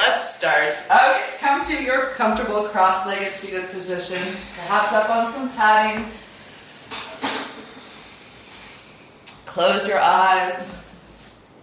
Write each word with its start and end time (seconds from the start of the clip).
let's 0.00 0.36
start. 0.36 0.72
Okay, 0.90 1.22
come 1.40 1.60
to 1.62 1.82
your 1.82 2.06
comfortable 2.16 2.62
cross-legged 2.62 3.32
seated 3.32 3.68
position, 3.68 4.22
perhaps 4.56 4.92
up 4.92 5.10
on 5.10 5.30
some 5.30 5.50
padding. 5.50 6.04
Close 9.46 9.86
your 9.86 9.98
eyes. 9.98 10.76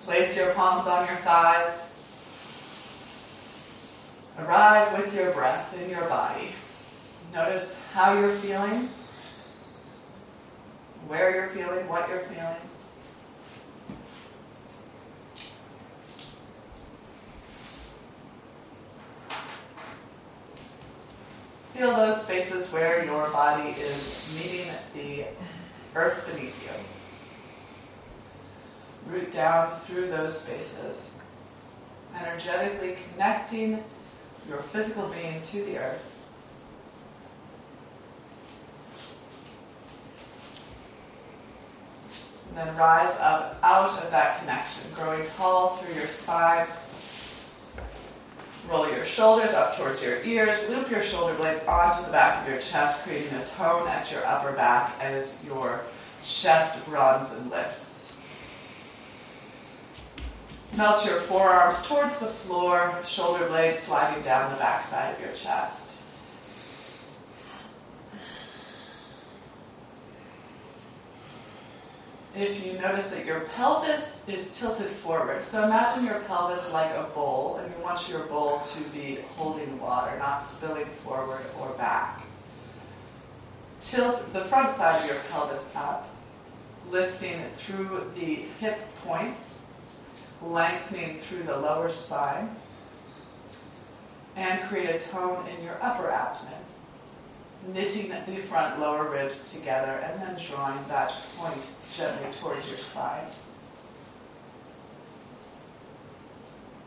Place 0.01 0.37
your 0.37 0.53
palms 0.53 0.87
on 0.87 1.07
your 1.07 1.15
thighs. 1.17 1.93
Arrive 4.39 4.95
with 4.97 5.15
your 5.15 5.33
breath 5.33 5.81
in 5.81 5.89
your 5.89 6.07
body. 6.07 6.49
Notice 7.33 7.89
how 7.91 8.13
you're 8.17 8.29
feeling, 8.29 8.89
where 11.07 11.33
you're 11.35 11.49
feeling, 11.49 11.87
what 11.89 12.07
you're 12.07 12.19
feeling. 12.19 12.61
Feel 21.77 21.95
those 21.95 22.23
spaces 22.23 22.73
where 22.73 23.05
your 23.05 23.29
body 23.29 23.69
is 23.79 24.35
meeting 24.35 24.73
the 24.95 25.25
earth 25.93 26.25
beneath 26.25 26.59
you. 26.63 26.71
Root 29.13 29.31
down 29.31 29.75
through 29.75 30.07
those 30.07 30.41
spaces, 30.41 31.15
energetically 32.19 32.95
connecting 33.13 33.83
your 34.49 34.57
physical 34.57 35.07
being 35.09 35.39
to 35.43 35.63
the 35.65 35.77
earth. 35.77 36.15
And 42.49 42.57
then 42.57 42.75
rise 42.75 43.19
up 43.19 43.59
out 43.61 43.91
of 44.03 44.09
that 44.09 44.39
connection, 44.39 44.81
growing 44.95 45.23
tall 45.25 45.77
through 45.77 45.93
your 45.93 46.07
spine. 46.07 46.65
Roll 48.69 48.89
your 48.89 49.05
shoulders 49.05 49.53
up 49.53 49.77
towards 49.77 50.03
your 50.03 50.21
ears, 50.23 50.69
loop 50.69 50.91
your 50.91 51.01
shoulder 51.01 51.33
blades 51.35 51.63
onto 51.65 52.05
the 52.05 52.11
back 52.11 52.41
of 52.41 52.49
your 52.49 52.59
chest, 52.59 53.05
creating 53.05 53.33
a 53.37 53.45
tone 53.45 53.87
at 53.87 54.11
your 54.11 54.25
upper 54.25 54.51
back 54.51 54.93
as 54.99 55.45
your 55.47 55.83
chest 56.21 56.85
broadens 56.85 57.31
and 57.31 57.49
lifts. 57.49 58.17
Melt 60.75 61.05
your 61.05 61.15
forearms 61.15 61.87
towards 61.87 62.19
the 62.19 62.25
floor, 62.25 62.99
shoulder 63.05 63.47
blades 63.47 63.79
sliding 63.79 64.21
down 64.21 64.51
the 64.51 64.57
backside 64.57 65.15
of 65.15 65.21
your 65.21 65.31
chest. 65.31 65.96
If 72.37 72.65
you 72.65 72.73
notice 72.73 73.09
that 73.09 73.25
your 73.25 73.41
pelvis 73.41 74.27
is 74.29 74.59
tilted 74.59 74.87
forward. 74.87 75.41
So 75.41 75.63
imagine 75.63 76.05
your 76.05 76.19
pelvis 76.21 76.71
like 76.71 76.91
a 76.91 77.03
bowl, 77.13 77.57
and 77.57 77.73
you 77.73 77.83
want 77.83 78.07
your 78.07 78.21
bowl 78.21 78.59
to 78.59 78.83
be 78.89 79.19
holding 79.35 79.79
water, 79.79 80.17
not 80.19 80.37
spilling 80.37 80.85
forward 80.85 81.41
or 81.59 81.69
back. 81.71 82.23
Tilt 83.79 84.33
the 84.33 84.41
front 84.41 84.69
side 84.69 85.01
of 85.01 85.07
your 85.07 85.19
pelvis 85.31 85.71
up, 85.75 86.09
lifting 86.89 87.43
through 87.45 88.11
the 88.15 88.45
hip 88.59 88.79
points, 89.03 89.63
lengthening 90.41 91.17
through 91.17 91.43
the 91.43 91.57
lower 91.57 91.89
spine, 91.89 92.55
and 94.35 94.61
create 94.69 94.89
a 94.89 94.99
tone 94.99 95.47
in 95.47 95.63
your 95.63 95.77
upper 95.81 96.11
abdomen 96.11 96.53
knitting 97.73 98.09
the 98.09 98.41
front 98.41 98.79
lower 98.79 99.09
ribs 99.09 99.53
together 99.53 99.91
and 100.03 100.21
then 100.21 100.35
drawing 100.49 100.79
that 100.87 101.13
point 101.35 101.65
gently 101.97 102.31
towards 102.31 102.67
your 102.67 102.77
spine. 102.77 103.25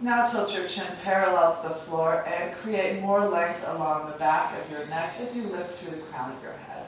Now 0.00 0.24
tilt 0.24 0.54
your 0.54 0.66
chin 0.66 0.86
parallel 1.02 1.50
to 1.50 1.68
the 1.68 1.74
floor 1.74 2.24
and 2.26 2.54
create 2.54 3.02
more 3.02 3.28
length 3.28 3.62
along 3.68 4.10
the 4.10 4.16
back 4.16 4.58
of 4.58 4.70
your 4.70 4.86
neck 4.86 5.16
as 5.18 5.36
you 5.36 5.42
lift 5.48 5.72
through 5.72 5.96
the 5.96 6.02
crown 6.04 6.32
of 6.32 6.42
your 6.42 6.52
head. 6.52 6.86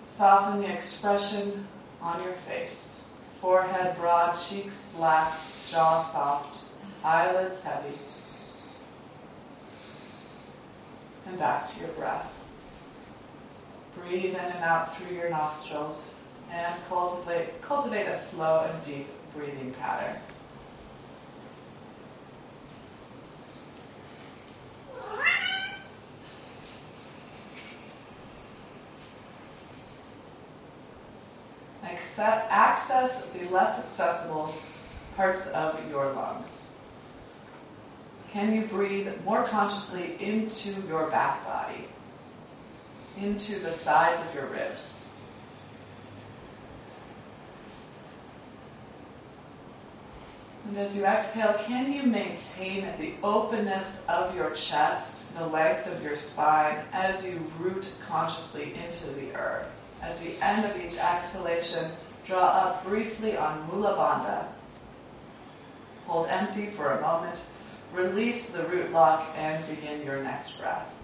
Soften 0.00 0.60
the 0.60 0.72
expression 0.72 1.66
on 2.00 2.22
your 2.24 2.32
face. 2.32 3.04
Forehead 3.30 3.96
broad, 3.96 4.32
cheeks 4.32 4.74
slack, 4.74 5.32
jaw 5.68 5.98
soft, 5.98 6.64
eyelids 7.04 7.62
heavy. 7.62 7.96
And 11.26 11.38
back 11.38 11.64
to 11.66 11.80
your 11.80 11.90
breath. 11.90 12.37
Breathe 14.00 14.34
in 14.34 14.36
and 14.36 14.64
out 14.64 14.96
through 14.96 15.14
your 15.14 15.28
nostrils 15.28 16.26
and 16.50 16.82
cultivate, 16.88 17.60
cultivate 17.60 18.06
a 18.06 18.14
slow 18.14 18.68
and 18.70 18.82
deep 18.82 19.08
breathing 19.34 19.72
pattern. 19.72 20.16
Accept, 31.84 32.50
access 32.50 33.26
the 33.30 33.48
less 33.50 33.78
accessible 33.78 34.54
parts 35.16 35.50
of 35.52 35.78
your 35.90 36.12
lungs. 36.12 36.72
Can 38.28 38.54
you 38.54 38.62
breathe 38.62 39.08
more 39.24 39.42
consciously 39.42 40.16
into 40.20 40.70
your 40.86 41.10
back 41.10 41.44
body? 41.44 41.87
Into 43.22 43.58
the 43.60 43.70
sides 43.70 44.20
of 44.20 44.34
your 44.34 44.46
ribs. 44.46 44.98
And 50.68 50.76
as 50.76 50.94
you 50.94 51.06
exhale, 51.06 51.54
can 51.54 51.90
you 51.90 52.02
maintain 52.02 52.86
the 52.98 53.12
openness 53.22 54.04
of 54.06 54.36
your 54.36 54.50
chest, 54.50 55.34
the 55.34 55.46
length 55.46 55.86
of 55.86 56.02
your 56.02 56.14
spine, 56.14 56.76
as 56.92 57.26
you 57.26 57.40
root 57.58 57.90
consciously 58.06 58.74
into 58.84 59.08
the 59.12 59.34
earth? 59.34 59.74
At 60.02 60.18
the 60.18 60.34
end 60.44 60.66
of 60.66 60.76
each 60.76 60.98
exhalation, 60.98 61.90
draw 62.26 62.48
up 62.48 62.84
briefly 62.84 63.34
on 63.34 63.66
Mula 63.68 63.96
Bandha. 63.96 64.44
Hold 66.06 66.28
empty 66.28 66.66
for 66.66 66.92
a 66.92 67.00
moment, 67.00 67.48
release 67.94 68.52
the 68.52 68.64
root 68.64 68.92
lock, 68.92 69.26
and 69.36 69.66
begin 69.68 70.04
your 70.04 70.22
next 70.22 70.60
breath. 70.60 70.97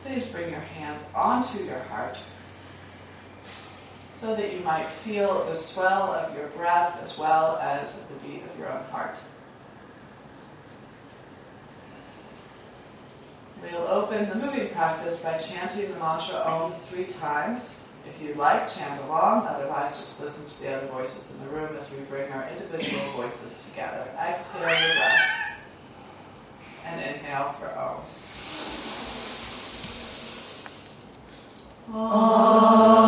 Please 0.00 0.24
bring 0.26 0.50
your 0.50 0.60
hands 0.60 1.12
onto 1.14 1.62
your 1.64 1.78
heart 1.78 2.18
so 4.08 4.34
that 4.34 4.52
you 4.52 4.60
might 4.60 4.86
feel 4.86 5.44
the 5.44 5.54
swell 5.54 6.12
of 6.12 6.34
your 6.34 6.48
breath 6.48 6.98
as 7.02 7.18
well 7.18 7.58
as 7.58 8.08
the 8.08 8.14
beat 8.26 8.42
of 8.42 8.58
your 8.58 8.70
own 8.70 8.82
heart. 8.84 9.20
We'll 13.62 13.86
open 13.88 14.28
the 14.28 14.34
moving 14.34 14.70
practice 14.70 15.22
by 15.22 15.36
chanting 15.36 15.90
the 15.92 15.98
mantra 15.98 16.42
Om 16.46 16.72
three 16.72 17.04
times. 17.04 17.78
If 18.06 18.20
you'd 18.22 18.36
like, 18.36 18.66
chant 18.66 18.98
along, 19.02 19.46
otherwise, 19.46 19.98
just 19.98 20.20
listen 20.20 20.46
to 20.46 20.62
the 20.62 20.76
other 20.76 20.86
voices 20.86 21.36
in 21.36 21.46
the 21.46 21.52
room 21.54 21.76
as 21.76 21.96
we 21.96 22.04
bring 22.06 22.32
our 22.32 22.48
individual 22.48 23.02
voices 23.12 23.70
together. 23.70 24.08
Exhale 24.18 24.62
your 24.62 24.94
breath 24.94 25.58
and 26.86 27.00
inhale 27.00 27.50
for 27.50 27.78
Om. 27.78 28.00
As 31.92 32.99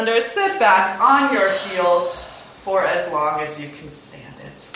under. 0.00 0.18
Sit 0.22 0.58
back 0.58 0.98
on 0.98 1.30
your 1.30 1.52
heels 1.52 2.16
for 2.64 2.82
as 2.82 3.12
long 3.12 3.40
as 3.40 3.60
you 3.60 3.68
can 3.68 3.90
stand 3.90 4.34
it. 4.40 4.72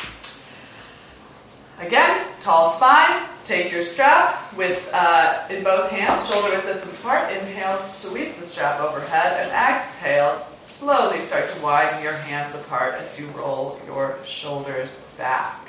Again, 1.80 2.26
tall 2.40 2.68
spine. 2.68 3.22
Take 3.42 3.72
your 3.72 3.80
strap 3.80 4.54
with 4.54 4.90
uh, 4.92 5.46
in 5.48 5.64
both 5.64 5.90
hands, 5.90 6.28
shoulder 6.30 6.50
width 6.50 6.66
distance 6.66 7.00
apart. 7.02 7.32
Inhale, 7.32 7.74
sweep 7.74 8.36
the 8.36 8.44
strap 8.44 8.80
overhead, 8.80 9.40
and 9.40 9.50
exhale. 9.50 10.46
Slowly 10.66 11.20
start 11.20 11.50
to 11.50 11.62
widen 11.62 12.02
your 12.02 12.12
hands 12.12 12.54
apart 12.54 12.94
as 12.94 13.18
you 13.18 13.26
roll 13.28 13.80
your 13.86 14.18
shoulders 14.26 15.02
back. 15.16 15.68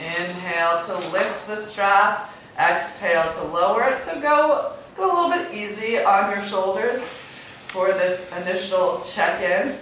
Inhale 0.00 0.80
to 0.86 0.94
lift 1.10 1.46
the 1.46 1.58
strap. 1.58 2.30
Exhale 2.58 3.30
to 3.34 3.44
lower 3.44 3.84
it. 3.84 3.98
So 3.98 4.18
go 4.18 4.72
go 4.96 5.04
a 5.04 5.12
little 5.12 5.44
bit 5.44 5.54
easy 5.54 5.98
on 5.98 6.30
your 6.30 6.42
shoulders 6.42 7.18
for 7.72 7.88
this 7.92 8.30
initial 8.32 9.00
check-in. 9.00 9.74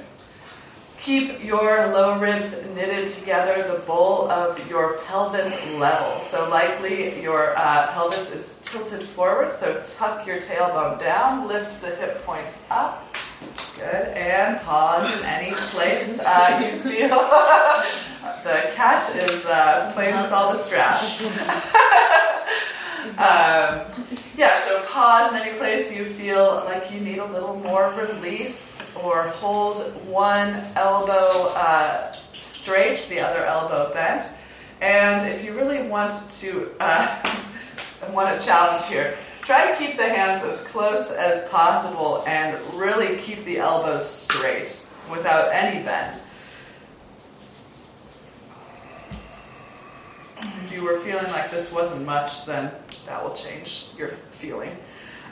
Keep 1.01 1.43
your 1.43 1.89
low 1.89 2.21
ribs 2.21 2.65
knitted 2.75 3.09
together, 3.09 3.67
the 3.67 3.81
bowl 3.81 4.31
of 4.31 4.71
your 4.71 4.99
pelvis 5.09 5.59
level. 5.75 6.21
So 6.21 6.49
likely 6.49 7.21
your 7.21 7.57
uh, 7.57 7.91
pelvis 7.93 8.33
is 8.33 8.61
tilted 8.61 9.03
forward. 9.03 9.51
So 9.51 9.83
tuck 9.85 10.25
your 10.25 10.41
tailbone 10.41 11.01
down, 11.01 11.49
lift 11.49 11.81
the 11.81 11.97
hip 11.97 12.25
points 12.25 12.63
up. 12.71 13.13
Good, 13.75 14.09
and 14.15 14.61
pause 14.61 15.19
in 15.19 15.27
any 15.27 15.53
place 15.53 16.21
uh, 16.25 16.61
you 16.63 16.79
feel. 16.91 17.09
the 18.45 18.71
cat 18.77 19.03
is 19.17 19.47
uh, 19.47 19.91
playing 19.95 20.17
with 20.23 20.31
all 20.31 20.53
the 20.53 20.57
straps. 20.57 21.27
um, 23.01 23.81
yeah, 24.37 24.61
so 24.65 24.83
pause 24.87 25.33
in 25.33 25.41
any 25.41 25.57
place 25.57 25.97
you 25.97 26.05
feel 26.05 26.63
like 26.67 26.93
you 26.93 27.01
need 27.01 27.19
a 27.19 27.25
little 27.25 27.57
more 27.57 27.93
release, 27.93 28.95
or 28.97 29.29
hold 29.29 29.81
one 30.07 30.55
elbow 30.77 31.29
uh, 31.57 32.15
straight, 32.33 32.99
the 33.09 33.21
other 33.21 33.45
elbow 33.45 33.93
bent. 33.95 34.29
And 34.81 35.29
if 35.29 35.45
you 35.45 35.55
really 35.55 35.89
want 35.89 36.13
to, 36.41 36.71
uh, 36.81 37.37
want 38.13 38.35
a 38.35 38.45
challenge 38.45 38.87
here, 38.87 39.17
try 39.43 39.71
to 39.71 39.77
keep 39.79 39.97
the 39.97 40.09
hands 40.09 40.43
as 40.45 40.67
close 40.69 41.11
as 41.13 41.49
possible 41.49 42.25
and 42.27 42.59
really 42.75 43.17
keep 43.19 43.45
the 43.45 43.59
elbows 43.59 44.09
straight 44.09 44.87
without 45.11 45.53
any 45.53 45.83
bend. 45.85 46.21
If 50.43 50.73
you 50.73 50.83
were 50.83 50.99
feeling 51.01 51.31
like 51.33 51.51
this 51.51 51.73
wasn't 51.73 52.07
much, 52.07 52.47
then 52.47 52.73
that 53.11 53.23
will 53.25 53.35
change 53.35 53.89
your 53.99 54.09
feeling. 54.31 54.71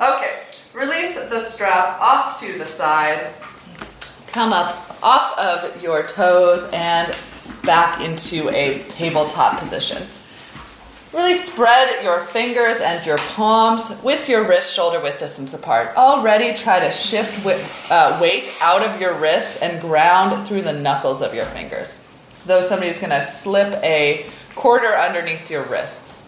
Okay, 0.00 0.40
release 0.74 1.14
the 1.28 1.38
strap 1.38 2.00
off 2.00 2.38
to 2.40 2.58
the 2.58 2.66
side. 2.66 3.32
Come 4.26 4.52
up 4.52 4.98
off 5.02 5.38
of 5.38 5.80
your 5.82 6.04
toes 6.06 6.68
and 6.72 7.16
back 7.62 8.00
into 8.00 8.48
a 8.50 8.82
tabletop 8.88 9.60
position. 9.60 10.02
Really 11.14 11.34
spread 11.34 12.02
your 12.02 12.20
fingers 12.20 12.80
and 12.80 13.06
your 13.06 13.18
palms 13.18 14.00
with 14.02 14.28
your 14.28 14.46
wrist 14.46 14.74
shoulder 14.74 15.00
width 15.00 15.20
distance 15.20 15.54
apart. 15.54 15.96
Already 15.96 16.54
try 16.54 16.80
to 16.80 16.90
shift 16.90 17.46
uh, 17.90 18.18
weight 18.20 18.54
out 18.60 18.82
of 18.82 19.00
your 19.00 19.14
wrist 19.14 19.62
and 19.62 19.80
ground 19.80 20.46
through 20.46 20.62
the 20.62 20.72
knuckles 20.72 21.22
of 21.22 21.32
your 21.32 21.46
fingers. 21.46 22.04
Though 22.44 22.60
somebody's 22.60 23.00
going 23.00 23.10
to 23.10 23.22
slip 23.22 23.72
a 23.82 24.26
quarter 24.54 24.94
underneath 24.94 25.50
your 25.50 25.62
wrists. 25.62 26.27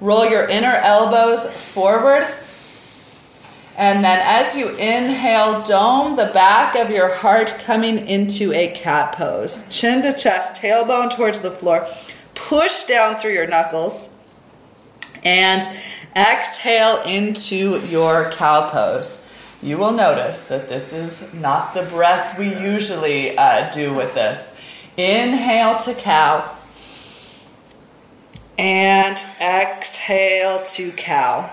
Roll 0.00 0.28
your 0.28 0.48
inner 0.48 0.74
elbows 0.74 1.50
forward. 1.50 2.26
And 3.76 4.04
then 4.04 4.20
as 4.24 4.56
you 4.56 4.70
inhale, 4.70 5.62
dome 5.62 6.16
the 6.16 6.26
back 6.26 6.74
of 6.74 6.90
your 6.90 7.14
heart 7.14 7.56
coming 7.64 7.98
into 7.98 8.52
a 8.52 8.68
cat 8.74 9.14
pose. 9.14 9.64
Chin 9.70 10.02
to 10.02 10.12
chest, 10.12 10.60
tailbone 10.60 11.14
towards 11.14 11.40
the 11.40 11.50
floor. 11.50 11.86
Push 12.34 12.84
down 12.84 13.16
through 13.16 13.34
your 13.34 13.46
knuckles. 13.46 14.08
And 15.24 15.62
exhale 16.16 17.02
into 17.02 17.80
your 17.86 18.30
cow 18.32 18.70
pose. 18.70 19.24
You 19.62 19.78
will 19.78 19.92
notice 19.92 20.48
that 20.48 20.68
this 20.68 20.92
is 20.92 21.34
not 21.34 21.74
the 21.74 21.82
breath 21.82 22.38
we 22.38 22.56
usually 22.56 23.36
uh, 23.36 23.72
do 23.72 23.92
with 23.94 24.14
this. 24.14 24.56
Inhale 24.96 25.76
to 25.80 25.94
cow 25.94 26.57
and 28.58 29.16
exhale 29.40 30.62
to 30.64 30.90
cow. 30.92 31.50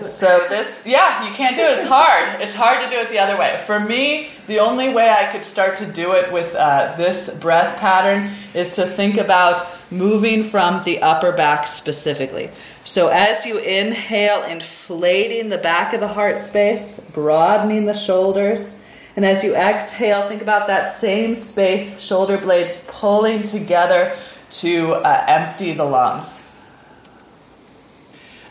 So 0.00 0.46
this, 0.48 0.86
yeah, 0.86 1.28
you 1.28 1.34
can't 1.34 1.54
do 1.54 1.62
it. 1.62 1.78
It's 1.78 1.86
hard. 1.86 2.40
It's 2.40 2.54
hard 2.54 2.82
to 2.82 2.88
do 2.88 2.96
it 2.96 3.10
the 3.10 3.18
other 3.18 3.38
way. 3.38 3.62
For 3.66 3.78
me, 3.78 4.30
the 4.46 4.60
only 4.60 4.88
way 4.88 5.10
I 5.10 5.30
could 5.30 5.44
start 5.44 5.76
to 5.78 5.92
do 5.92 6.12
it 6.12 6.32
with 6.32 6.54
uh, 6.54 6.96
this 6.96 7.38
breath 7.40 7.78
pattern 7.78 8.30
is 8.54 8.76
to 8.76 8.86
think 8.86 9.18
about 9.18 9.60
moving 9.90 10.44
from 10.44 10.82
the 10.84 11.02
upper 11.02 11.30
back 11.30 11.66
specifically. 11.66 12.50
So 12.84 13.08
as 13.08 13.44
you 13.44 13.58
inhale, 13.58 14.44
inflating 14.44 15.50
the 15.50 15.58
back 15.58 15.92
of 15.92 16.00
the 16.00 16.08
heart 16.08 16.38
space, 16.38 16.98
broadening 17.12 17.84
the 17.84 17.92
shoulders. 17.92 18.80
And 19.14 19.26
as 19.26 19.44
you 19.44 19.54
exhale, 19.54 20.26
think 20.26 20.40
about 20.40 20.68
that 20.68 20.94
same 20.94 21.34
space, 21.34 22.00
shoulder 22.00 22.38
blades 22.38 22.82
pulling 22.88 23.42
together 23.42 24.16
to 24.50 24.94
uh, 24.94 25.24
empty 25.26 25.72
the 25.72 25.84
lungs. 25.84 26.42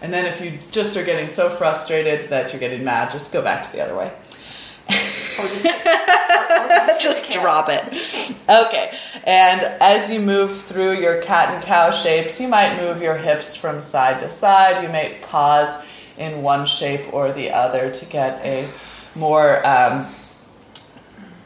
And 0.01 0.13
then 0.13 0.25
if 0.25 0.41
you 0.41 0.59
just 0.71 0.95
are 0.97 1.03
getting 1.03 1.29
so 1.29 1.49
frustrated 1.49 2.29
that 2.29 2.51
you're 2.51 2.59
getting 2.59 2.83
mad, 2.83 3.11
just 3.11 3.33
go 3.33 3.41
back 3.41 3.65
to 3.65 3.71
the 3.71 3.83
other 3.83 3.95
way. 3.95 4.13
Or 5.37 5.43
just, 5.49 5.65
or, 5.65 5.69
or 5.71 6.67
just, 6.69 7.01
just 7.01 7.31
drop 7.31 7.67
it. 7.69 7.83
Okay. 8.47 8.97
And 9.25 9.61
as 9.81 10.09
you 10.09 10.21
move 10.21 10.61
through 10.61 10.93
your 10.93 11.21
cat 11.23 11.53
and 11.53 11.61
cow 11.61 11.91
shapes, 11.91 12.39
you 12.39 12.47
might 12.47 12.77
move 12.77 13.01
your 13.01 13.17
hips 13.17 13.53
from 13.53 13.81
side 13.81 14.21
to 14.21 14.31
side. 14.31 14.81
You 14.81 14.87
may 14.87 15.17
pause 15.23 15.83
in 16.17 16.41
one 16.41 16.65
shape 16.65 17.13
or 17.13 17.33
the 17.33 17.51
other 17.51 17.91
to 17.91 18.05
get 18.05 18.39
a 18.45 18.69
more 19.13 19.65
um, 19.67 20.05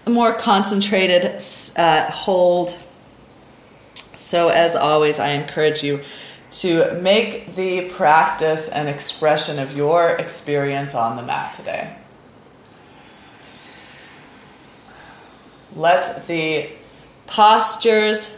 more 0.07 0.33
concentrated 0.33 1.41
uh, 1.75 2.11
hold. 2.11 2.77
So, 4.19 4.49
as 4.49 4.75
always, 4.75 5.17
I 5.17 5.29
encourage 5.29 5.81
you 5.81 6.01
to 6.51 6.99
make 7.01 7.55
the 7.55 7.89
practice 7.91 8.67
an 8.67 8.87
expression 8.87 9.59
of 9.59 9.77
your 9.77 10.09
experience 10.09 10.93
on 10.93 11.15
the 11.15 11.21
mat 11.23 11.53
today. 11.53 11.95
Let 15.73 16.27
the 16.27 16.67
postures 17.27 18.37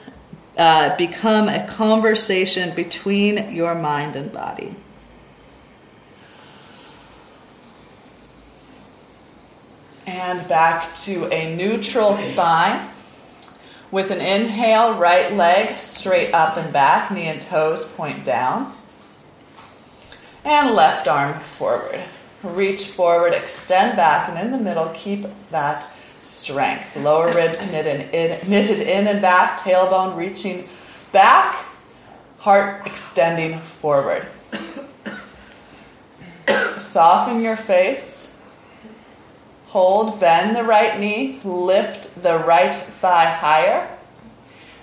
uh, 0.55 0.95
become 0.97 1.49
a 1.49 1.65
conversation 1.65 2.75
between 2.75 3.51
your 3.51 3.73
mind 3.73 4.15
and 4.15 4.31
body. 4.31 4.75
And 10.05 10.47
back 10.47 10.93
to 10.97 11.27
a 11.33 11.55
neutral 11.55 12.13
spine. 12.13 12.87
With 13.91 14.09
an 14.09 14.21
inhale, 14.21 14.97
right 14.97 15.33
leg 15.33 15.77
straight 15.77 16.33
up 16.33 16.55
and 16.55 16.71
back, 16.71 17.11
knee 17.11 17.27
and 17.27 17.41
toes 17.41 17.93
point 17.93 18.23
down. 18.23 18.73
And 20.45 20.73
left 20.73 21.09
arm 21.09 21.37
forward. 21.39 21.99
Reach 22.41 22.85
forward, 22.85 23.33
extend 23.33 23.97
back, 23.97 24.29
and 24.29 24.39
in 24.39 24.51
the 24.51 24.57
middle, 24.57 24.89
keep 24.95 25.25
that 25.51 25.85
strength. 26.23 26.95
Lower 26.95 27.33
ribs 27.33 27.69
knitted 27.69 28.13
in, 28.13 28.49
knitted 28.49 28.87
in 28.87 29.07
and 29.07 29.21
back, 29.21 29.59
tailbone 29.59 30.15
reaching 30.15 30.69
back, 31.11 31.65
heart 32.39 32.87
extending 32.87 33.59
forward. 33.59 34.25
Soften 36.77 37.41
your 37.41 37.57
face. 37.57 38.30
Hold, 39.71 40.19
bend 40.19 40.53
the 40.53 40.65
right 40.65 40.99
knee, 40.99 41.39
lift 41.45 42.21
the 42.21 42.37
right 42.39 42.75
thigh 42.75 43.31
higher, 43.31 43.89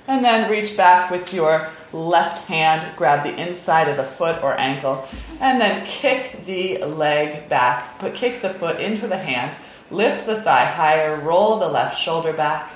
and 0.06 0.24
then 0.24 0.50
reach 0.50 0.78
back 0.78 1.10
with 1.10 1.34
your 1.34 1.68
left 1.92 2.48
hand, 2.48 2.96
grab 2.96 3.22
the 3.22 3.38
inside 3.38 3.88
of 3.88 3.98
the 3.98 4.02
foot 4.02 4.42
or 4.42 4.58
ankle, 4.58 5.06
and 5.40 5.60
then 5.60 5.84
kick 5.84 6.42
the 6.46 6.78
leg 6.78 7.50
back. 7.50 8.00
But 8.00 8.14
kick 8.14 8.40
the 8.40 8.48
foot 8.48 8.80
into 8.80 9.06
the 9.06 9.18
hand, 9.18 9.54
lift 9.90 10.24
the 10.24 10.40
thigh 10.40 10.64
higher, 10.64 11.20
roll 11.20 11.58
the 11.58 11.68
left 11.68 11.98
shoulder 11.98 12.32
back. 12.32 12.72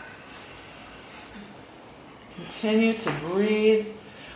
Continue 2.34 2.92
to 2.92 3.10
breathe, 3.20 3.86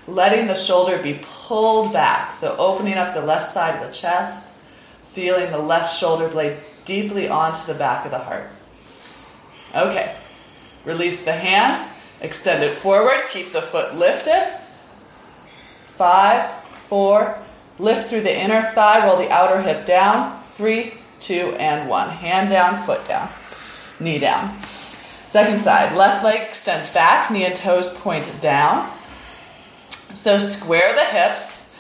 letting 0.08 0.46
the 0.46 0.54
shoulder 0.54 0.96
be 1.02 1.20
pulled 1.22 1.92
back. 1.92 2.36
So 2.36 2.56
opening 2.56 2.94
up 2.94 3.12
the 3.12 3.20
left 3.20 3.46
side 3.48 3.74
of 3.74 3.86
the 3.86 3.92
chest, 3.92 4.54
feeling 5.08 5.50
the 5.50 5.58
left 5.58 5.94
shoulder 5.94 6.28
blade 6.28 6.56
deeply 6.86 7.28
onto 7.28 7.66
the 7.66 7.78
back 7.78 8.06
of 8.06 8.10
the 8.10 8.18
heart. 8.18 8.48
Okay, 9.74 10.16
release 10.86 11.24
the 11.24 11.32
hand, 11.32 11.78
extend 12.22 12.64
it 12.64 12.72
forward, 12.72 13.20
keep 13.30 13.52
the 13.52 13.60
foot 13.60 13.94
lifted. 13.94 14.58
Five, 15.84 16.48
four, 16.88 17.38
lift 17.78 18.08
through 18.08 18.22
the 18.22 18.34
inner 18.34 18.62
thigh, 18.62 19.06
roll 19.06 19.18
the 19.18 19.30
outer 19.30 19.60
hip 19.60 19.84
down. 19.84 20.42
Three, 20.54 20.94
two, 21.20 21.54
and 21.58 21.88
one. 21.88 22.08
Hand 22.08 22.48
down, 22.48 22.82
foot 22.86 23.06
down, 23.06 23.28
knee 24.00 24.18
down. 24.18 24.58
Second 25.26 25.60
side, 25.60 25.94
left 25.94 26.24
leg 26.24 26.48
extends 26.48 26.94
back, 26.94 27.30
knee 27.30 27.44
and 27.44 27.56
toes 27.56 27.92
point 27.92 28.34
down. 28.40 28.90
So 30.14 30.38
square 30.38 30.94
the 30.94 31.04
hips, 31.04 31.74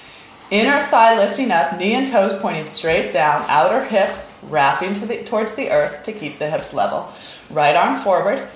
inner 0.50 0.82
thigh 0.86 1.16
lifting 1.16 1.50
up, 1.50 1.78
knee 1.78 1.94
and 1.94 2.08
toes 2.08 2.38
pointing 2.42 2.66
straight 2.66 3.12
down, 3.12 3.44
outer 3.48 3.84
hip 3.84 4.10
wrapping 4.48 4.94
to 4.94 5.06
the, 5.06 5.24
towards 5.24 5.54
the 5.54 5.70
earth 5.70 6.04
to 6.04 6.12
keep 6.12 6.38
the 6.38 6.50
hips 6.50 6.72
level. 6.72 7.10
Right 7.50 7.76
arm 7.76 7.96
forward, 7.96 8.46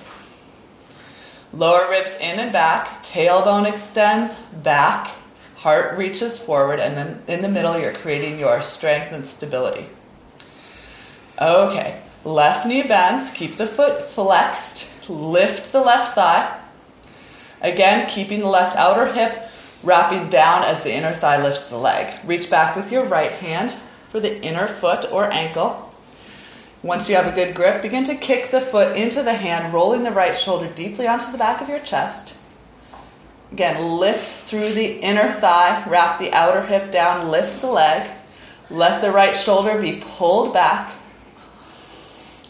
lower 1.53 1.89
ribs 1.89 2.17
in 2.19 2.39
and 2.39 2.51
back, 2.51 3.03
tailbone 3.03 3.71
extends 3.71 4.39
back, 4.39 5.11
heart 5.57 5.97
reaches 5.97 6.43
forward, 6.43 6.79
and 6.79 6.97
then 6.97 7.21
in 7.27 7.41
the 7.41 7.49
middle, 7.49 7.79
you're 7.79 7.93
creating 7.93 8.39
your 8.39 8.61
strength 8.61 9.11
and 9.11 9.25
stability. 9.25 9.87
Okay, 11.39 12.01
left 12.23 12.67
knee 12.67 12.83
bends, 12.83 13.31
keep 13.31 13.57
the 13.57 13.67
foot 13.67 14.03
flexed, 14.03 15.09
lift 15.09 15.71
the 15.71 15.81
left 15.81 16.15
thigh. 16.15 16.59
Again, 17.61 18.09
keeping 18.09 18.39
the 18.39 18.47
left 18.47 18.75
outer 18.75 19.13
hip 19.13 19.49
wrapping 19.83 20.29
down 20.29 20.63
as 20.63 20.83
the 20.83 20.93
inner 20.93 21.13
thigh 21.13 21.41
lifts 21.41 21.69
the 21.69 21.77
leg. 21.77 22.19
Reach 22.25 22.49
back 22.49 22.75
with 22.75 22.91
your 22.91 23.05
right 23.05 23.31
hand 23.31 23.75
for 24.11 24.19
the 24.19 24.43
inner 24.43 24.67
foot 24.67 25.09
or 25.09 25.31
ankle. 25.31 25.89
Once 26.83 27.09
you 27.09 27.15
have 27.15 27.31
a 27.31 27.35
good 27.35 27.55
grip, 27.55 27.81
begin 27.81 28.03
to 28.03 28.15
kick 28.15 28.51
the 28.51 28.59
foot 28.59 28.97
into 28.97 29.23
the 29.23 29.33
hand, 29.33 29.73
rolling 29.73 30.03
the 30.03 30.11
right 30.11 30.35
shoulder 30.35 30.67
deeply 30.75 31.07
onto 31.07 31.31
the 31.31 31.37
back 31.37 31.61
of 31.61 31.69
your 31.69 31.79
chest. 31.79 32.37
Again, 33.53 33.99
lift 33.99 34.29
through 34.29 34.73
the 34.73 34.99
inner 34.99 35.31
thigh, 35.31 35.83
wrap 35.87 36.19
the 36.19 36.33
outer 36.33 36.65
hip 36.65 36.91
down, 36.91 37.29
lift 37.29 37.61
the 37.61 37.71
leg. 37.71 38.09
Let 38.69 39.01
the 39.01 39.11
right 39.11 39.35
shoulder 39.35 39.79
be 39.79 40.01
pulled 40.01 40.53
back. 40.53 40.91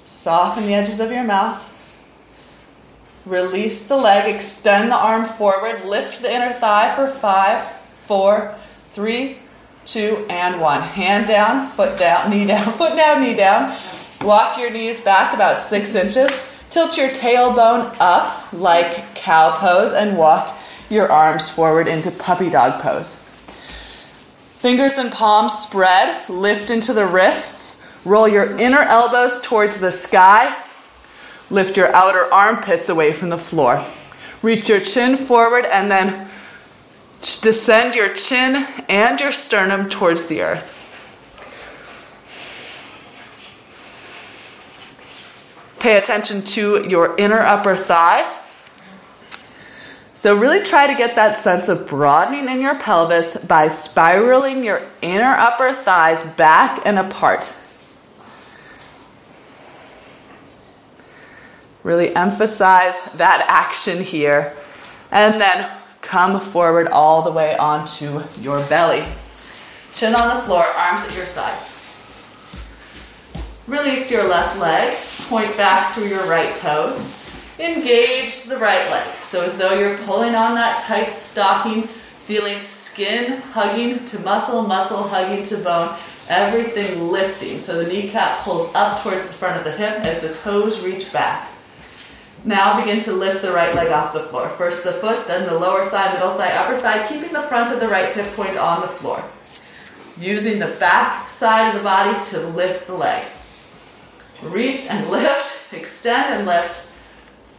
Soften 0.05 0.65
the 0.65 0.73
edges 0.73 0.99
of 0.99 1.11
your 1.11 1.23
mouth. 1.23 1.67
Release 3.25 3.87
the 3.87 3.97
leg, 3.97 4.33
extend 4.33 4.91
the 4.91 4.95
arm 4.95 5.25
forward, 5.25 5.85
lift 5.85 6.21
the 6.23 6.31
inner 6.31 6.53
thigh 6.53 6.95
for 6.95 7.07
five, 7.07 7.61
four, 8.05 8.55
three, 8.93 9.37
two, 9.85 10.25
and 10.29 10.61
one. 10.61 10.81
Hand 10.81 11.27
down, 11.27 11.69
foot 11.69 11.97
down, 11.97 12.29
knee 12.29 12.45
down, 12.45 12.71
foot 12.77 12.95
down, 12.95 13.21
knee 13.21 13.35
down. 13.35 13.77
Walk 14.21 14.57
your 14.57 14.69
knees 14.69 15.01
back 15.01 15.33
about 15.33 15.57
six 15.57 15.95
inches. 15.95 16.31
Tilt 16.69 16.97
your 16.97 17.09
tailbone 17.09 17.95
up 17.99 18.53
like 18.53 19.15
cow 19.15 19.57
pose 19.57 19.93
and 19.93 20.17
walk 20.17 20.57
your 20.89 21.11
arms 21.11 21.49
forward 21.49 21.87
into 21.87 22.11
puppy 22.11 22.49
dog 22.49 22.81
pose. 22.81 23.15
Fingers 24.59 24.97
and 24.97 25.11
palms 25.11 25.53
spread, 25.53 26.29
lift 26.29 26.69
into 26.69 26.93
the 26.93 27.05
wrists. 27.05 27.85
Roll 28.05 28.27
your 28.27 28.55
inner 28.57 28.81
elbows 28.81 29.41
towards 29.41 29.79
the 29.79 29.91
sky. 29.91 30.55
Lift 31.49 31.77
your 31.77 31.93
outer 31.93 32.31
armpits 32.31 32.87
away 32.87 33.11
from 33.11 33.29
the 33.29 33.37
floor. 33.37 33.85
Reach 34.41 34.69
your 34.69 34.79
chin 34.79 35.17
forward 35.17 35.65
and 35.65 35.91
then 35.91 36.29
descend 37.21 37.95
your 37.95 38.13
chin 38.13 38.67
and 38.89 39.19
your 39.19 39.31
sternum 39.31 39.89
towards 39.89 40.25
the 40.25 40.41
earth. 40.41 40.77
Pay 45.79 45.97
attention 45.97 46.43
to 46.43 46.87
your 46.87 47.17
inner 47.17 47.39
upper 47.39 47.75
thighs. 47.75 48.39
So, 50.13 50.37
really 50.37 50.63
try 50.63 50.85
to 50.85 50.93
get 50.93 51.15
that 51.15 51.35
sense 51.35 51.67
of 51.67 51.87
broadening 51.87 52.47
in 52.47 52.61
your 52.61 52.75
pelvis 52.75 53.37
by 53.37 53.67
spiraling 53.69 54.63
your 54.63 54.83
inner 55.01 55.33
upper 55.33 55.73
thighs 55.73 56.23
back 56.23 56.81
and 56.85 56.99
apart. 56.99 57.55
Really 61.81 62.15
emphasize 62.15 63.03
that 63.13 63.43
action 63.47 64.03
here. 64.03 64.55
And 65.09 65.41
then 65.41 65.71
come 66.01 66.39
forward 66.39 66.87
all 66.89 67.21
the 67.21 67.31
way 67.31 67.55
onto 67.57 68.21
your 68.39 68.63
belly. 68.65 69.05
Chin 69.93 70.15
on 70.15 70.35
the 70.35 70.41
floor, 70.43 70.63
arms 70.63 71.07
at 71.07 71.15
your 71.15 71.25
sides. 71.25 71.77
Release 73.67 74.09
your 74.09 74.27
left 74.27 74.57
leg, 74.57 74.97
point 75.29 75.55
back 75.55 75.93
through 75.93 76.07
your 76.07 76.25
right 76.27 76.53
toes. 76.53 77.17
Engage 77.59 78.43
the 78.43 78.57
right 78.57 78.89
leg. 78.89 79.07
So, 79.21 79.43
as 79.43 79.57
though 79.57 79.77
you're 79.77 79.97
pulling 79.99 80.33
on 80.33 80.55
that 80.55 80.81
tight 80.83 81.11
stocking, 81.11 81.83
feeling 82.25 82.57
skin 82.57 83.41
hugging 83.53 84.03
to 84.07 84.19
muscle, 84.19 84.63
muscle 84.63 85.03
hugging 85.03 85.45
to 85.45 85.57
bone, 85.57 85.95
everything 86.27 87.11
lifting. 87.11 87.59
So, 87.59 87.83
the 87.83 87.87
kneecap 87.87 88.39
pulls 88.39 88.73
up 88.73 89.03
towards 89.03 89.27
the 89.27 89.33
front 89.33 89.57
of 89.57 89.63
the 89.63 89.71
hip 89.71 90.05
as 90.05 90.21
the 90.21 90.33
toes 90.33 90.83
reach 90.83 91.13
back. 91.13 91.50
Now 92.43 92.79
begin 92.79 92.99
to 93.01 93.13
lift 93.13 93.43
the 93.43 93.53
right 93.53 93.75
leg 93.75 93.91
off 93.91 94.13
the 94.13 94.21
floor. 94.21 94.49
First 94.49 94.83
the 94.83 94.93
foot, 94.93 95.27
then 95.27 95.47
the 95.47 95.57
lower 95.57 95.85
thigh, 95.85 96.13
middle 96.13 96.35
thigh, 96.35 96.51
upper 96.53 96.77
thigh, 96.77 97.07
keeping 97.07 97.33
the 97.33 97.43
front 97.43 97.71
of 97.71 97.79
the 97.79 97.87
right 97.87 98.13
hip 98.13 98.33
point 98.35 98.57
on 98.57 98.81
the 98.81 98.87
floor. 98.87 99.23
Using 100.19 100.59
the 100.59 100.75
back 100.79 101.29
side 101.29 101.69
of 101.69 101.75
the 101.75 101.83
body 101.83 102.19
to 102.29 102.47
lift 102.47 102.87
the 102.87 102.95
leg. 102.95 103.27
Reach 104.41 104.87
and 104.89 105.09
lift, 105.09 105.71
extend 105.71 106.33
and 106.33 106.47
lift. 106.47 106.81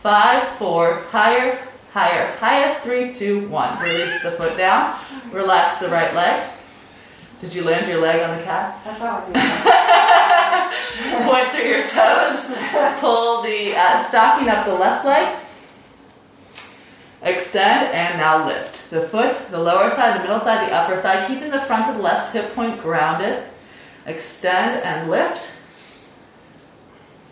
Five, 0.00 0.48
four, 0.58 1.02
higher, 1.10 1.68
higher, 1.92 2.34
highest, 2.38 2.80
three, 2.80 3.12
two, 3.12 3.48
one. 3.48 3.80
Release 3.80 4.20
the 4.22 4.32
foot 4.32 4.56
down, 4.56 4.98
relax 5.30 5.78
the 5.78 5.88
right 5.88 6.12
leg. 6.12 6.50
Did 7.42 7.54
you 7.54 7.64
land 7.64 7.88
your 7.88 8.00
leg 8.00 8.22
on 8.22 8.38
the 8.38 8.44
cat? 8.44 8.78
Point 11.26 11.48
through 11.50 11.68
your 11.68 11.84
toes. 11.84 12.46
Pull 13.00 13.42
the 13.42 13.74
uh, 13.76 13.98
stocking 13.98 14.48
up 14.48 14.64
the 14.64 14.72
left 14.72 15.04
leg. 15.04 15.36
Extend 17.20 17.92
and 17.92 18.18
now 18.18 18.46
lift. 18.46 18.88
The 18.90 19.00
foot, 19.00 19.32
the 19.50 19.58
lower 19.58 19.90
thigh, 19.90 20.16
the 20.16 20.20
middle 20.20 20.38
thigh, 20.38 20.64
the 20.68 20.72
upper 20.72 21.00
thigh, 21.00 21.26
keeping 21.26 21.50
the 21.50 21.60
front 21.60 21.88
of 21.88 21.96
the 21.96 22.02
left 22.02 22.32
hip 22.32 22.54
point 22.54 22.80
grounded. 22.80 23.42
Extend 24.06 24.80
and 24.84 25.10
lift. 25.10 25.56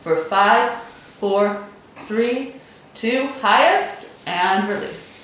For 0.01 0.17
five, 0.17 0.73
four, 1.21 1.65
three, 2.09 2.57
two, 2.95 3.29
highest, 3.41 4.13
and 4.27 4.69
release. 4.69 5.20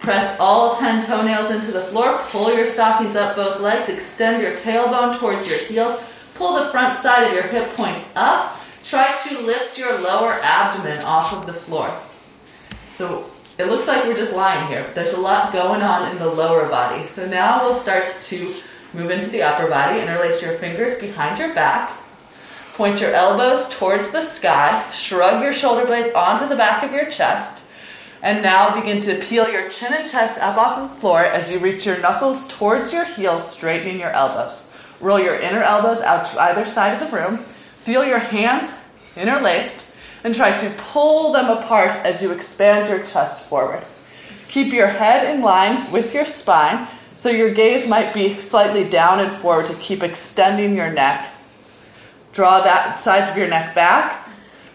Press 0.00 0.38
all 0.40 0.76
10 0.76 1.04
toenails 1.04 1.50
into 1.50 1.72
the 1.72 1.82
floor. 1.82 2.18
Pull 2.30 2.54
your 2.54 2.66
stockings 2.66 3.16
up 3.16 3.36
both 3.36 3.60
legs. 3.60 3.90
Extend 3.90 4.42
your 4.42 4.56
tailbone 4.56 5.18
towards 5.18 5.48
your 5.48 5.58
heels. 5.58 6.02
Pull 6.34 6.54
the 6.54 6.70
front 6.70 6.96
side 6.96 7.26
of 7.26 7.34
your 7.34 7.42
hip 7.42 7.68
points 7.74 8.08
up. 8.16 8.58
Try 8.82 9.14
to 9.14 9.40
lift 9.42 9.76
your 9.76 10.00
lower 10.00 10.32
abdomen 10.42 11.02
off 11.02 11.34
of 11.36 11.44
the 11.44 11.52
floor. 11.52 11.94
So 12.96 13.30
it 13.58 13.66
looks 13.66 13.86
like 13.86 14.06
we're 14.06 14.16
just 14.16 14.34
lying 14.34 14.66
here. 14.68 14.90
There's 14.94 15.12
a 15.12 15.20
lot 15.20 15.52
going 15.52 15.82
on 15.82 16.10
in 16.10 16.18
the 16.18 16.30
lower 16.30 16.66
body. 16.70 17.06
So 17.06 17.26
now 17.28 17.62
we'll 17.62 17.74
start 17.74 18.06
to 18.06 18.54
move 18.94 19.10
into 19.10 19.28
the 19.28 19.42
upper 19.42 19.68
body. 19.68 20.00
Interlace 20.00 20.42
your 20.42 20.54
fingers 20.54 20.98
behind 20.98 21.38
your 21.38 21.54
back. 21.54 21.92
Point 22.72 23.02
your 23.02 23.12
elbows 23.12 23.68
towards 23.68 24.10
the 24.12 24.22
sky. 24.22 24.90
Shrug 24.92 25.42
your 25.42 25.52
shoulder 25.52 25.84
blades 25.84 26.14
onto 26.14 26.48
the 26.48 26.56
back 26.56 26.82
of 26.82 26.90
your 26.90 27.10
chest. 27.10 27.59
And 28.22 28.42
now 28.42 28.78
begin 28.78 29.00
to 29.02 29.14
peel 29.14 29.50
your 29.50 29.68
chin 29.70 29.94
and 29.94 30.08
chest 30.08 30.38
up 30.40 30.58
off 30.58 30.92
the 30.92 31.00
floor 31.00 31.24
as 31.24 31.50
you 31.50 31.58
reach 31.58 31.86
your 31.86 31.98
knuckles 32.00 32.48
towards 32.48 32.92
your 32.92 33.04
heels, 33.04 33.50
straightening 33.50 33.98
your 33.98 34.10
elbows. 34.10 34.74
Roll 35.00 35.18
your 35.18 35.36
inner 35.36 35.62
elbows 35.62 36.00
out 36.00 36.26
to 36.26 36.40
either 36.40 36.66
side 36.66 37.00
of 37.00 37.10
the 37.10 37.16
room. 37.16 37.38
Feel 37.78 38.04
your 38.04 38.18
hands 38.18 38.74
interlaced 39.16 39.96
and 40.22 40.34
try 40.34 40.54
to 40.54 40.70
pull 40.76 41.32
them 41.32 41.46
apart 41.46 41.92
as 42.04 42.22
you 42.22 42.30
expand 42.32 42.88
your 42.88 43.02
chest 43.02 43.48
forward. 43.48 43.82
Keep 44.48 44.72
your 44.72 44.88
head 44.88 45.34
in 45.34 45.40
line 45.40 45.90
with 45.90 46.12
your 46.12 46.26
spine 46.26 46.88
so 47.16 47.30
your 47.30 47.54
gaze 47.54 47.88
might 47.88 48.12
be 48.12 48.40
slightly 48.40 48.88
down 48.88 49.20
and 49.20 49.32
forward 49.32 49.66
to 49.66 49.74
keep 49.74 50.02
extending 50.02 50.76
your 50.76 50.90
neck. 50.90 51.30
Draw 52.32 52.62
that 52.62 52.98
sides 52.98 53.30
of 53.30 53.36
your 53.36 53.48
neck 53.48 53.74
back. 53.74 54.28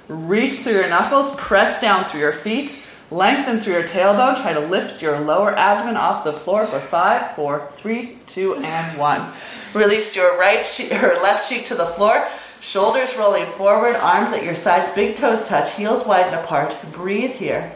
Reach 0.07 0.59
through 0.59 0.73
your 0.73 0.89
knuckles, 0.89 1.35
press 1.35 1.81
down 1.81 2.05
through 2.05 2.19
your 2.19 2.31
feet. 2.31 2.87
Lengthen 3.11 3.59
through 3.59 3.73
your 3.73 3.83
tailbone. 3.83 4.41
Try 4.41 4.53
to 4.53 4.59
lift 4.59 5.01
your 5.01 5.19
lower 5.19 5.55
abdomen 5.55 5.95
off 5.95 6.23
the 6.23 6.33
floor 6.33 6.65
for 6.65 6.79
five, 6.79 7.35
four, 7.35 7.69
three, 7.73 8.17
two, 8.25 8.55
and 8.55 8.97
one. 8.97 9.31
Release 9.73 10.15
your 10.15 10.37
right 10.39 10.65
cheek 10.65 10.91
or 10.91 11.13
left 11.21 11.47
cheek 11.47 11.65
to 11.65 11.75
the 11.75 11.85
floor. 11.85 12.27
Shoulders 12.61 13.15
rolling 13.15 13.45
forward, 13.45 13.95
arms 13.95 14.31
at 14.31 14.43
your 14.43 14.55
sides, 14.55 14.89
big 14.95 15.15
toes 15.15 15.47
touch, 15.47 15.75
heels 15.75 16.07
widen 16.07 16.33
apart. 16.33 16.75
Breathe 16.91 17.33
here. 17.33 17.71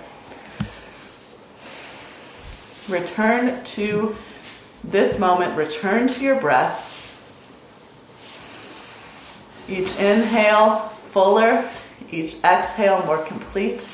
Return 2.89 3.63
to 3.63 4.15
this 4.83 5.19
moment, 5.19 5.55
return 5.55 6.07
to 6.07 6.23
your 6.23 6.39
breath. 6.39 6.87
Each 9.69 9.99
inhale, 9.99 10.79
fuller. 10.89 11.69
Each 12.11 12.43
exhale, 12.43 13.05
more 13.05 13.23
complete. 13.23 13.87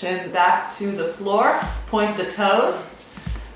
Chin 0.00 0.32
back 0.32 0.72
to 0.76 0.92
the 0.92 1.08
floor, 1.12 1.60
point 1.88 2.16
the 2.16 2.24
toes. 2.24 2.94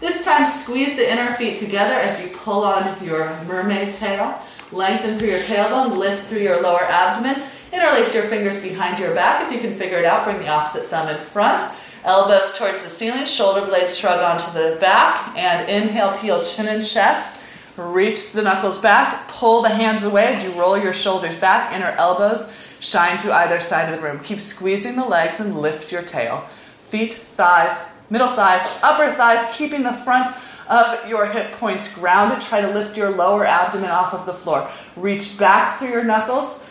This 0.00 0.26
time, 0.26 0.46
squeeze 0.46 0.94
the 0.94 1.10
inner 1.10 1.32
feet 1.36 1.56
together 1.56 1.94
as 1.94 2.20
you 2.20 2.36
pull 2.36 2.64
on 2.64 3.02
your 3.02 3.24
mermaid 3.44 3.94
tail. 3.94 4.38
Lengthen 4.70 5.18
through 5.18 5.28
your 5.28 5.38
tailbone, 5.38 5.96
lift 5.96 6.26
through 6.26 6.40
your 6.40 6.60
lower 6.60 6.84
abdomen. 6.84 7.42
Interlace 7.72 8.14
your 8.14 8.24
fingers 8.24 8.62
behind 8.62 8.98
your 8.98 9.14
back. 9.14 9.46
If 9.46 9.54
you 9.54 9.66
can 9.66 9.78
figure 9.78 9.96
it 9.96 10.04
out, 10.04 10.24
bring 10.24 10.36
the 10.36 10.48
opposite 10.48 10.84
thumb 10.88 11.08
in 11.08 11.16
front. 11.16 11.62
Elbows 12.04 12.58
towards 12.58 12.82
the 12.82 12.90
ceiling, 12.90 13.24
shoulder 13.24 13.64
blades 13.64 13.96
shrug 13.96 14.20
onto 14.20 14.52
the 14.52 14.76
back, 14.78 15.34
and 15.38 15.66
inhale, 15.70 16.14
peel 16.18 16.44
chin 16.44 16.68
and 16.68 16.86
chest. 16.86 17.42
Reach 17.78 18.32
the 18.32 18.42
knuckles 18.42 18.82
back, 18.82 19.28
pull 19.28 19.62
the 19.62 19.70
hands 19.70 20.04
away 20.04 20.26
as 20.26 20.44
you 20.44 20.52
roll 20.60 20.76
your 20.76 20.92
shoulders 20.92 21.36
back, 21.36 21.72
inner 21.72 21.94
elbows 21.96 22.52
shine 22.84 23.16
to 23.18 23.32
either 23.32 23.60
side 23.60 23.92
of 23.92 23.98
the 23.98 24.06
room. 24.06 24.20
Keep 24.20 24.40
squeezing 24.40 24.96
the 24.96 25.04
legs 25.04 25.40
and 25.40 25.60
lift 25.60 25.90
your 25.90 26.02
tail. 26.02 26.40
Feet, 26.80 27.14
thighs, 27.14 27.92
middle 28.10 28.28
thighs, 28.28 28.80
upper 28.82 29.10
thighs, 29.12 29.56
keeping 29.56 29.82
the 29.82 29.92
front 29.92 30.28
of 30.68 31.08
your 31.08 31.26
hip 31.26 31.52
points 31.52 31.98
grounded. 31.98 32.40
Try 32.40 32.60
to 32.60 32.68
lift 32.68 32.96
your 32.96 33.10
lower 33.10 33.44
abdomen 33.46 33.90
off 33.90 34.12
of 34.14 34.26
the 34.26 34.34
floor. 34.34 34.70
Reach 34.96 35.38
back 35.38 35.78
through 35.78 35.88
your 35.88 36.04
knuckles. 36.04 36.62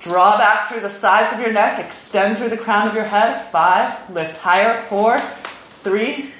Draw 0.00 0.36
back 0.36 0.68
through 0.68 0.80
the 0.80 0.90
sides 0.90 1.32
of 1.32 1.40
your 1.40 1.52
neck. 1.52 1.82
Extend 1.82 2.36
through 2.36 2.50
the 2.50 2.58
crown 2.58 2.86
of 2.86 2.94
your 2.94 3.04
head. 3.04 3.50
Five. 3.50 4.10
Lift 4.10 4.36
higher. 4.36 4.82
Four, 4.82 5.18
three, 5.18 6.30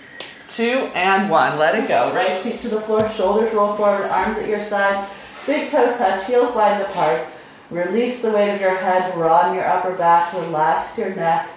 two, 0.49 0.91
and 0.95 1.31
one. 1.31 1.59
Let 1.59 1.75
it 1.75 1.89
go. 1.89 2.15
Right 2.15 2.41
cheek 2.41 2.61
to 2.61 2.69
the 2.69 2.81
floor. 2.81 3.09
Shoulders 3.11 3.55
roll 3.55 3.75
forward. 3.75 4.05
Arms 4.11 4.39
at 4.39 4.49
your 4.49 4.63
sides. 4.63 5.11
Big 5.47 5.71
toes 5.71 5.97
touch. 5.97 6.27
Heels 6.27 6.55
wide 6.55 6.83
apart. 6.83 7.27
Release 7.75 8.23
the 8.23 8.31
weight 8.31 8.55
of 8.55 8.61
your 8.61 8.77
head. 8.77 9.13
Broaden 9.15 9.57
your 9.57 9.67
upper 9.67 9.97
back. 9.97 10.33
Relax 10.33 10.97
your 10.97 11.13
neck. 11.17 11.51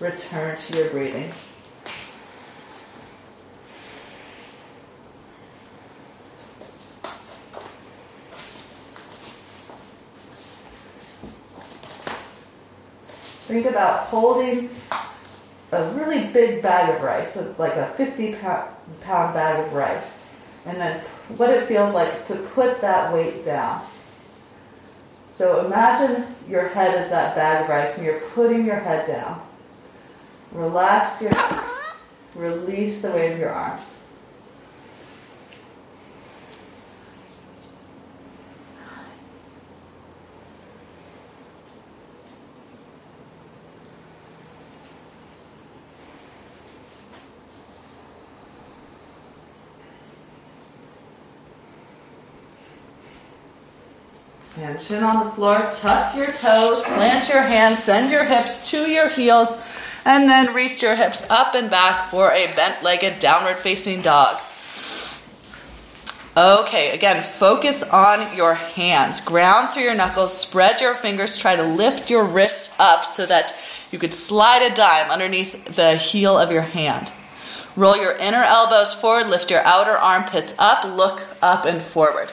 Return 0.00 0.56
to 0.56 0.76
your 0.76 0.90
breathing. 0.90 1.30
Think 13.46 13.66
about 13.66 14.06
holding 14.06 14.70
a 15.70 15.92
really 15.92 16.26
big 16.32 16.62
bag 16.62 16.96
of 16.96 17.00
rice, 17.00 17.36
like 17.58 17.76
a 17.76 17.86
50 17.90 18.34
pound 18.34 19.34
bag 19.34 19.66
of 19.68 19.72
rice, 19.72 20.32
and 20.66 20.80
then 20.80 21.04
what 21.36 21.50
it 21.50 21.68
feels 21.68 21.94
like 21.94 22.26
to 22.26 22.34
put 22.34 22.80
that 22.80 23.14
weight 23.14 23.44
down. 23.44 23.86
So 25.40 25.64
imagine 25.64 26.26
your 26.50 26.68
head 26.68 27.00
is 27.00 27.08
that 27.08 27.34
bag 27.34 27.62
of 27.62 27.70
rice 27.70 27.96
and 27.96 28.04
you're 28.04 28.20
putting 28.34 28.66
your 28.66 28.76
head 28.76 29.06
down. 29.06 29.40
Relax 30.52 31.22
your 31.22 31.34
head. 31.34 31.64
release 32.34 33.00
the 33.00 33.10
weight 33.12 33.32
of 33.32 33.38
your 33.38 33.48
arms. 33.48 34.00
Chin 54.80 55.02
on 55.02 55.24
the 55.24 55.30
floor, 55.30 55.70
tuck 55.72 56.16
your 56.16 56.32
toes, 56.32 56.80
plant 56.82 57.28
your 57.28 57.42
hands, 57.42 57.82
send 57.82 58.10
your 58.10 58.24
hips 58.24 58.70
to 58.70 58.90
your 58.90 59.08
heels, 59.08 59.54
and 60.04 60.28
then 60.28 60.54
reach 60.54 60.82
your 60.82 60.96
hips 60.96 61.28
up 61.28 61.54
and 61.54 61.70
back 61.70 62.10
for 62.10 62.32
a 62.32 62.52
bent 62.54 62.82
legged 62.82 63.20
downward 63.20 63.56
facing 63.56 64.02
dog. 64.02 64.40
Okay, 66.36 66.90
again, 66.92 67.22
focus 67.22 67.82
on 67.82 68.36
your 68.36 68.54
hands. 68.54 69.20
Ground 69.20 69.70
through 69.70 69.82
your 69.82 69.94
knuckles, 69.94 70.36
spread 70.36 70.80
your 70.80 70.94
fingers, 70.94 71.36
try 71.36 71.56
to 71.56 71.62
lift 71.62 72.08
your 72.08 72.24
wrists 72.24 72.74
up 72.78 73.04
so 73.04 73.26
that 73.26 73.54
you 73.90 73.98
could 73.98 74.14
slide 74.14 74.62
a 74.62 74.74
dime 74.74 75.10
underneath 75.10 75.74
the 75.74 75.96
heel 75.96 76.38
of 76.38 76.52
your 76.52 76.62
hand. 76.62 77.12
Roll 77.76 77.96
your 77.96 78.16
inner 78.16 78.42
elbows 78.42 78.94
forward, 78.94 79.28
lift 79.28 79.50
your 79.50 79.62
outer 79.64 79.96
armpits 79.96 80.54
up, 80.58 80.84
look 80.84 81.26
up 81.42 81.64
and 81.64 81.82
forward. 81.82 82.30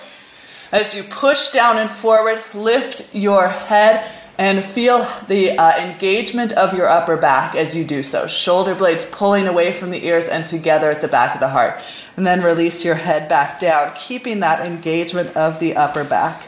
As 0.71 0.95
you 0.95 1.03
push 1.03 1.51
down 1.51 1.77
and 1.77 1.89
forward, 1.89 2.43
lift 2.53 3.13
your 3.15 3.47
head 3.47 4.09
and 4.37 4.63
feel 4.63 5.07
the 5.27 5.57
uh, 5.57 5.77
engagement 5.77 6.51
of 6.53 6.73
your 6.73 6.87
upper 6.87 7.17
back 7.17 7.55
as 7.55 7.75
you 7.75 7.83
do 7.83 8.03
so. 8.03 8.27
Shoulder 8.27 8.75
blades 8.75 9.05
pulling 9.05 9.47
away 9.47 9.73
from 9.73 9.89
the 9.89 10.05
ears 10.05 10.27
and 10.27 10.45
together 10.45 10.91
at 10.91 11.01
the 11.01 11.07
back 11.07 11.33
of 11.33 11.39
the 11.39 11.49
heart. 11.49 11.79
And 12.15 12.25
then 12.25 12.43
release 12.43 12.85
your 12.85 12.95
head 12.95 13.27
back 13.27 13.59
down, 13.59 13.93
keeping 13.95 14.41
that 14.41 14.65
engagement 14.65 15.35
of 15.35 15.59
the 15.59 15.75
upper 15.75 16.03
back. 16.03 16.43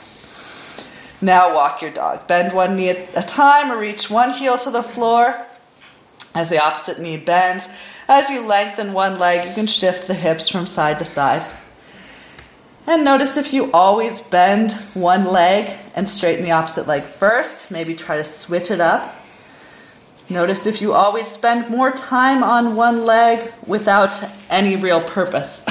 Now 1.21 1.55
walk 1.55 1.82
your 1.82 1.91
dog. 1.91 2.27
Bend 2.27 2.53
one 2.53 2.75
knee 2.75 2.89
at 2.89 3.10
a 3.15 3.27
time, 3.27 3.71
or 3.71 3.77
reach 3.77 4.10
one 4.10 4.32
heel 4.32 4.58
to 4.60 4.69
the 4.69 4.84
floor 4.84 5.36
as 6.36 6.49
the 6.49 6.63
opposite 6.63 6.99
knee 6.99 7.17
bends. 7.17 7.67
As 8.08 8.29
you 8.29 8.45
lengthen 8.45 8.93
one 8.93 9.17
leg, 9.17 9.47
you 9.47 9.53
can 9.53 9.67
shift 9.67 10.08
the 10.08 10.13
hips 10.13 10.47
from 10.47 10.65
side 10.65 10.99
to 10.99 11.05
side. 11.05 11.45
And 12.89 13.06
notice 13.06 13.38
if 13.38 13.54
you 13.54 13.71
always 13.71 14.19
bend 14.19 14.71
one 14.95 15.25
leg 15.25 15.78
and 15.95 16.10
straighten 16.10 16.43
the 16.43 16.49
opposite 16.49 16.88
leg 16.88 17.04
first. 17.04 17.69
Maybe 17.69 17.93
try 17.93 18.17
to 18.17 18.25
switch 18.25 18.71
it 18.71 18.82
up. 18.82 19.13
Notice 20.28 20.65
if 20.65 20.82
you 20.82 20.93
always 20.93 21.28
spend 21.28 21.69
more 21.69 21.91
time 21.91 22.41
on 22.41 22.75
one 22.75 23.06
leg 23.06 23.54
without 23.67 24.19
any 24.49 24.75
real 24.75 25.02
purpose. 25.02 25.63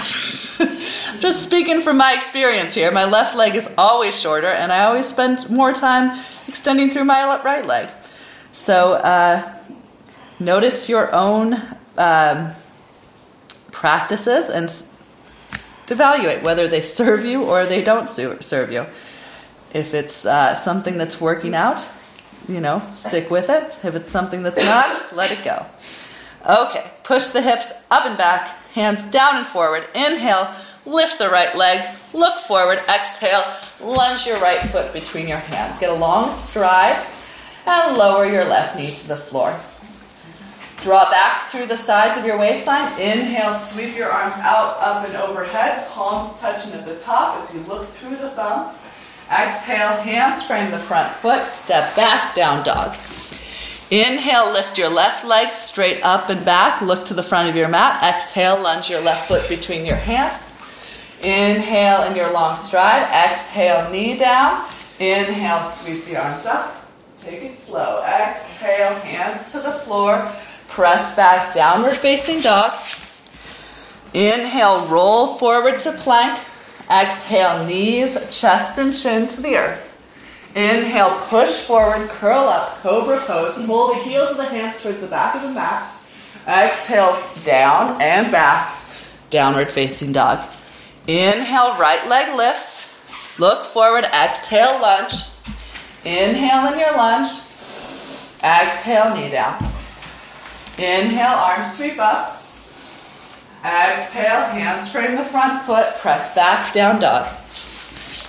Just 1.18 1.42
speaking 1.42 1.80
from 1.80 1.96
my 1.96 2.14
experience 2.14 2.76
here, 2.76 2.92
my 2.92 3.04
left 3.04 3.34
leg 3.34 3.56
is 3.56 3.68
always 3.76 4.16
shorter, 4.16 4.46
and 4.46 4.70
I 4.72 4.84
always 4.84 5.06
spend 5.06 5.50
more 5.50 5.72
time 5.72 6.16
extending 6.46 6.88
through 6.88 7.04
my 7.04 7.42
right 7.42 7.66
leg. 7.66 7.88
So 8.52 8.92
uh, 8.92 9.56
notice 10.38 10.88
your 10.88 11.12
own 11.12 11.60
um, 11.96 12.52
practices 13.72 14.48
and 14.48 14.70
to 15.88 15.94
evaluate 15.94 16.42
whether 16.42 16.68
they 16.68 16.82
serve 16.82 17.24
you 17.24 17.44
or 17.44 17.64
they 17.64 17.82
don't 17.82 18.08
serve 18.08 18.70
you. 18.70 18.86
If 19.72 19.94
it's 19.94 20.24
uh, 20.24 20.54
something 20.54 20.98
that's 20.98 21.20
working 21.20 21.54
out, 21.54 21.86
you 22.46 22.60
know, 22.60 22.82
stick 22.90 23.30
with 23.30 23.48
it. 23.50 23.64
If 23.84 23.94
it's 23.94 24.10
something 24.10 24.42
that's 24.42 24.62
not, 24.62 25.14
let 25.14 25.32
it 25.32 25.44
go. 25.44 25.66
Okay, 26.48 26.90
push 27.04 27.28
the 27.28 27.42
hips 27.42 27.72
up 27.90 28.06
and 28.06 28.16
back, 28.16 28.48
hands 28.72 29.10
down 29.10 29.36
and 29.36 29.46
forward. 29.46 29.86
Inhale, 29.94 30.54
lift 30.86 31.18
the 31.18 31.28
right 31.28 31.54
leg, 31.56 31.94
look 32.12 32.38
forward. 32.38 32.78
Exhale, 32.88 33.42
lunge 33.82 34.26
your 34.26 34.38
right 34.40 34.60
foot 34.70 34.92
between 34.92 35.26
your 35.26 35.38
hands. 35.38 35.78
Get 35.78 35.90
a 35.90 35.94
long 35.94 36.30
stride 36.30 37.04
and 37.66 37.96
lower 37.96 38.24
your 38.24 38.44
left 38.44 38.76
knee 38.76 38.86
to 38.86 39.08
the 39.08 39.16
floor. 39.16 39.58
Draw 40.88 41.10
back 41.10 41.50
through 41.50 41.66
the 41.66 41.76
sides 41.76 42.16
of 42.16 42.24
your 42.24 42.38
waistline. 42.38 42.90
Inhale, 42.98 43.52
sweep 43.52 43.94
your 43.94 44.10
arms 44.10 44.36
out, 44.38 44.78
up 44.80 45.06
and 45.06 45.14
overhead. 45.16 45.86
Palms 45.90 46.40
touching 46.40 46.72
at 46.72 46.86
the 46.86 46.98
top 46.98 47.36
as 47.36 47.54
you 47.54 47.60
look 47.64 47.86
through 47.88 48.16
the 48.16 48.30
thumbs. 48.30 48.82
Exhale, 49.30 50.00
hands 50.00 50.42
frame 50.44 50.70
the 50.70 50.78
front 50.78 51.12
foot. 51.12 51.46
Step 51.46 51.94
back, 51.94 52.34
down 52.34 52.64
dog. 52.64 52.96
Inhale, 53.90 54.50
lift 54.50 54.78
your 54.78 54.88
left 54.88 55.26
leg 55.26 55.52
straight 55.52 56.02
up 56.02 56.30
and 56.30 56.42
back. 56.42 56.80
Look 56.80 57.04
to 57.04 57.12
the 57.12 57.22
front 57.22 57.50
of 57.50 57.54
your 57.54 57.68
mat. 57.68 58.02
Exhale, 58.02 58.58
lunge 58.58 58.88
your 58.88 59.02
left 59.02 59.28
foot 59.28 59.46
between 59.46 59.84
your 59.84 59.96
hands. 59.96 60.56
Inhale 61.22 62.04
in 62.04 62.16
your 62.16 62.32
long 62.32 62.56
stride. 62.56 63.02
Exhale, 63.12 63.90
knee 63.90 64.16
down. 64.16 64.66
Inhale, 64.98 65.64
sweep 65.64 66.06
the 66.06 66.16
arms 66.16 66.46
up. 66.46 66.76
Take 67.18 67.42
it 67.42 67.58
slow. 67.58 68.02
Exhale, 68.04 68.94
hands 69.00 69.52
to 69.52 69.58
the 69.58 69.72
floor. 69.72 70.32
Press 70.78 71.16
back, 71.16 71.54
downward 71.54 71.96
facing 71.96 72.40
dog. 72.40 72.70
Inhale, 74.14 74.86
roll 74.86 75.34
forward 75.34 75.80
to 75.80 75.90
plank. 75.90 76.38
Exhale, 76.88 77.66
knees, 77.66 78.16
chest, 78.30 78.78
and 78.78 78.94
chin 78.94 79.26
to 79.26 79.42
the 79.42 79.56
earth. 79.56 80.00
Inhale, 80.54 81.18
push 81.26 81.50
forward, 81.64 82.08
curl 82.10 82.48
up, 82.48 82.76
cobra 82.76 83.18
pose. 83.18 83.58
And 83.58 83.66
pull 83.66 83.88
the 83.88 84.04
heels 84.04 84.30
of 84.30 84.36
the 84.36 84.44
hands 84.44 84.80
towards 84.80 85.00
the 85.00 85.08
back 85.08 85.34
of 85.34 85.42
the 85.42 85.50
mat. 85.50 85.92
Exhale, 86.46 87.20
down 87.44 88.00
and 88.00 88.30
back, 88.30 88.72
downward 89.30 89.70
facing 89.70 90.12
dog. 90.12 90.48
Inhale, 91.08 91.76
right 91.76 92.06
leg 92.06 92.36
lifts. 92.36 93.36
Look 93.40 93.64
forward, 93.64 94.04
exhale, 94.04 94.80
lunge. 94.80 95.24
Inhale 96.04 96.72
in 96.72 96.78
your 96.78 96.96
lunge. 96.96 97.30
Exhale, 98.44 99.16
knee 99.16 99.28
down. 99.28 99.60
Inhale, 100.78 101.34
arms 101.34 101.76
sweep 101.76 101.98
up. 101.98 102.40
Exhale, 103.64 104.46
hands 104.46 104.92
frame 104.92 105.16
the 105.16 105.24
front 105.24 105.62
foot, 105.64 105.96
press 105.98 106.32
back, 106.36 106.72
down 106.72 107.00
dog. 107.00 107.26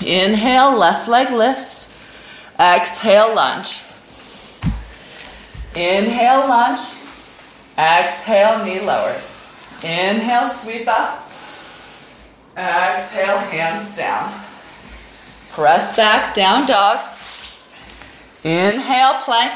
Inhale, 0.02 0.76
left 0.76 1.08
leg 1.08 1.32
lifts. 1.32 1.88
Exhale, 2.60 3.36
lunge. 3.36 3.84
Inhale, 5.76 6.48
lunge. 6.48 6.80
Exhale, 7.78 8.66
knee 8.66 8.82
lowers. 8.82 9.46
Inhale, 9.84 10.50
sweep 10.50 10.88
up. 10.88 11.30
Exhale, 12.58 13.38
hands 13.38 13.96
down. 13.96 14.34
Press 15.52 15.96
back, 15.96 16.34
down 16.34 16.66
dog. 16.66 16.98
Inhale, 18.44 19.22
plank. 19.22 19.54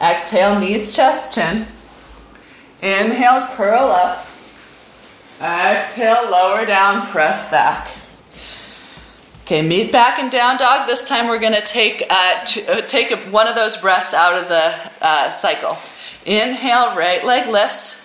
Exhale, 0.00 0.60
knees, 0.60 0.94
chest, 0.94 1.34
chin. 1.34 1.66
Inhale, 2.82 3.48
curl 3.56 3.90
up. 3.90 4.26
Exhale, 5.40 6.30
lower 6.30 6.64
down, 6.64 7.06
press 7.08 7.50
back. 7.50 7.88
Okay, 9.42 9.62
meet 9.62 9.90
back 9.90 10.18
and 10.18 10.30
down 10.30 10.58
dog. 10.58 10.86
This 10.86 11.08
time 11.08 11.26
we're 11.26 11.38
going 11.38 11.54
to 11.54 11.62
take 11.62 12.02
uh, 12.10 12.46
uh, 12.68 12.80
take 12.82 13.10
one 13.32 13.48
of 13.48 13.54
those 13.54 13.78
breaths 13.78 14.12
out 14.12 14.36
of 14.36 14.48
the 14.48 14.74
uh, 15.00 15.30
cycle. 15.30 15.78
Inhale, 16.26 16.94
right 16.94 17.24
leg 17.24 17.48
lifts. 17.48 17.96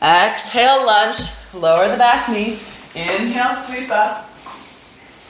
Exhale, 0.00 0.86
lunge. 0.86 1.18
Lower 1.52 1.88
the 1.88 1.98
back 1.98 2.28
knee. 2.28 2.58
Inhale, 2.94 3.54
sweep 3.54 3.90
up. 3.90 4.30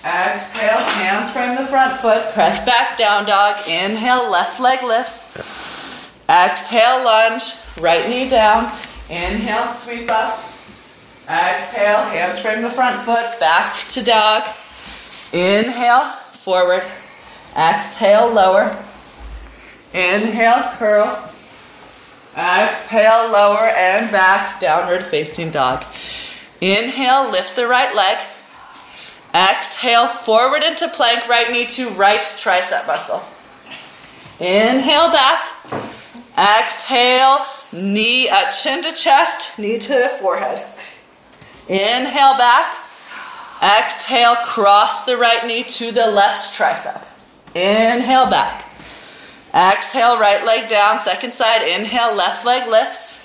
Exhale, 0.04 0.78
hands 0.78 1.30
frame 1.30 1.56
the 1.56 1.66
front 1.66 2.00
foot. 2.00 2.32
Press 2.34 2.64
back 2.64 2.96
down 2.96 3.26
dog. 3.26 3.56
Inhale, 3.68 4.30
left 4.30 4.60
leg 4.60 4.82
lifts. 4.82 6.12
Exhale, 6.28 7.04
lunge. 7.04 7.54
Right 7.80 8.08
knee 8.08 8.28
down. 8.28 8.72
Inhale, 9.08 9.66
sweep 9.66 10.10
up. 10.10 10.38
Exhale, 11.28 12.02
hands 12.02 12.38
frame 12.38 12.62
the 12.62 12.70
front 12.70 13.04
foot. 13.04 13.38
Back 13.40 13.76
to 13.88 14.02
dog. 14.02 14.42
Inhale, 15.32 16.12
forward. 16.32 16.84
Exhale, 17.56 18.32
lower. 18.32 18.76
Inhale, 19.94 20.72
curl. 20.76 21.28
Exhale, 22.36 23.30
lower 23.30 23.66
and 23.66 24.10
back, 24.10 24.58
downward 24.58 25.04
facing 25.04 25.50
dog. 25.50 25.84
Inhale, 26.60 27.30
lift 27.30 27.56
the 27.56 27.66
right 27.66 27.94
leg. 27.94 28.18
Exhale, 29.34 30.08
forward 30.08 30.62
into 30.62 30.88
plank, 30.88 31.28
right 31.28 31.50
knee 31.50 31.66
to 31.66 31.90
right 31.90 32.20
tricep 32.20 32.86
muscle. 32.86 33.22
Inhale 34.40 35.12
back. 35.12 35.42
Exhale, 36.38 37.44
knee, 37.72 38.28
uh, 38.28 38.52
chin 38.52 38.82
to 38.82 38.92
chest, 38.92 39.58
knee 39.58 39.78
to 39.78 40.08
forehead. 40.20 40.66
Inhale 41.68 42.36
back. 42.36 42.76
Exhale, 43.62 44.36
cross 44.36 45.04
the 45.04 45.16
right 45.16 45.46
knee 45.46 45.62
to 45.62 45.92
the 45.92 46.08
left 46.08 46.58
tricep. 46.58 47.06
Inhale 47.54 48.28
back. 48.28 48.64
Exhale, 49.54 50.18
right 50.18 50.44
leg 50.44 50.68
down, 50.68 50.98
second 50.98 51.32
side. 51.32 51.62
Inhale, 51.62 52.14
left 52.14 52.44
leg 52.44 52.68
lifts. 52.68 53.20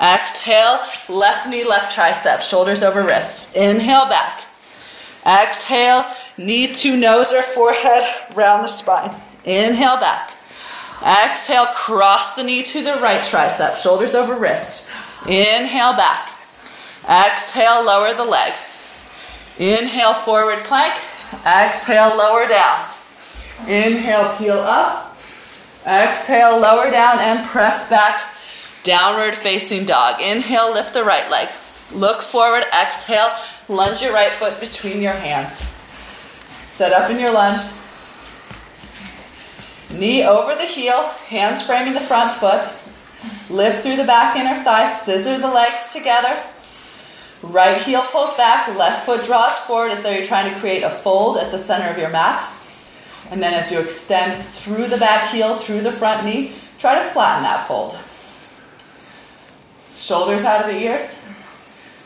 Exhale, 0.00 0.80
left 1.08 1.48
knee, 1.48 1.64
left 1.64 1.94
tricep, 1.94 2.40
shoulders 2.40 2.82
over 2.82 3.02
wrist. 3.04 3.54
Inhale 3.54 4.08
back. 4.08 4.42
Exhale, 5.26 6.10
knee 6.38 6.72
to 6.72 6.96
nose 6.96 7.32
or 7.32 7.42
forehead, 7.42 8.34
round 8.34 8.64
the 8.64 8.68
spine. 8.68 9.14
Inhale 9.44 9.98
back. 9.98 10.30
Exhale, 11.02 11.66
cross 11.66 12.34
the 12.34 12.42
knee 12.42 12.62
to 12.62 12.82
the 12.82 12.96
right 12.96 13.20
tricep, 13.20 13.76
shoulders 13.76 14.14
over 14.14 14.34
wrist. 14.34 14.90
Inhale 15.26 15.94
back. 15.94 16.30
Exhale, 17.08 17.84
lower 17.84 18.12
the 18.14 18.24
leg. 18.24 18.52
Inhale, 19.58 20.14
forward 20.14 20.58
plank. 20.58 20.94
Exhale, 21.46 22.16
lower 22.16 22.46
down. 22.46 22.86
Inhale, 23.66 24.36
peel 24.36 24.58
up. 24.58 25.16
Exhale, 25.86 26.58
lower 26.58 26.90
down 26.90 27.18
and 27.18 27.48
press 27.48 27.88
back. 27.88 28.22
Downward 28.82 29.34
facing 29.34 29.84
dog. 29.84 30.20
Inhale, 30.20 30.72
lift 30.72 30.94
the 30.94 31.04
right 31.04 31.30
leg. 31.30 31.48
Look 31.92 32.22
forward. 32.22 32.64
Exhale, 32.78 33.30
lunge 33.68 34.02
your 34.02 34.12
right 34.12 34.32
foot 34.32 34.60
between 34.60 35.02
your 35.02 35.12
hands. 35.12 35.58
Set 36.68 36.92
up 36.92 37.10
in 37.10 37.18
your 37.18 37.32
lunge. 37.32 37.60
Knee 39.92 40.24
over 40.24 40.54
the 40.54 40.66
heel, 40.66 41.08
hands 41.26 41.62
framing 41.62 41.94
the 41.94 42.00
front 42.00 42.32
foot. 42.38 42.64
Lift 43.50 43.82
through 43.82 43.96
the 43.96 44.04
back 44.04 44.36
inner 44.36 44.62
thigh, 44.62 44.86
scissor 44.86 45.38
the 45.38 45.48
legs 45.48 45.92
together. 45.92 46.42
Right 47.42 47.80
heel 47.80 48.02
pulls 48.02 48.36
back, 48.36 48.68
left 48.76 49.06
foot 49.06 49.24
draws 49.24 49.56
forward 49.58 49.92
as 49.92 50.02
though 50.02 50.10
you're 50.10 50.26
trying 50.26 50.52
to 50.52 50.60
create 50.60 50.82
a 50.82 50.90
fold 50.90 51.38
at 51.38 51.50
the 51.50 51.58
center 51.58 51.90
of 51.90 51.98
your 51.98 52.10
mat. 52.10 52.40
And 53.30 53.42
then 53.42 53.54
as 53.54 53.72
you 53.72 53.80
extend 53.80 54.44
through 54.44 54.86
the 54.86 54.98
back 54.98 55.30
heel, 55.30 55.56
through 55.56 55.80
the 55.80 55.92
front 55.92 56.24
knee, 56.24 56.52
try 56.78 56.96
to 56.96 57.10
flatten 57.10 57.42
that 57.42 57.66
fold. 57.66 57.98
Shoulders 59.96 60.44
out 60.44 60.60
of 60.64 60.66
the 60.66 60.80
ears, 60.80 61.24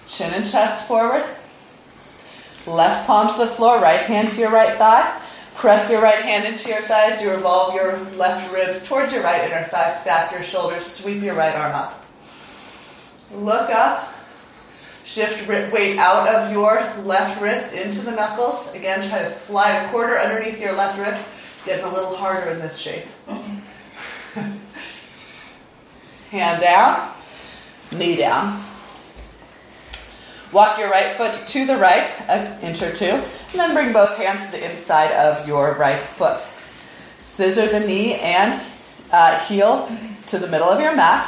chin 0.07 0.33
and 0.35 0.49
chest 0.49 0.88
forward. 0.88 1.25
Left 2.66 3.07
palm 3.07 3.31
to 3.31 3.38
the 3.38 3.47
floor, 3.47 3.81
right 3.81 4.01
hand 4.01 4.29
to 4.29 4.40
your 4.40 4.51
right 4.51 4.77
thigh. 4.77 5.20
Press 5.55 5.90
your 5.90 6.03
right 6.03 6.23
hand 6.23 6.47
into 6.47 6.69
your 6.69 6.83
thighs. 6.83 7.23
You 7.23 7.31
revolve 7.31 7.75
your 7.75 7.99
left 8.17 8.53
ribs 8.53 8.87
towards 8.87 9.12
your 9.12 9.23
right 9.23 9.51
inner 9.51 9.64
thigh. 9.64 9.95
Stack 9.95 10.33
your 10.33 10.43
shoulders. 10.43 10.85
Sweep 10.85 11.23
your 11.23 11.35
right 11.35 11.55
arm 11.55 11.73
up. 11.73 12.05
Look 13.33 13.71
up. 13.71 14.12
Shift 15.05 15.47
weight 15.49 15.99
out 15.99 16.27
of 16.29 16.51
your 16.51 16.83
left 17.05 17.40
wrist 17.40 17.75
into 17.75 18.01
the 18.01 18.12
knuckles. 18.12 18.75
Again, 18.75 19.07
try 19.09 19.19
to 19.21 19.27
slide 19.27 19.77
a 19.77 19.88
quarter 19.88 20.19
underneath 20.19 20.61
your 20.61 20.73
left 20.73 20.99
wrist. 20.99 21.31
Getting 21.67 21.85
a 21.85 21.93
little 21.93 22.17
harder 22.17 22.51
in 22.51 22.59
this 22.59 22.79
shape. 22.79 23.05
Hand 26.31 26.61
down, 26.61 27.12
knee 27.97 28.17
down. 28.17 28.62
Walk 30.55 30.79
your 30.79 30.88
right 30.88 31.11
foot 31.11 31.35
to 31.49 31.67
the 31.67 31.77
right, 31.77 32.09
an 32.29 32.62
inch 32.62 32.81
or 32.81 32.95
two, 32.95 33.07
and 33.07 33.25
then 33.55 33.75
bring 33.75 33.93
both 33.93 34.17
hands 34.17 34.47
to 34.47 34.53
the 34.53 34.71
inside 34.71 35.11
of 35.11 35.49
your 35.49 35.75
right 35.75 35.99
foot. 35.99 36.49
Scissor 37.19 37.67
the 37.67 37.85
knee 37.85 38.14
and 38.14 38.55
uh, 39.11 39.37
heel 39.47 39.90
to 40.29 40.38
the 40.38 40.47
middle 40.47 40.69
of 40.69 40.81
your 40.81 40.95
mat, 40.95 41.27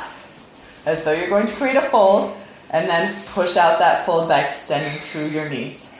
as 0.86 1.02
though 1.02 1.10
you're 1.10 1.28
going 1.28 1.46
to 1.46 1.54
create 1.54 1.74
a 1.74 1.82
fold, 1.82 2.36
and 2.70 2.88
then 2.88 3.12
push 3.26 3.56
out 3.56 3.80
that 3.80 4.06
fold 4.06 4.28
by 4.28 4.42
extending 4.42 4.96
through 5.00 5.26
your 5.26 5.48
knees. 5.48 5.92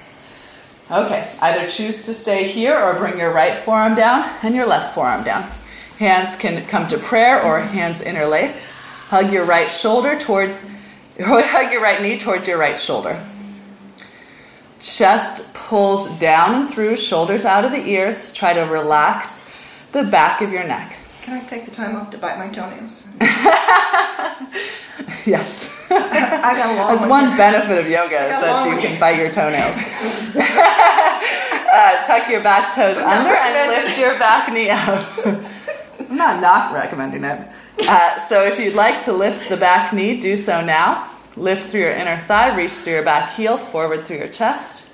Okay, 0.88 1.28
either 1.40 1.68
choose 1.68 2.06
to 2.06 2.14
stay 2.14 2.44
here 2.44 2.78
or 2.78 2.94
bring 2.94 3.18
your 3.18 3.32
right 3.32 3.56
forearm 3.56 3.96
down 3.96 4.22
and 4.44 4.54
your 4.54 4.68
left 4.68 4.94
forearm 4.94 5.24
down. 5.24 5.50
Hands 5.98 6.36
can 6.36 6.64
come 6.66 6.86
to 6.86 6.96
prayer 6.96 7.42
or 7.42 7.58
hands 7.58 8.02
interlaced. 8.02 8.72
Hug 9.08 9.32
your 9.32 9.44
right 9.44 9.68
shoulder 9.68 10.16
towards, 10.16 10.70
hug 11.24 11.72
your 11.72 11.82
right 11.82 12.02
knee 12.02 12.18
towards 12.18 12.46
your 12.48 12.58
right 12.58 12.78
shoulder. 12.78 13.20
Chest 14.78 15.54
pulls 15.54 16.08
down 16.18 16.54
and 16.54 16.70
through, 16.70 16.96
shoulders 16.96 17.44
out 17.44 17.64
of 17.64 17.72
the 17.72 17.84
ears. 17.86 18.32
Try 18.32 18.52
to 18.52 18.62
relax 18.62 19.52
the 19.92 20.04
back 20.04 20.42
of 20.42 20.52
your 20.52 20.64
neck. 20.64 20.98
Can 21.22 21.40
I 21.40 21.44
take 21.44 21.64
the 21.64 21.70
time 21.70 21.96
off 21.96 22.10
to 22.10 22.18
bite 22.18 22.38
my 22.38 22.48
toenails? 22.48 23.08
yes. 25.26 25.90
I 25.90 26.54
got 26.56 26.72
a 26.72 26.78
long 26.78 26.94
That's 26.94 27.08
one 27.08 27.28
one 27.28 27.36
benefit 27.36 27.78
of 27.78 27.88
yoga 27.90 28.26
is 28.26 28.30
that 28.30 28.68
you 28.70 28.78
can 28.80 29.00
bite 29.00 29.18
your 29.18 29.32
toenails. 29.32 29.74
uh, 30.36 32.04
tuck 32.04 32.30
your 32.30 32.42
back 32.42 32.72
toes 32.74 32.96
under 32.96 33.34
and 33.34 33.70
lift 33.70 33.98
your 33.98 34.16
back 34.18 34.52
knee 34.52 34.70
up. 34.70 35.08
I'm 35.98 36.16
not 36.16 36.40
not 36.40 36.72
recommending 36.72 37.24
it. 37.24 37.48
Uh, 37.78 38.18
so 38.18 38.44
if 38.44 38.58
you'd 38.58 38.74
like 38.74 39.02
to 39.02 39.12
lift 39.12 39.48
the 39.48 39.56
back 39.56 39.92
knee, 39.92 40.18
do 40.18 40.36
so 40.36 40.64
now. 40.64 41.10
Lift 41.36 41.70
through 41.70 41.80
your 41.80 41.90
inner 41.90 42.18
thigh, 42.18 42.56
reach 42.56 42.72
through 42.72 42.94
your 42.94 43.04
back 43.04 43.34
heel, 43.34 43.58
forward 43.58 44.06
through 44.06 44.16
your 44.16 44.28
chest. 44.28 44.90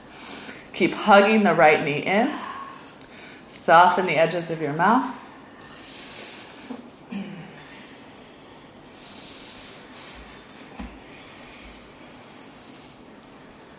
Keep 0.74 0.94
hugging 0.94 1.44
the 1.44 1.54
right 1.54 1.84
knee 1.84 2.00
in. 2.00 2.30
Soften 3.46 4.06
the 4.06 4.16
edges 4.16 4.50
of 4.50 4.60
your 4.60 4.72
mouth. 4.72 5.14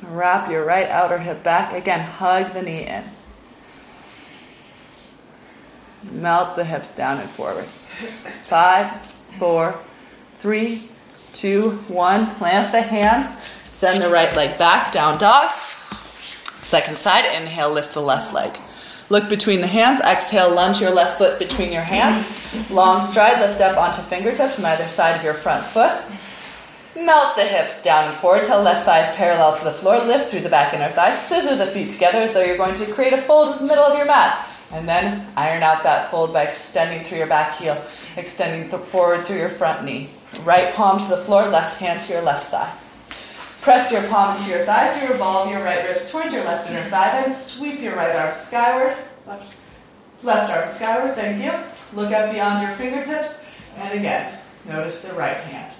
Wrap 0.03 0.49
your 0.49 0.63
right 0.63 0.87
outer 0.89 1.17
hip 1.17 1.43
back. 1.43 1.73
Again, 1.73 2.01
hug 2.01 2.53
the 2.53 2.61
knee 2.61 2.85
in. 2.85 3.03
Melt 6.03 6.55
the 6.55 6.65
hips 6.65 6.95
down 6.95 7.19
and 7.19 7.29
forward. 7.29 7.67
Five, 8.43 9.05
four, 9.37 9.79
three, 10.35 10.89
two, 11.33 11.71
one. 11.87 12.35
Plant 12.35 12.71
the 12.71 12.81
hands. 12.81 13.41
Send 13.69 14.01
the 14.01 14.09
right 14.09 14.35
leg 14.35 14.57
back, 14.57 14.91
down 14.91 15.17
dog. 15.17 15.51
Second 16.61 16.97
side, 16.97 17.25
inhale, 17.25 17.71
lift 17.71 17.93
the 17.93 18.01
left 18.01 18.33
leg. 18.33 18.57
Look 19.09 19.29
between 19.29 19.61
the 19.61 19.67
hands. 19.67 19.99
Exhale, 20.01 20.53
lunge 20.53 20.79
your 20.79 20.93
left 20.93 21.17
foot 21.17 21.37
between 21.37 21.71
your 21.71 21.81
hands. 21.81 22.25
Long 22.71 23.01
stride, 23.01 23.39
lift 23.39 23.61
up 23.61 23.77
onto 23.77 24.01
fingertips 24.01 24.59
on 24.59 24.65
either 24.65 24.85
side 24.85 25.15
of 25.15 25.23
your 25.23 25.33
front 25.33 25.63
foot. 25.63 25.97
Melt 26.95 27.35
the 27.35 27.43
hips 27.43 27.83
down 27.83 28.05
and 28.05 28.13
forward 28.13 28.43
till 28.43 28.61
left 28.61 28.85
thighs 28.85 29.13
parallel 29.15 29.57
to 29.57 29.63
the 29.63 29.71
floor. 29.71 29.99
Lift 29.99 30.29
through 30.29 30.41
the 30.41 30.49
back 30.49 30.73
inner 30.73 30.89
thighs. 30.89 31.19
Scissor 31.19 31.55
the 31.55 31.65
feet 31.65 31.89
together 31.89 32.19
as 32.19 32.33
though 32.33 32.43
you're 32.43 32.57
going 32.57 32.75
to 32.75 32.91
create 32.93 33.13
a 33.13 33.21
fold 33.21 33.55
in 33.55 33.63
the 33.63 33.67
middle 33.67 33.83
of 33.83 33.97
your 33.97 34.05
mat. 34.05 34.47
And 34.73 34.89
then 34.89 35.25
iron 35.37 35.61
out 35.61 35.83
that 35.83 36.09
fold 36.09 36.33
by 36.33 36.43
extending 36.43 37.03
through 37.05 37.19
your 37.19 37.27
back 37.27 37.57
heel, 37.57 37.79
extending 38.17 38.67
forward 38.67 39.23
through 39.23 39.37
your 39.37 39.49
front 39.49 39.85
knee. 39.85 40.09
Right 40.43 40.73
palm 40.73 40.99
to 40.99 41.07
the 41.07 41.17
floor, 41.17 41.47
left 41.47 41.79
hand 41.79 42.01
to 42.01 42.13
your 42.13 42.23
left 42.23 42.49
thigh. 42.49 42.73
Press 43.61 43.91
your 43.91 44.01
palm 44.09 44.35
to 44.35 44.49
your 44.49 44.65
thighs. 44.65 45.01
You 45.01 45.09
revolve 45.09 45.49
your 45.49 45.63
right 45.63 45.87
ribs 45.87 46.11
towards 46.11 46.33
your 46.33 46.43
left 46.43 46.69
inner 46.69 46.81
thigh. 46.89 47.21
Then 47.21 47.31
sweep 47.31 47.79
your 47.79 47.95
right 47.95 48.15
arm 48.15 48.35
skyward. 48.35 48.97
Left, 49.27 49.53
left 50.23 50.51
arm 50.51 50.69
skyward. 50.69 51.13
Thank 51.13 51.43
you. 51.43 51.53
Look 51.95 52.11
up 52.11 52.31
beyond 52.33 52.67
your 52.67 52.75
fingertips. 52.75 53.45
And 53.77 53.97
again, 53.97 54.39
notice 54.67 55.03
the 55.03 55.13
right 55.13 55.37
hand. 55.37 55.71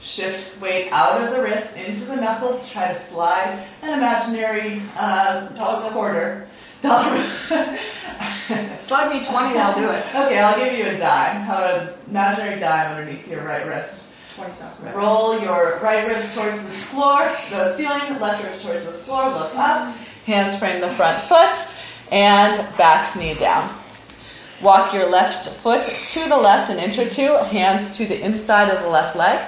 Shift 0.00 0.60
weight 0.60 0.88
out 0.92 1.20
of 1.20 1.34
the 1.34 1.42
wrist 1.42 1.76
into 1.76 2.04
the 2.04 2.16
knuckles. 2.16 2.70
Try 2.70 2.88
to 2.88 2.94
slide 2.94 3.58
an 3.82 3.92
imaginary 3.92 4.80
uh, 4.96 5.48
quarter. 5.92 6.45
Dollar. 6.82 7.22
Slide 8.78 9.10
me 9.10 9.24
20 9.24 9.48
and 9.48 9.58
I'll 9.58 9.74
do 9.74 9.90
it. 9.90 10.06
Okay, 10.14 10.38
I'll 10.38 10.56
give 10.56 10.78
you 10.78 10.86
a 10.86 10.98
dime. 10.98 11.42
How 11.42 11.64
an 11.64 11.94
imaginary 12.08 12.60
dime 12.60 12.96
underneath 12.96 13.28
your 13.28 13.42
right 13.42 13.66
wrist? 13.66 14.12
20 14.36 14.52
sounds 14.52 14.78
better. 14.78 14.96
Roll 14.96 15.40
your 15.40 15.80
right 15.82 16.06
ribs 16.06 16.34
towards 16.34 16.62
the 16.62 16.68
floor, 16.68 17.30
the 17.50 17.74
ceiling, 17.74 18.20
left 18.20 18.44
ribs 18.44 18.64
towards 18.64 18.84
the 18.84 18.92
floor, 18.92 19.30
look 19.30 19.54
up. 19.56 19.96
Hands 20.26 20.58
frame 20.58 20.80
the 20.80 20.88
front 20.88 21.16
foot 21.22 22.12
and 22.12 22.56
back 22.76 23.16
knee 23.16 23.34
down. 23.34 23.72
Walk 24.62 24.92
your 24.92 25.10
left 25.10 25.48
foot 25.48 25.82
to 25.82 26.28
the 26.28 26.36
left 26.36 26.70
an 26.70 26.78
inch 26.78 26.98
or 26.98 27.08
two, 27.08 27.36
hands 27.36 27.96
to 27.96 28.06
the 28.06 28.22
inside 28.22 28.68
of 28.68 28.82
the 28.82 28.88
left 28.88 29.16
leg. 29.16 29.40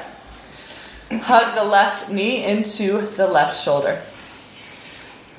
Hug 1.11 1.55
the 1.55 1.64
left 1.64 2.11
knee 2.11 2.45
into 2.45 3.03
the 3.17 3.27
left 3.27 3.62
shoulder. 3.62 4.01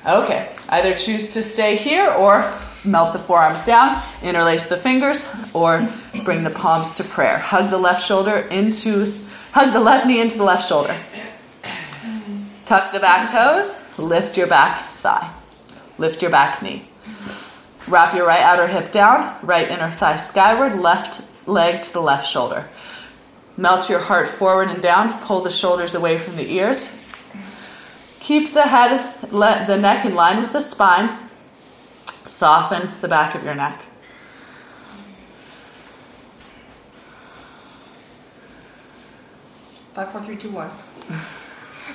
Okay, 0.06 0.48
either 0.70 0.94
choose 0.94 1.34
to 1.34 1.42
stay 1.42 1.76
here 1.76 2.10
or 2.10 2.50
melt 2.86 3.12
the 3.12 3.18
forearms 3.18 3.66
down, 3.66 4.02
interlace 4.22 4.66
the 4.66 4.76
fingers, 4.76 5.28
or 5.52 5.86
bring 6.24 6.42
the 6.42 6.50
palms 6.50 6.96
to 6.96 7.04
prayer. 7.04 7.38
Hug 7.38 7.70
the 7.70 7.78
left 7.78 8.02
shoulder 8.04 8.36
into, 8.50 9.12
hug 9.52 9.74
the 9.74 9.80
left 9.80 10.06
knee 10.06 10.20
into 10.20 10.38
the 10.38 10.44
left 10.44 10.66
shoulder. 10.66 10.96
Tuck 12.64 12.92
the 12.92 13.00
back 13.00 13.30
toes, 13.30 13.98
lift 13.98 14.38
your 14.38 14.46
back 14.46 14.88
thigh, 14.94 15.30
lift 15.98 16.22
your 16.22 16.30
back 16.30 16.62
knee. 16.62 16.86
Wrap 17.88 18.14
your 18.14 18.26
right 18.26 18.42
outer 18.42 18.68
hip 18.68 18.92
down, 18.92 19.36
right 19.42 19.68
inner 19.68 19.90
thigh 19.90 20.16
skyward, 20.16 20.78
left 20.78 21.46
leg 21.48 21.82
to 21.82 21.92
the 21.92 22.00
left 22.00 22.26
shoulder. 22.26 22.68
Melt 23.56 23.90
your 23.90 23.98
heart 23.98 24.28
forward 24.28 24.68
and 24.68 24.80
down, 24.80 25.12
pull 25.24 25.42
the 25.42 25.50
shoulders 25.50 25.94
away 25.94 26.16
from 26.16 26.36
the 26.36 26.50
ears. 26.52 26.96
Keep 28.20 28.52
the 28.52 28.66
head, 28.68 29.14
let 29.32 29.66
the 29.66 29.78
neck 29.78 30.04
in 30.04 30.14
line 30.14 30.40
with 30.40 30.52
the 30.52 30.60
spine. 30.60 31.18
Soften 32.24 32.90
the 33.00 33.08
back 33.08 33.34
of 33.34 33.42
your 33.42 33.54
neck. 33.54 33.86
Five, 39.94 40.12
four, 40.12 40.20
three, 40.22 40.36
two, 40.36 40.50
one. 40.50 40.70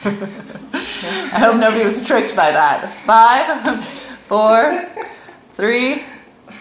I 0.04 1.40
hope 1.40 1.56
nobody 1.60 1.86
was 1.86 2.06
tricked 2.06 2.36
by 2.36 2.52
that. 2.52 2.90
Five, 3.06 3.86
four, 4.26 4.84
three, 5.54 6.04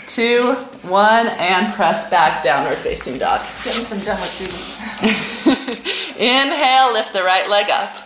two, 0.06 0.52
one, 0.82 1.26
and 1.26 1.72
press 1.74 2.08
back 2.08 2.44
downward 2.44 2.76
facing 2.76 3.18
dog. 3.18 3.40
Get 3.64 3.76
me 3.76 3.82
some 3.82 3.98
demo 3.98 4.22
students. 4.22 4.80
Inhale, 6.16 6.92
lift 6.92 7.12
the 7.12 7.22
right 7.22 7.48
leg 7.50 7.70
up. 7.70 8.03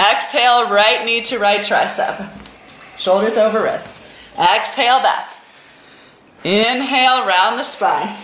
Exhale, 0.00 0.70
right 0.70 1.04
knee 1.04 1.20
to 1.22 1.38
right 1.38 1.60
tricep. 1.60 2.32
Shoulders 2.96 3.34
over 3.34 3.62
wrist. 3.62 4.02
Exhale 4.38 5.00
back. 5.00 5.28
Inhale, 6.42 7.26
round 7.26 7.58
the 7.58 7.64
spine. 7.64 8.16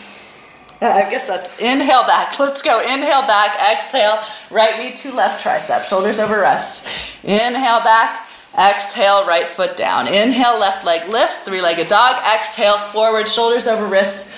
I 0.80 1.08
guess 1.10 1.26
that's 1.26 1.50
inhale 1.60 2.02
back. 2.04 2.38
Let's 2.38 2.62
go. 2.62 2.80
Inhale 2.80 3.26
back. 3.26 3.56
Exhale, 3.72 4.20
right 4.50 4.78
knee 4.78 4.92
to 4.92 5.12
left 5.12 5.44
tricep. 5.44 5.84
Shoulders 5.84 6.18
over 6.18 6.40
rest. 6.40 6.86
Inhale 7.24 7.80
back. 7.80 8.26
Exhale, 8.58 9.26
right 9.26 9.46
foot 9.46 9.76
down. 9.76 10.08
Inhale, 10.08 10.58
left 10.58 10.84
leg 10.84 11.08
lifts, 11.10 11.40
three 11.40 11.60
legged 11.60 11.88
dog. 11.88 12.16
Exhale, 12.34 12.78
forward, 12.78 13.28
shoulders 13.28 13.66
over 13.66 13.86
wrist. 13.86 14.34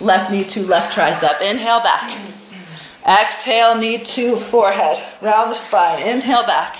Left 0.00 0.30
knee 0.30 0.44
to 0.44 0.66
left 0.66 0.96
tricep. 0.96 1.42
Inhale 1.42 1.80
back. 1.80 2.37
Exhale, 3.08 3.74
knee 3.78 3.96
to 3.96 4.36
forehead. 4.36 5.02
Round 5.22 5.50
the 5.50 5.54
spine. 5.54 6.06
Inhale 6.06 6.44
back. 6.44 6.76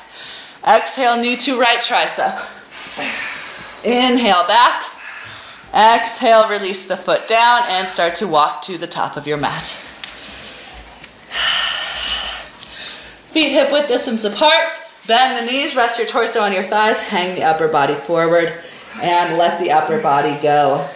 Exhale, 0.67 1.17
knee 1.17 1.39
to 1.39 1.59
right 1.59 1.79
tricep. 1.79 2.37
Inhale 3.83 4.47
back. 4.47 4.85
Exhale, 5.73 6.51
release 6.51 6.87
the 6.87 6.99
foot 6.99 7.27
down 7.29 7.63
and 7.69 7.89
start 7.89 8.15
to 8.17 8.27
walk 8.27 8.61
to 8.63 8.77
the 8.77 8.87
top 8.87 9.17
of 9.17 9.27
your 9.27 9.39
mat. 9.39 9.65
Feet 13.33 13.53
hip 13.53 13.73
width 13.73 13.89
distance 13.89 14.25
apart. 14.25 14.69
Bend 15.07 15.47
the 15.47 15.51
knees, 15.51 15.75
rest 15.75 15.99
your 15.99 16.07
torso 16.07 16.41
on 16.41 16.53
your 16.53 16.65
thighs, 16.65 17.01
hang 17.01 17.35
the 17.35 17.45
upper 17.45 17.69
body 17.69 17.95
forward, 17.95 18.53
and 19.01 19.39
let 19.39 19.59
the 19.61 19.71
upper 19.71 19.99
body 20.03 20.37
go. 20.43 20.87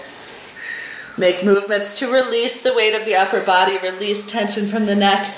Make 1.23 1.45
movements 1.45 2.01
to 2.01 2.13
release 2.13 2.65
the 2.65 2.75
weight 2.75 2.97
of 2.97 3.05
the 3.05 3.15
upper 3.15 3.41
body, 3.41 3.79
release 3.79 4.29
tension 4.29 4.67
from 4.67 4.87
the 4.87 4.97
neck, 4.97 5.33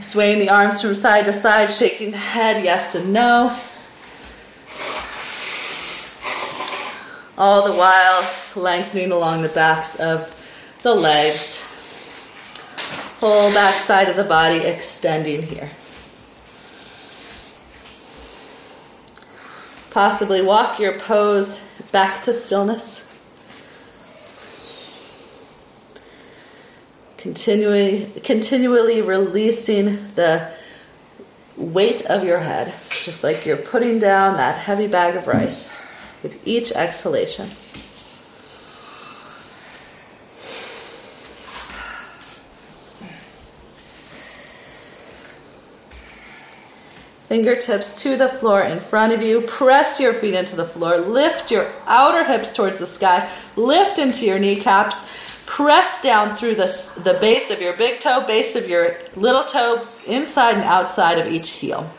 swaying 0.00 0.40
the 0.40 0.50
arms 0.50 0.82
from 0.82 0.92
side 0.96 1.26
to 1.26 1.32
side, 1.32 1.70
shaking 1.70 2.10
the 2.10 2.16
head, 2.16 2.64
yes 2.64 2.96
and 2.96 3.12
no. 3.12 3.56
All 7.38 7.64
the 7.64 7.78
while 7.78 8.28
lengthening 8.56 9.12
along 9.12 9.42
the 9.42 9.48
backs 9.50 9.94
of 10.00 10.34
the 10.82 10.96
legs. 10.96 11.64
Whole 13.20 13.54
back 13.54 13.74
side 13.74 14.08
of 14.08 14.16
the 14.16 14.24
body 14.24 14.66
extending 14.66 15.42
here. 15.42 15.70
Possibly 19.92 20.42
walk 20.42 20.80
your 20.80 20.98
pose 20.98 21.62
back 21.92 22.24
to 22.24 22.34
stillness. 22.34 23.07
Continually, 27.18 28.06
continually 28.22 29.02
releasing 29.02 30.14
the 30.14 30.50
weight 31.56 32.06
of 32.06 32.22
your 32.22 32.38
head, 32.38 32.72
just 33.02 33.24
like 33.24 33.44
you're 33.44 33.56
putting 33.56 33.98
down 33.98 34.36
that 34.36 34.56
heavy 34.56 34.86
bag 34.86 35.16
of 35.16 35.26
rice 35.26 35.84
with 36.22 36.46
each 36.46 36.70
exhalation. 36.72 37.48
Fingertips 47.26 48.00
to 48.00 48.16
the 48.16 48.28
floor 48.28 48.62
in 48.62 48.80
front 48.80 49.12
of 49.12 49.20
you. 49.20 49.40
Press 49.42 50.00
your 50.00 50.14
feet 50.14 50.34
into 50.34 50.56
the 50.56 50.64
floor. 50.64 50.98
Lift 50.98 51.50
your 51.50 51.70
outer 51.86 52.24
hips 52.24 52.54
towards 52.54 52.80
the 52.80 52.86
sky. 52.86 53.28
Lift 53.56 53.98
into 53.98 54.24
your 54.24 54.38
kneecaps. 54.38 55.27
Press 55.48 56.02
down 56.02 56.36
through 56.36 56.56
the, 56.56 56.66
the 57.02 57.14
base 57.14 57.50
of 57.50 57.62
your 57.62 57.72
big 57.72 58.00
toe, 58.00 58.22
base 58.24 58.54
of 58.54 58.68
your 58.68 58.96
little 59.16 59.42
toe, 59.42 59.88
inside 60.06 60.56
and 60.56 60.62
outside 60.62 61.18
of 61.18 61.32
each 61.32 61.50
heel. 61.52 61.90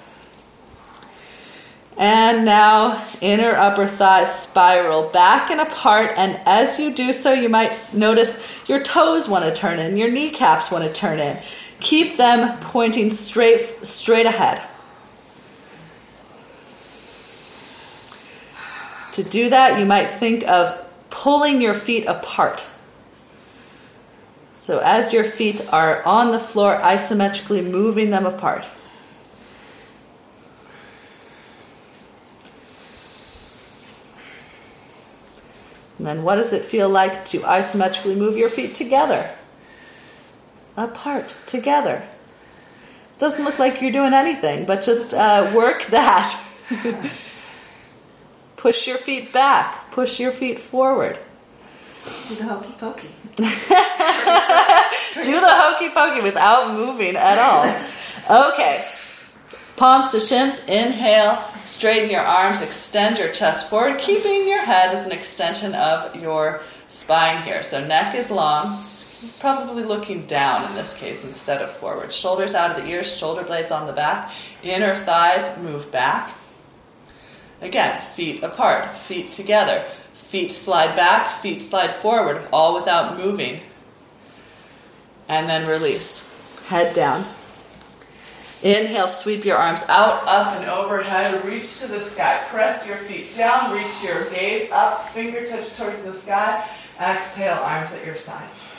And 1.98 2.46
now, 2.46 3.04
inner 3.22 3.56
upper 3.56 3.88
thighs 3.88 4.34
spiral 4.34 5.10
back 5.10 5.50
and 5.50 5.60
apart. 5.60 6.12
And 6.16 6.40
as 6.46 6.80
you 6.80 6.94
do 6.94 7.12
so, 7.12 7.34
you 7.34 7.50
might 7.50 7.76
notice 7.94 8.48
your 8.68 8.84
toes 8.84 9.28
want 9.28 9.44
to 9.46 9.54
turn 9.54 9.80
in, 9.80 9.98
your 9.98 10.12
kneecaps 10.12 10.70
want 10.70 10.86
to 10.86 10.94
turn 10.94 11.20
in. 11.20 11.40
Keep 11.80 12.18
them 12.18 12.56
pointing 12.62 13.12
straight, 13.12 13.84
straight 13.84 14.28
ahead. 14.28 14.62
To 19.14 19.24
do 19.24 19.50
that, 19.50 19.80
you 19.80 19.86
might 19.88 20.06
think 20.06 20.48
of 20.48 20.86
pulling 21.10 21.64
your 21.64 21.74
feet 21.74 22.06
apart. 22.06 22.66
So 24.60 24.80
as 24.80 25.14
your 25.14 25.24
feet 25.24 25.66
are 25.72 26.04
on 26.06 26.34
the 26.34 26.38
floor, 26.38 26.78
isometrically 26.82 27.64
moving 27.64 28.10
them 28.10 28.26
apart. 28.26 28.66
And 35.98 36.06
then 36.06 36.24
what 36.24 36.36
does 36.36 36.52
it 36.52 36.64
feel 36.64 36.90
like 36.90 37.24
to 37.28 37.38
isometrically 37.40 38.18
move 38.18 38.36
your 38.36 38.50
feet 38.50 38.76
together? 38.76 39.30
Apart, 40.76 41.38
together. 41.46 42.06
Doesn't 43.18 43.46
look 43.46 43.60
like 43.60 43.82
you're 43.82 43.94
doing 43.94 44.14
anything, 44.14 44.66
but 44.66 44.84
just 44.84 45.14
uh, 45.14 45.54
work 45.56 45.86
that. 45.90 46.36
push 48.58 48.90
your 48.90 48.98
feet 48.98 49.32
back, 49.32 49.90
push 49.92 50.20
your 50.20 50.34
feet 50.34 50.60
forward. 50.60 51.18
The 52.04 52.44
hokey 52.44 52.74
pokey. 52.78 53.10
Do 55.24 55.40
the 55.40 55.50
hokey 55.50 55.90
pokey 55.90 56.22
without 56.22 56.74
moving 56.74 57.16
at 57.16 57.38
all. 57.40 58.52
Okay. 58.52 58.84
Palms 59.78 60.12
to 60.12 60.20
shins. 60.20 60.64
Inhale. 60.66 61.42
Straighten 61.64 62.10
your 62.10 62.22
arms. 62.22 62.62
Extend 62.62 63.18
your 63.18 63.32
chest 63.32 63.70
forward, 63.70 63.98
keeping 63.98 64.48
your 64.48 64.62
head 64.62 64.94
as 64.94 65.06
an 65.06 65.12
extension 65.12 65.74
of 65.74 66.16
your 66.16 66.62
spine 66.90 67.42
here. 67.44 67.64
So 67.64 67.86
neck 67.86 68.14
is 68.16 68.30
long. 68.30 68.84
Probably 69.40 69.84
looking 69.84 70.26
down 70.26 70.70
in 70.70 70.76
this 70.76 70.98
case 71.00 71.24
instead 71.24 71.62
of 71.62 71.72
forward. 71.72 72.12
Shoulders 72.12 72.56
out 72.56 72.72
of 72.72 72.78
the 72.84 72.90
ears, 72.90 73.18
shoulder 73.18 73.44
blades 73.44 73.72
on 73.72 73.88
the 73.88 73.94
back. 73.94 74.32
Inner 74.64 74.96
thighs 74.96 75.58
move 75.60 75.92
back. 75.92 76.34
Again, 77.62 78.02
feet 78.02 78.44
apart, 78.44 78.98
feet 78.98 79.34
together. 79.34 79.84
Feet 80.30 80.52
slide 80.52 80.96
back, 80.96 81.42
feet 81.42 81.64
slide 81.64 81.92
forward, 81.92 82.48
all 82.54 82.76
without 82.76 83.18
moving. 83.18 83.62
And 85.28 85.50
then 85.50 85.68
release. 85.68 86.62
Head 86.68 86.94
down. 86.94 87.26
Inhale, 88.62 89.08
sweep 89.08 89.44
your 89.44 89.58
arms 89.58 89.82
out, 89.90 90.22
Up 90.28 90.54
and 90.58 90.70
overhead, 90.70 91.44
reach 91.44 91.80
to 91.80 91.88
the 91.88 92.00
sky. 92.00 92.44
Press 92.50 92.88
your 92.88 92.98
feet 92.98 93.36
down, 93.36 93.74
reach 93.74 94.04
your 94.04 94.30
gaze 94.30 94.70
up, 94.72 95.10
fingertips 95.10 95.76
towards 95.76 96.04
the 96.04 96.14
sky. 96.14 96.64
Exhale, 97.02 97.58
arms 97.64 97.96
at 97.96 98.06
your 98.06 98.16
sides. 98.16 98.72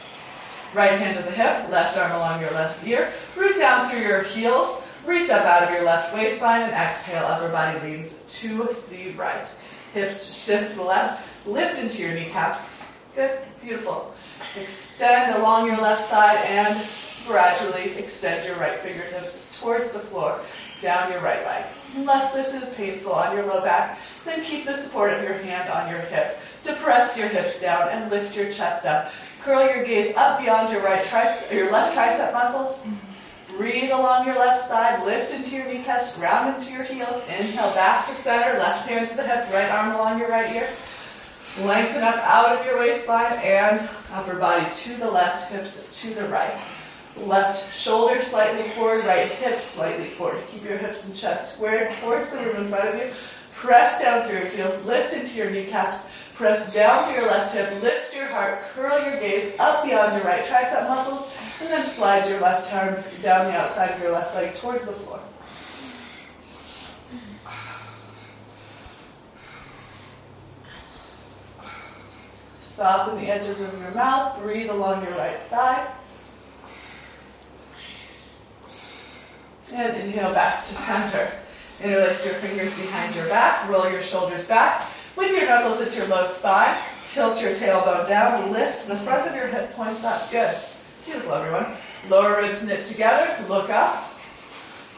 Right 0.73 1.01
hand 1.01 1.19
to 1.19 1.25
the 1.25 1.33
hip, 1.33 1.69
left 1.69 1.99
arm 1.99 2.13
along 2.13 2.43
your 2.43 2.53
left 2.53 2.87
ear. 2.87 3.11
Root 3.37 3.57
down 3.57 3.91
through 3.91 4.03
your 4.03 4.23
heels, 4.23 4.87
reach 5.05 5.31
up 5.31 5.45
out 5.45 5.65
of 5.65 5.71
your 5.71 5.85
left 5.85 6.15
waistline, 6.15 6.63
and 6.63 6.73
exhale, 6.73 7.25
upper 7.25 7.49
body 7.49 7.77
leans 7.81 8.23
to 8.41 8.69
the 8.89 9.11
right. 9.17 9.53
Hips 9.95 10.45
shift 10.45 10.71
to 10.71 10.77
the 10.77 10.85
left, 10.85 11.30
lift 11.47 11.83
into 11.83 12.03
your 12.03 12.15
kneecaps. 12.15 12.83
Good, 13.15 13.39
beautiful. 13.63 14.15
Extend 14.57 15.37
along 15.37 15.67
your 15.67 15.79
left 15.79 16.05
side 16.05 16.39
and 16.47 16.75
gradually 17.27 17.93
extend 17.99 18.47
your 18.47 18.57
right 18.57 18.79
fingertips 18.79 19.59
towards 19.61 19.93
the 19.93 19.99
floor, 19.99 20.41
down 20.81 21.11
your 21.13 21.21
right 21.21 21.45
leg. 21.45 21.65
Unless 21.97 22.35
this 22.35 22.55
is 22.55 22.75
painful 22.75 23.13
on 23.13 23.37
your 23.37 23.47
low 23.47 23.63
back, 23.63 23.99
then 24.25 24.43
keep 24.45 24.65
the 24.65 24.73
support 24.73 25.13
of 25.13 25.23
your 25.23 25.35
hand 25.35 25.69
on 25.69 25.91
your 25.91 26.01
hip 26.01 26.41
Depress 26.63 27.19
your 27.19 27.29
hips 27.29 27.61
down 27.61 27.89
and 27.89 28.11
lift 28.11 28.37
your 28.37 28.51
chest 28.51 28.87
up. 28.87 29.11
Curl 29.43 29.67
your 29.75 29.85
gaze 29.85 30.15
up 30.17 30.41
beyond 30.41 30.71
your 30.71 30.83
right 30.83 31.05
tricep, 31.05 31.53
your 31.53 31.73
left 31.73 31.97
tricep 31.97 32.33
muscles. 32.35 32.87
Breathe 33.57 33.91
along 33.91 34.27
your 34.27 34.39
left 34.39 34.63
side, 34.63 35.05
lift 35.05 35.35
into 35.35 35.57
your 35.57 35.67
kneecaps, 35.67 36.15
ground 36.17 36.55
into 36.55 36.73
your 36.73 36.85
heels. 36.85 37.23
Inhale 37.27 37.75
back 37.75 38.07
to 38.07 38.13
center, 38.13 38.59
left 38.59 38.89
hand 38.89 39.09
to 39.09 39.17
the 39.17 39.27
hip, 39.27 39.51
right 39.53 39.71
arm 39.71 39.95
along 39.95 40.19
your 40.19 40.29
right 40.29 40.55
ear. 40.55 40.69
Lengthen 41.59 42.03
up 42.03 42.17
out 42.19 42.57
of 42.57 42.65
your 42.65 42.79
waistline 42.79 43.33
and 43.43 43.89
upper 44.13 44.37
body 44.37 44.67
to 44.73 44.95
the 44.95 45.11
left, 45.11 45.53
hips 45.53 46.01
to 46.01 46.15
the 46.15 46.29
right. 46.29 46.59
Left 47.17 47.77
shoulder 47.77 48.21
slightly 48.21 48.69
forward, 48.71 49.05
right 49.05 49.29
hip 49.29 49.59
slightly 49.59 50.07
forward. 50.07 50.43
Keep 50.49 50.65
your 50.65 50.79
hips 50.79 51.09
and 51.09 51.17
chest 51.17 51.57
squared 51.57 51.93
towards 52.01 52.31
the 52.31 52.39
room 52.39 52.57
in 52.57 52.69
front 52.69 52.89
of 52.89 52.95
you. 52.95 53.11
Press 53.53 54.01
down 54.01 54.27
through 54.27 54.39
your 54.39 54.49
heels, 54.49 54.87
lift 54.87 55.13
into 55.13 55.37
your 55.37 55.51
kneecaps. 55.51 56.09
Press 56.35 56.73
down 56.73 57.05
through 57.05 57.21
your 57.21 57.31
left 57.31 57.53
hip, 57.53 57.83
lift 57.83 58.17
your 58.17 58.27
heart, 58.29 58.63
curl 58.73 59.03
your 59.05 59.21
gaze 59.21 59.59
up 59.59 59.85
beyond 59.85 60.15
your 60.15 60.25
right 60.25 60.45
tricep 60.45 60.89
muscles, 60.89 61.37
and 61.61 61.69
then 61.69 61.85
slide 61.85 62.27
your 62.29 62.41
left 62.41 62.73
arm 62.73 62.95
down 63.23 63.47
the 63.47 63.59
outside 63.59 63.91
of 63.91 64.01
your 64.01 64.13
left 64.13 64.35
leg 64.35 64.55
towards 64.55 64.87
the 64.87 64.93
floor. 64.93 65.21
Soften 72.81 73.19
the 73.19 73.31
edges 73.31 73.61
of 73.61 73.79
your 73.79 73.91
mouth, 73.91 74.41
breathe 74.41 74.71
along 74.71 75.05
your 75.05 75.13
right 75.13 75.39
side. 75.39 75.87
And 79.71 79.95
inhale 79.99 80.33
back 80.33 80.65
to 80.65 80.73
center. 80.73 81.31
Interlace 81.83 82.25
your 82.25 82.37
fingers 82.37 82.75
behind 82.81 83.15
your 83.15 83.29
back, 83.29 83.69
roll 83.69 83.91
your 83.91 84.01
shoulders 84.01 84.47
back. 84.47 84.89
With 85.15 85.37
your 85.37 85.47
knuckles 85.47 85.83
at 85.83 85.95
your 85.95 86.07
low 86.07 86.25
spine, 86.25 86.75
tilt 87.05 87.43
your 87.43 87.51
tailbone 87.51 88.09
down, 88.09 88.51
lift 88.51 88.89
the 88.89 88.97
front 88.97 89.29
of 89.29 89.37
your 89.37 89.49
hip 89.49 89.75
points 89.75 90.03
up. 90.03 90.31
Good. 90.31 90.57
Beautiful, 91.05 91.35
everyone. 91.35 91.77
Lower 92.09 92.41
ribs 92.41 92.63
knit 92.63 92.83
together, 92.85 93.45
look 93.47 93.69
up, 93.69 94.11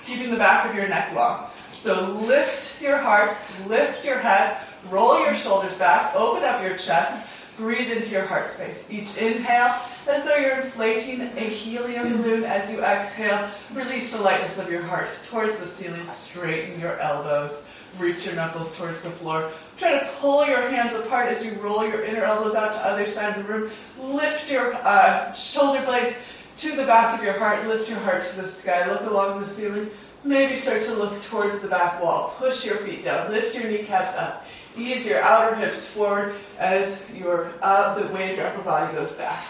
keeping 0.07 0.31
the 0.31 0.37
back 0.37 0.71
of 0.71 0.77
your 0.77 0.87
neck 0.87 1.13
long. 1.17 1.51
So 1.73 2.13
lift 2.29 2.81
your 2.81 2.99
heart, 2.99 3.33
lift 3.67 4.05
your 4.05 4.21
head, 4.21 4.59
roll 4.89 5.19
your 5.25 5.35
shoulders 5.35 5.77
back, 5.79 6.15
open 6.15 6.45
up 6.45 6.63
your 6.63 6.77
chest, 6.77 7.27
breathe 7.57 7.91
into 7.91 8.13
your 8.13 8.27
heart 8.27 8.49
space. 8.49 8.91
Each 8.91 9.17
inhale, 9.19 9.77
as 10.09 10.25
though 10.25 10.37
you're 10.37 10.61
inflating 10.61 11.21
a 11.21 11.41
helium 11.41 12.17
balloon. 12.23 12.45
As 12.45 12.73
you 12.73 12.83
exhale, 12.83 13.49
release 13.73 14.13
the 14.13 14.21
lightness 14.21 14.59
of 14.59 14.71
your 14.71 14.83
heart 14.83 15.09
towards 15.29 15.59
the 15.59 15.67
ceiling, 15.67 16.07
straighten 16.07 16.81
your 16.81 16.99
elbows, 16.99 17.69
reach 17.99 18.27
your 18.27 18.35
knuckles 18.35 18.77
towards 18.79 19.03
the 19.03 19.11
floor. 19.11 19.51
Try 19.77 19.99
to 19.99 20.09
pull 20.19 20.47
your 20.47 20.69
hands 20.71 20.95
apart 20.95 21.29
as 21.29 21.45
you 21.45 21.53
roll 21.61 21.87
your 21.87 22.05
inner 22.05 22.25
elbows 22.25 22.55
out 22.55 22.73
to 22.73 22.79
other 22.79 23.07
side 23.07 23.37
of 23.37 23.47
the 23.47 23.53
room. 23.53 23.71
Lift 23.99 24.51
your 24.51 24.75
uh, 24.75 25.33
shoulder 25.33 25.85
blades 25.85 26.23
to 26.57 26.77
the 26.77 26.85
back 26.85 27.19
of 27.19 27.25
your 27.25 27.39
heart. 27.39 27.67
Lift 27.67 27.89
your 27.89 27.99
heart 28.01 28.25
to 28.25 28.37
the 28.41 28.47
sky. 28.47 28.91
Look 28.91 29.03
along 29.03 29.41
the 29.41 29.47
ceiling. 29.47 29.91
Maybe 30.25 30.55
start 30.55 30.83
to 30.83 30.95
look 30.95 31.21
towards 31.23 31.61
the 31.61 31.69
back 31.69 32.03
wall. 32.03 32.35
Push 32.39 32.65
your 32.65 32.77
feet 32.77 33.05
down. 33.05 33.31
Lift 33.31 33.55
your 33.55 33.65
kneecaps 33.65 34.17
up. 34.17 34.47
Ease 34.77 35.09
your 35.09 35.21
outer 35.21 35.57
hips 35.57 35.95
forward 35.95 36.35
as 36.59 37.11
your 37.15 37.53
uh, 37.63 37.95
the 37.99 38.07
weight 38.15 38.33
of 38.33 38.37
your 38.39 38.47
upper 38.47 38.63
body 38.63 38.93
goes 38.95 39.13
back. 39.13 39.45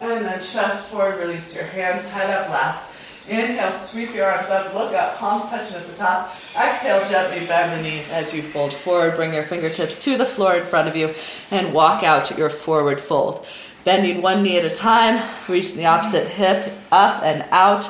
And 0.00 0.24
then 0.24 0.38
chest 0.40 0.90
forward, 0.90 1.18
release 1.18 1.54
your 1.54 1.64
hands, 1.64 2.08
head 2.10 2.30
up 2.30 2.50
last. 2.50 2.94
Inhale, 3.28 3.72
sweep 3.72 4.14
your 4.14 4.26
arms 4.30 4.50
up, 4.50 4.72
look 4.72 4.92
up, 4.92 5.16
palms 5.16 5.50
touching 5.50 5.76
at 5.76 5.86
the 5.86 5.96
top. 5.96 6.36
Exhale, 6.54 7.08
gently 7.08 7.44
bend 7.46 7.72
the 7.72 7.82
knees 7.82 8.08
as 8.12 8.32
you 8.32 8.40
fold 8.40 8.72
forward. 8.72 9.16
Bring 9.16 9.34
your 9.34 9.42
fingertips 9.42 10.04
to 10.04 10.16
the 10.16 10.24
floor 10.24 10.56
in 10.56 10.64
front 10.64 10.86
of 10.86 10.94
you 10.94 11.12
and 11.50 11.74
walk 11.74 12.04
out 12.04 12.26
to 12.26 12.36
your 12.36 12.50
forward 12.50 13.00
fold. 13.00 13.44
Bending 13.84 14.22
one 14.22 14.44
knee 14.44 14.58
at 14.58 14.64
a 14.64 14.74
time, 14.74 15.28
reaching 15.48 15.78
the 15.78 15.86
opposite 15.86 16.28
hip 16.28 16.72
up 16.92 17.24
and 17.24 17.44
out. 17.50 17.84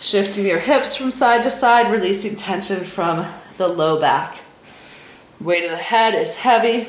Shifting 0.00 0.46
your 0.46 0.58
hips 0.58 0.96
from 0.96 1.12
side 1.12 1.44
to 1.44 1.50
side, 1.50 1.92
releasing 1.92 2.34
tension 2.34 2.84
from 2.84 3.24
the 3.56 3.68
low 3.68 4.00
back. 4.00 4.40
Weight 5.40 5.64
of 5.64 5.70
the 5.70 5.76
head 5.76 6.14
is 6.14 6.36
heavy. 6.36 6.88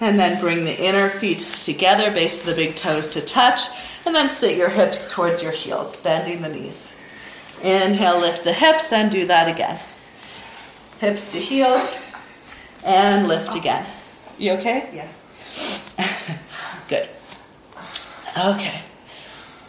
And 0.00 0.18
then 0.18 0.40
bring 0.40 0.64
the 0.64 0.78
inner 0.78 1.08
feet 1.08 1.38
together, 1.38 2.10
base 2.10 2.40
of 2.40 2.54
the 2.54 2.62
big 2.62 2.76
toes 2.76 3.08
to 3.10 3.20
touch, 3.20 3.60
and 4.04 4.14
then 4.14 4.28
sit 4.28 4.56
your 4.56 4.68
hips 4.68 5.10
towards 5.10 5.42
your 5.42 5.52
heels, 5.52 5.96
bending 5.96 6.42
the 6.42 6.48
knees. 6.48 6.94
Inhale, 7.62 8.20
lift 8.20 8.44
the 8.44 8.52
hips, 8.52 8.92
and 8.92 9.10
do 9.10 9.26
that 9.26 9.48
again. 9.48 9.80
Hips 11.00 11.32
to 11.32 11.38
heels, 11.38 11.98
and 12.84 13.26
lift 13.26 13.56
again. 13.56 13.86
You 14.38 14.52
okay? 14.52 14.88
Yeah. 14.92 15.08
Good. 16.88 17.08
Okay. 18.38 18.82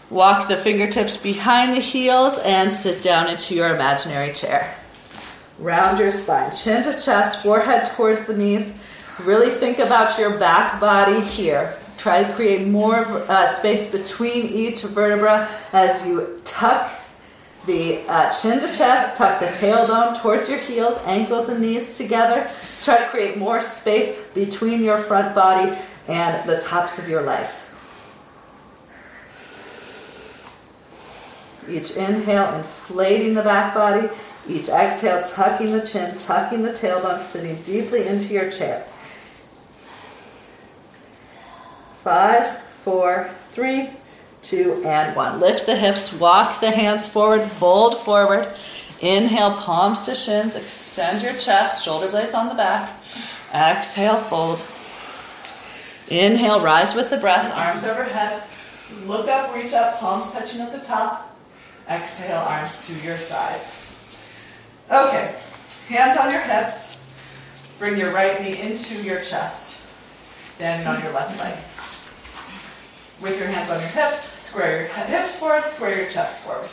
Walk 0.09 0.47
the 0.47 0.57
fingertips 0.57 1.17
behind 1.17 1.73
the 1.73 1.81
heels 1.81 2.37
and 2.43 2.71
sit 2.71 3.01
down 3.01 3.29
into 3.29 3.55
your 3.55 3.73
imaginary 3.73 4.33
chair. 4.33 4.75
Round 5.59 5.97
your 5.97 6.11
spine, 6.11 6.51
chin 6.51 6.83
to 6.83 6.91
chest, 6.91 7.41
forehead 7.41 7.85
towards 7.85 8.27
the 8.27 8.37
knees. 8.37 8.73
Really 9.23 9.49
think 9.49 9.79
about 9.79 10.19
your 10.19 10.37
back 10.37 10.79
body 10.79 11.19
here. 11.21 11.75
Try 11.97 12.23
to 12.23 12.33
create 12.33 12.67
more 12.67 12.97
uh, 12.97 13.51
space 13.53 13.91
between 13.91 14.45
each 14.45 14.83
vertebra 14.83 15.49
as 15.73 16.05
you 16.05 16.39
tuck 16.43 16.91
the 17.65 18.01
uh, 18.07 18.29
chin 18.29 18.59
to 18.59 18.67
chest, 18.67 19.17
tuck 19.17 19.39
the 19.39 19.47
tailbone 19.47 20.21
towards 20.21 20.47
your 20.47 20.59
heels, 20.59 21.01
ankles 21.05 21.49
and 21.49 21.59
knees 21.59 21.97
together. 21.97 22.49
Try 22.83 22.99
to 22.99 23.09
create 23.09 23.37
more 23.37 23.59
space 23.59 24.25
between 24.35 24.83
your 24.83 24.99
front 24.99 25.33
body 25.33 25.75
and 26.07 26.47
the 26.47 26.59
tops 26.59 26.99
of 26.99 27.09
your 27.09 27.23
legs. 27.23 27.73
Each 31.69 31.97
inhale, 31.97 32.53
inflating 32.53 33.33
the 33.33 33.43
back 33.43 33.73
body. 33.73 34.07
Each 34.49 34.69
exhale, 34.69 35.23
tucking 35.23 35.71
the 35.71 35.85
chin, 35.85 36.17
tucking 36.17 36.63
the 36.63 36.71
tailbone, 36.71 37.19
sitting 37.19 37.61
deeply 37.63 38.07
into 38.07 38.33
your 38.33 38.49
chair. 38.49 38.85
Five, 42.03 42.57
four, 42.83 43.29
three, 43.51 43.89
two, 44.43 44.81
and 44.85 45.15
one. 45.15 45.41
Lift 45.41 45.65
the 45.65 45.75
hips, 45.75 46.17
walk 46.17 46.61
the 46.61 46.71
hands 46.71 47.07
forward, 47.07 47.43
fold 47.43 47.97
forward. 47.97 48.47
Inhale, 49.01 49.55
palms 49.55 50.01
to 50.01 50.15
shins, 50.15 50.55
extend 50.55 51.21
your 51.21 51.33
chest, 51.33 51.83
shoulder 51.83 52.09
blades 52.09 52.33
on 52.33 52.47
the 52.47 52.55
back. 52.55 52.89
Exhale, 53.53 54.17
fold. 54.17 54.63
Inhale, 56.09 56.61
rise 56.61 56.95
with 56.95 57.09
the 57.09 57.17
breath, 57.17 57.53
arms 57.53 57.83
overhead. 57.83 58.41
Look 59.05 59.27
up, 59.27 59.53
reach 59.53 59.73
up, 59.73 59.99
palms 59.99 60.31
touching 60.31 60.61
at 60.61 60.71
the 60.71 60.79
top. 60.79 61.37
Exhale, 61.89 62.39
arms 62.39 62.87
to 62.87 62.93
your 63.05 63.17
sides. 63.17 63.86
Okay, 64.89 65.35
hands 65.89 66.17
on 66.17 66.31
your 66.31 66.41
hips. 66.41 66.97
Bring 67.77 67.97
your 67.97 68.13
right 68.13 68.41
knee 68.41 68.61
into 68.61 69.03
your 69.03 69.19
chest, 69.19 69.85
standing 70.45 70.87
on 70.87 71.03
your 71.03 71.11
left 71.11 71.37
leg. 71.39 71.57
With 73.21 73.37
your 73.37 73.49
hands 73.49 73.69
on 73.69 73.81
your 73.81 73.89
hips, 73.89 74.17
square 74.17 74.83
your 74.83 74.87
hips 74.87 75.39
forward, 75.39 75.63
square 75.63 75.99
your 75.99 76.09
chest 76.09 76.47
forward. 76.47 76.69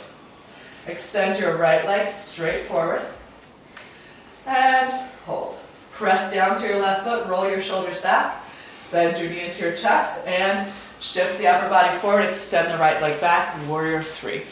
Extend 0.87 1.41
your 1.41 1.57
right 1.57 1.85
leg 1.85 2.07
straight 2.07 2.63
forward. 2.63 3.01
And 4.45 4.89
hold. 5.25 5.59
Press 5.91 6.33
down 6.33 6.57
through 6.57 6.69
your 6.69 6.79
left 6.79 7.03
foot, 7.03 7.27
roll 7.27 7.49
your 7.49 7.61
shoulders 7.61 7.99
back, 7.99 8.45
bend 8.93 9.19
your 9.19 9.29
knee 9.29 9.45
into 9.45 9.65
your 9.65 9.75
chest, 9.75 10.25
and 10.25 10.71
shift 11.01 11.37
the 11.37 11.47
upper 11.47 11.67
body 11.67 11.97
forward, 11.97 12.21
extend 12.21 12.73
the 12.73 12.77
right 12.77 13.01
leg 13.01 13.19
back, 13.19 13.57
warrior 13.67 14.01
three. 14.01 14.43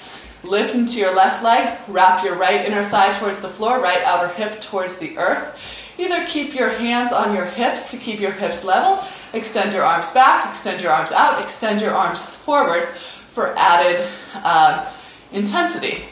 Lift 0.44 0.76
into 0.76 1.00
your 1.00 1.16
left 1.16 1.44
leg, 1.44 1.78
wrap 1.88 2.24
your 2.24 2.36
right 2.36 2.66
inner 2.66 2.84
thigh 2.84 3.14
towards 3.14 3.40
the 3.40 3.48
floor, 3.48 3.80
right 3.80 4.02
outer 4.04 4.34
hip 4.34 4.60
towards 4.60 4.98
the 4.98 5.18
earth. 5.18 5.80
Either 5.98 6.26
keep 6.26 6.54
your 6.54 6.70
hands 6.70 7.14
on 7.14 7.36
your 7.36 7.46
hips 7.46 7.92
to 7.92 7.98
keep 7.98 8.20
your 8.20 8.32
hips 8.32 8.64
level, 8.64 9.04
extend 9.34 9.74
your 9.74 9.84
arms 9.84 10.10
back, 10.10 10.50
extend 10.50 10.82
your 10.82 10.92
arms 10.92 11.12
out, 11.12 11.42
extend 11.42 11.80
your 11.82 11.94
arms 11.94 12.26
forward 12.26 12.88
for 13.30 13.58
added 13.58 14.06
uh, 14.36 14.92
intensity. 15.32 16.04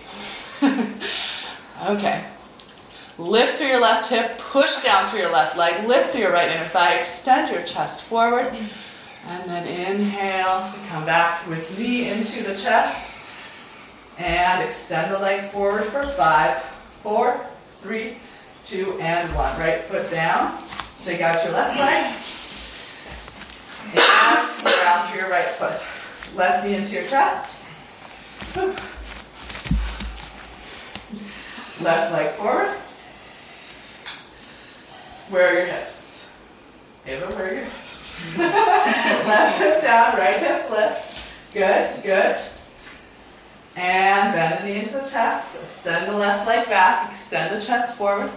okay. 1.89 2.23
Lift 3.17 3.57
through 3.57 3.67
your 3.67 3.81
left 3.81 4.09
hip, 4.09 4.37
push 4.37 4.83
down 4.83 5.07
through 5.09 5.19
your 5.19 5.31
left 5.31 5.57
leg, 5.57 5.87
lift 5.87 6.11
through 6.11 6.21
your 6.21 6.31
right 6.31 6.49
inner 6.49 6.65
thigh, 6.65 6.95
extend 6.95 7.51
your 7.51 7.63
chest 7.63 8.05
forward, 8.05 8.53
and 9.27 9.49
then 9.49 9.67
inhale 9.67 10.63
to 10.63 10.79
come 10.87 11.05
back 11.05 11.45
with 11.47 11.77
knee 11.77 12.09
into 12.09 12.43
the 12.43 12.55
chest. 12.55 13.10
And 14.21 14.63
extend 14.63 15.11
the 15.11 15.17
leg 15.17 15.49
forward 15.49 15.85
for 15.85 16.03
five, 16.03 16.61
four, 17.01 17.43
three, 17.79 18.17
two, 18.63 18.99
and 19.01 19.33
one. 19.35 19.59
Right 19.59 19.81
foot 19.81 20.11
down. 20.11 20.55
Shake 21.01 21.21
out 21.21 21.43
your 21.43 21.53
left 21.53 21.79
leg. 21.79 22.15
And 23.95 24.61
ground 24.63 25.09
through 25.09 25.21
your 25.21 25.29
right 25.31 25.47
foot. 25.47 26.37
Left 26.37 26.65
knee 26.65 26.75
into 26.75 26.93
your 26.93 27.07
chest. 27.07 27.65
Left 31.81 32.13
leg 32.13 32.29
forward. 32.33 32.77
Where 35.29 35.49
are 35.49 35.53
your 35.53 35.65
hips? 35.65 36.37
Ava, 37.07 37.25
where 37.25 37.49
are 37.49 37.53
your 37.55 37.63
hips? 37.63 38.37
Left 38.37 39.59
hip 39.59 39.81
down, 39.81 40.17
right 40.17 40.37
hip 40.37 40.69
lifts. 40.69 41.27
Good, 41.53 42.03
good. 42.03 42.39
And 43.75 44.33
bend 44.33 44.59
the 44.59 44.65
knee 44.65 44.83
to 44.83 44.93
the 44.93 44.99
chest. 44.99 45.61
Extend 45.61 46.11
the 46.11 46.17
left 46.17 46.47
leg 46.47 46.67
back. 46.67 47.11
Extend 47.11 47.55
the 47.55 47.65
chest 47.65 47.97
forward. 47.97 48.29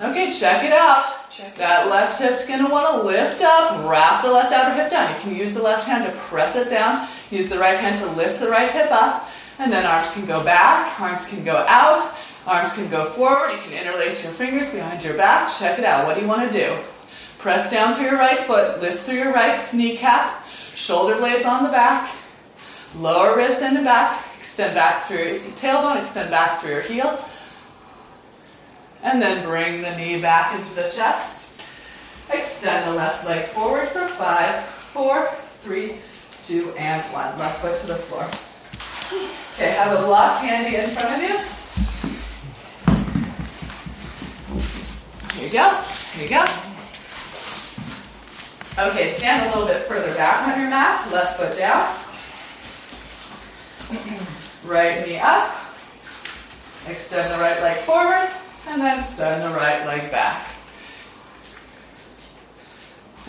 Okay, 0.00 0.30
check 0.30 0.64
it 0.64 0.72
out. 0.72 1.06
Check 1.30 1.56
That 1.56 1.88
left 1.88 2.20
hip's 2.20 2.48
gonna 2.48 2.70
wanna 2.70 3.02
lift 3.02 3.42
up, 3.42 3.86
wrap 3.86 4.22
the 4.22 4.32
left 4.32 4.50
outer 4.50 4.74
hip 4.74 4.90
down. 4.90 5.14
You 5.14 5.20
can 5.20 5.36
use 5.36 5.54
the 5.54 5.62
left 5.62 5.86
hand 5.86 6.04
to 6.04 6.10
press 6.12 6.56
it 6.56 6.70
down, 6.70 7.06
use 7.30 7.50
the 7.50 7.58
right 7.58 7.78
hand 7.78 7.96
to 7.96 8.06
lift 8.12 8.40
the 8.40 8.48
right 8.48 8.70
hip 8.70 8.90
up, 8.90 9.28
and 9.58 9.70
then 9.70 9.84
arms 9.84 10.10
can 10.12 10.24
go 10.24 10.42
back, 10.42 10.98
arms 10.98 11.26
can 11.26 11.44
go 11.44 11.66
out, 11.68 12.00
arms 12.46 12.72
can 12.72 12.88
go 12.88 13.04
forward. 13.04 13.52
You 13.52 13.58
can 13.58 13.72
interlace 13.74 14.24
your 14.24 14.32
fingers 14.32 14.70
behind 14.70 15.04
your 15.04 15.18
back. 15.18 15.50
Check 15.50 15.78
it 15.78 15.84
out. 15.84 16.06
What 16.06 16.14
do 16.14 16.22
you 16.22 16.26
wanna 16.28 16.50
do? 16.50 16.78
Press 17.36 17.70
down 17.70 17.94
through 17.94 18.06
your 18.06 18.18
right 18.18 18.38
foot, 18.38 18.80
lift 18.80 19.04
through 19.04 19.16
your 19.16 19.34
right 19.34 19.72
kneecap, 19.74 20.46
shoulder 20.74 21.16
blades 21.16 21.44
on 21.44 21.62
the 21.62 21.68
back, 21.68 22.10
lower 22.96 23.36
ribs 23.36 23.60
into 23.60 23.82
back, 23.82 24.24
extend 24.40 24.74
back 24.74 25.04
through 25.04 25.38
tailbone, 25.54 25.98
extend 25.98 26.30
back 26.30 26.60
through 26.60 26.70
your 26.70 26.80
heel. 26.80 27.18
And 29.02 29.20
then 29.20 29.46
bring 29.46 29.82
the 29.82 29.94
knee 29.96 30.18
back 30.18 30.54
into 30.54 30.74
the 30.74 30.88
chest. 30.88 31.60
Extend 32.32 32.88
the 32.88 32.94
left 32.94 33.26
leg 33.26 33.44
forward 33.48 33.88
for 33.88 34.08
five, 34.08 34.64
four, 34.64 35.30
three, 35.60 35.96
two, 36.42 36.72
and 36.78 37.02
one. 37.12 37.38
Left 37.38 37.60
foot 37.60 37.76
to 37.76 37.86
the 37.86 37.96
floor. 37.96 38.24
Okay, 39.54 39.72
have 39.72 40.00
a 40.00 40.06
block 40.06 40.40
handy 40.40 40.76
in 40.76 40.88
front 40.88 41.16
of 41.16 41.28
you. 41.28 41.36
Here 45.38 45.48
you 45.48 45.52
go. 45.52 45.82
Here 46.14 46.24
you 46.24 46.30
go. 46.30 46.44
Okay, 48.88 49.06
stand 49.06 49.44
a 49.44 49.48
little 49.50 49.66
bit 49.66 49.82
further 49.82 50.14
back 50.14 50.48
on 50.48 50.58
your 50.58 50.70
mat. 50.70 51.12
Left 51.12 51.38
foot 51.38 51.58
down. 51.58 52.09
Right 54.64 55.06
knee 55.06 55.18
up. 55.18 55.48
Extend 56.86 57.32
the 57.32 57.40
right 57.40 57.60
leg 57.62 57.78
forward. 57.84 58.30
And 58.68 58.80
then 58.80 59.00
send 59.00 59.42
the 59.42 59.56
right 59.56 59.86
leg 59.86 60.10
back. 60.10 60.46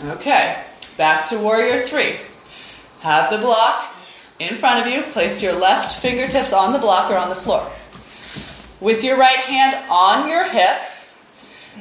Okay, 0.04 0.62
back 0.96 1.26
to 1.26 1.38
warrior 1.38 1.80
three. 1.80 2.16
Have 3.00 3.30
the 3.30 3.38
block 3.38 3.94
in 4.38 4.54
front 4.54 4.84
of 4.84 4.92
you. 4.92 5.02
Place 5.10 5.42
your 5.42 5.54
left 5.54 6.00
fingertips 6.00 6.52
on 6.52 6.72
the 6.72 6.78
block 6.78 7.10
or 7.10 7.16
on 7.16 7.28
the 7.28 7.34
floor. 7.34 7.70
With 8.80 9.04
your 9.04 9.16
right 9.16 9.38
hand 9.38 9.76
on 9.90 10.28
your 10.28 10.44
hip, 10.44 10.80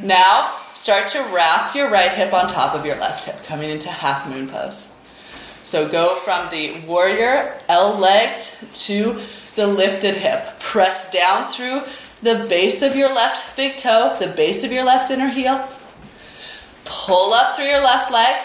now 0.01 0.49
start 0.59 1.07
to 1.09 1.19
wrap 1.33 1.75
your 1.75 1.89
right 1.89 2.11
hip 2.11 2.33
on 2.33 2.47
top 2.47 2.75
of 2.75 2.85
your 2.85 2.95
left 2.97 3.25
hip, 3.25 3.43
coming 3.45 3.69
into 3.69 3.89
half 3.89 4.29
moon 4.29 4.47
pose. 4.47 4.95
So 5.63 5.87
go 5.87 6.15
from 6.15 6.49
the 6.49 6.81
warrior 6.87 7.55
L 7.69 7.97
legs 7.97 8.63
to 8.87 9.13
the 9.55 9.67
lifted 9.67 10.15
hip. 10.15 10.59
Press 10.59 11.11
down 11.11 11.45
through 11.45 11.81
the 12.21 12.45
base 12.47 12.81
of 12.81 12.95
your 12.95 13.13
left 13.13 13.55
big 13.55 13.77
toe, 13.77 14.17
the 14.19 14.27
base 14.27 14.63
of 14.63 14.71
your 14.71 14.83
left 14.83 15.11
inner 15.11 15.29
heel. 15.29 15.67
Pull 16.85 17.33
up 17.33 17.55
through 17.55 17.65
your 17.65 17.81
left 17.81 18.11
leg. 18.11 18.41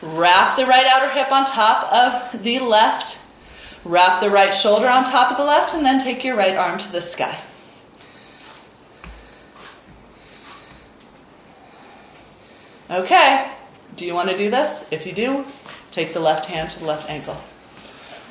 Wrap 0.00 0.56
the 0.56 0.64
right 0.64 0.86
outer 0.86 1.12
hip 1.12 1.32
on 1.32 1.44
top 1.44 1.92
of 1.92 2.42
the 2.42 2.60
left. 2.60 3.20
Wrap 3.84 4.20
the 4.20 4.30
right 4.30 4.52
shoulder 4.52 4.88
on 4.88 5.04
top 5.04 5.30
of 5.30 5.36
the 5.36 5.44
left, 5.44 5.74
and 5.74 5.84
then 5.84 5.98
take 5.98 6.24
your 6.24 6.36
right 6.36 6.56
arm 6.56 6.78
to 6.78 6.92
the 6.92 7.00
sky. 7.00 7.40
Okay, 12.90 13.50
do 13.96 14.06
you 14.06 14.14
want 14.14 14.30
to 14.30 14.36
do 14.36 14.50
this? 14.50 14.90
If 14.92 15.06
you 15.06 15.12
do, 15.12 15.44
take 15.90 16.14
the 16.14 16.20
left 16.20 16.46
hand 16.46 16.70
to 16.70 16.80
the 16.80 16.86
left 16.86 17.08
ankle, 17.08 17.40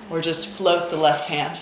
or 0.09 0.21
just 0.21 0.47
float 0.47 0.89
the 0.89 0.97
left 0.97 1.27
hand. 1.29 1.61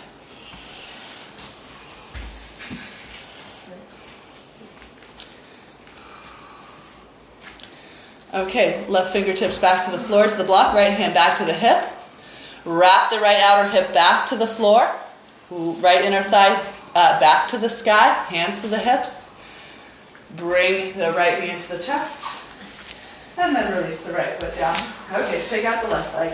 Okay, 8.36 8.86
left 8.90 9.14
fingertips 9.14 9.58
back 9.58 9.82
to 9.84 9.92
the 9.92 9.98
floor 9.98 10.28
to 10.28 10.36
the 10.36 10.44
block, 10.44 10.74
right 10.74 10.92
hand 10.92 11.14
back 11.14 11.38
to 11.38 11.46
the 11.46 11.54
hip. 11.54 11.86
Wrap 12.66 13.10
the 13.10 13.20
right 13.20 13.40
outer 13.40 13.70
hip 13.70 13.94
back 13.94 14.26
to 14.28 14.36
the 14.36 14.46
floor, 14.46 14.94
right 15.50 16.04
inner 16.04 16.22
thigh 16.22 16.62
uh, 16.96 17.20
back 17.20 17.48
to 17.50 17.58
the 17.58 17.70
sky, 17.70 18.12
hands 18.26 18.62
to 18.64 18.68
the 18.68 18.78
hips. 18.78 19.34
Bring 20.36 20.98
the 20.98 21.14
right 21.14 21.40
knee 21.40 21.52
into 21.52 21.70
the 21.70 21.78
chest, 21.78 22.26
and 23.38 23.56
then 23.56 23.78
release 23.78 24.04
the 24.04 24.14
right 24.14 24.34
foot 24.40 24.56
down. 24.56 24.76
Okay, 25.12 25.40
shake 25.40 25.66
out 25.66 25.84
the 25.84 25.90
left 25.90 26.16
leg. 26.16 26.32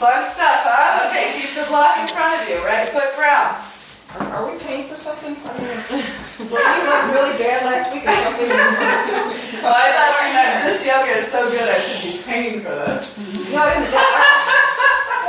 Fun 0.00 0.26
stuff, 0.26 0.66
huh? 0.66 1.08
Okay, 1.08 1.38
keep 1.38 1.54
the 1.54 1.66
block 1.70 1.98
in 2.02 2.08
front 2.10 2.34
of 2.34 2.48
you. 2.50 2.58
Right 2.66 2.88
foot 2.90 3.14
grounds. 3.14 3.74
Are, 4.18 4.26
are 4.34 4.44
we 4.50 4.58
paying 4.58 4.90
for 4.90 4.98
something? 4.98 5.38
I 5.38 5.50
mean, 5.58 5.78
were 6.50 6.58
we 6.58 6.78
like 6.86 7.06
really 7.14 7.34
bad 7.38 7.62
last 7.66 7.94
week 7.94 8.02
or 8.02 8.14
something? 8.14 8.50
Well, 9.62 9.74
I 9.78 9.86
thought 9.94 10.14
you 10.22 10.30
meant 10.34 10.66
this 10.66 10.82
yoga 10.82 11.14
is 11.18 11.30
so 11.30 11.46
good 11.46 11.62
I 11.62 11.78
should 11.78 12.02
be 12.02 12.22
paying 12.26 12.58
for 12.60 12.74
this. 12.74 13.14
No, 13.54 13.62
I 13.62 13.74
didn't. 13.74 13.94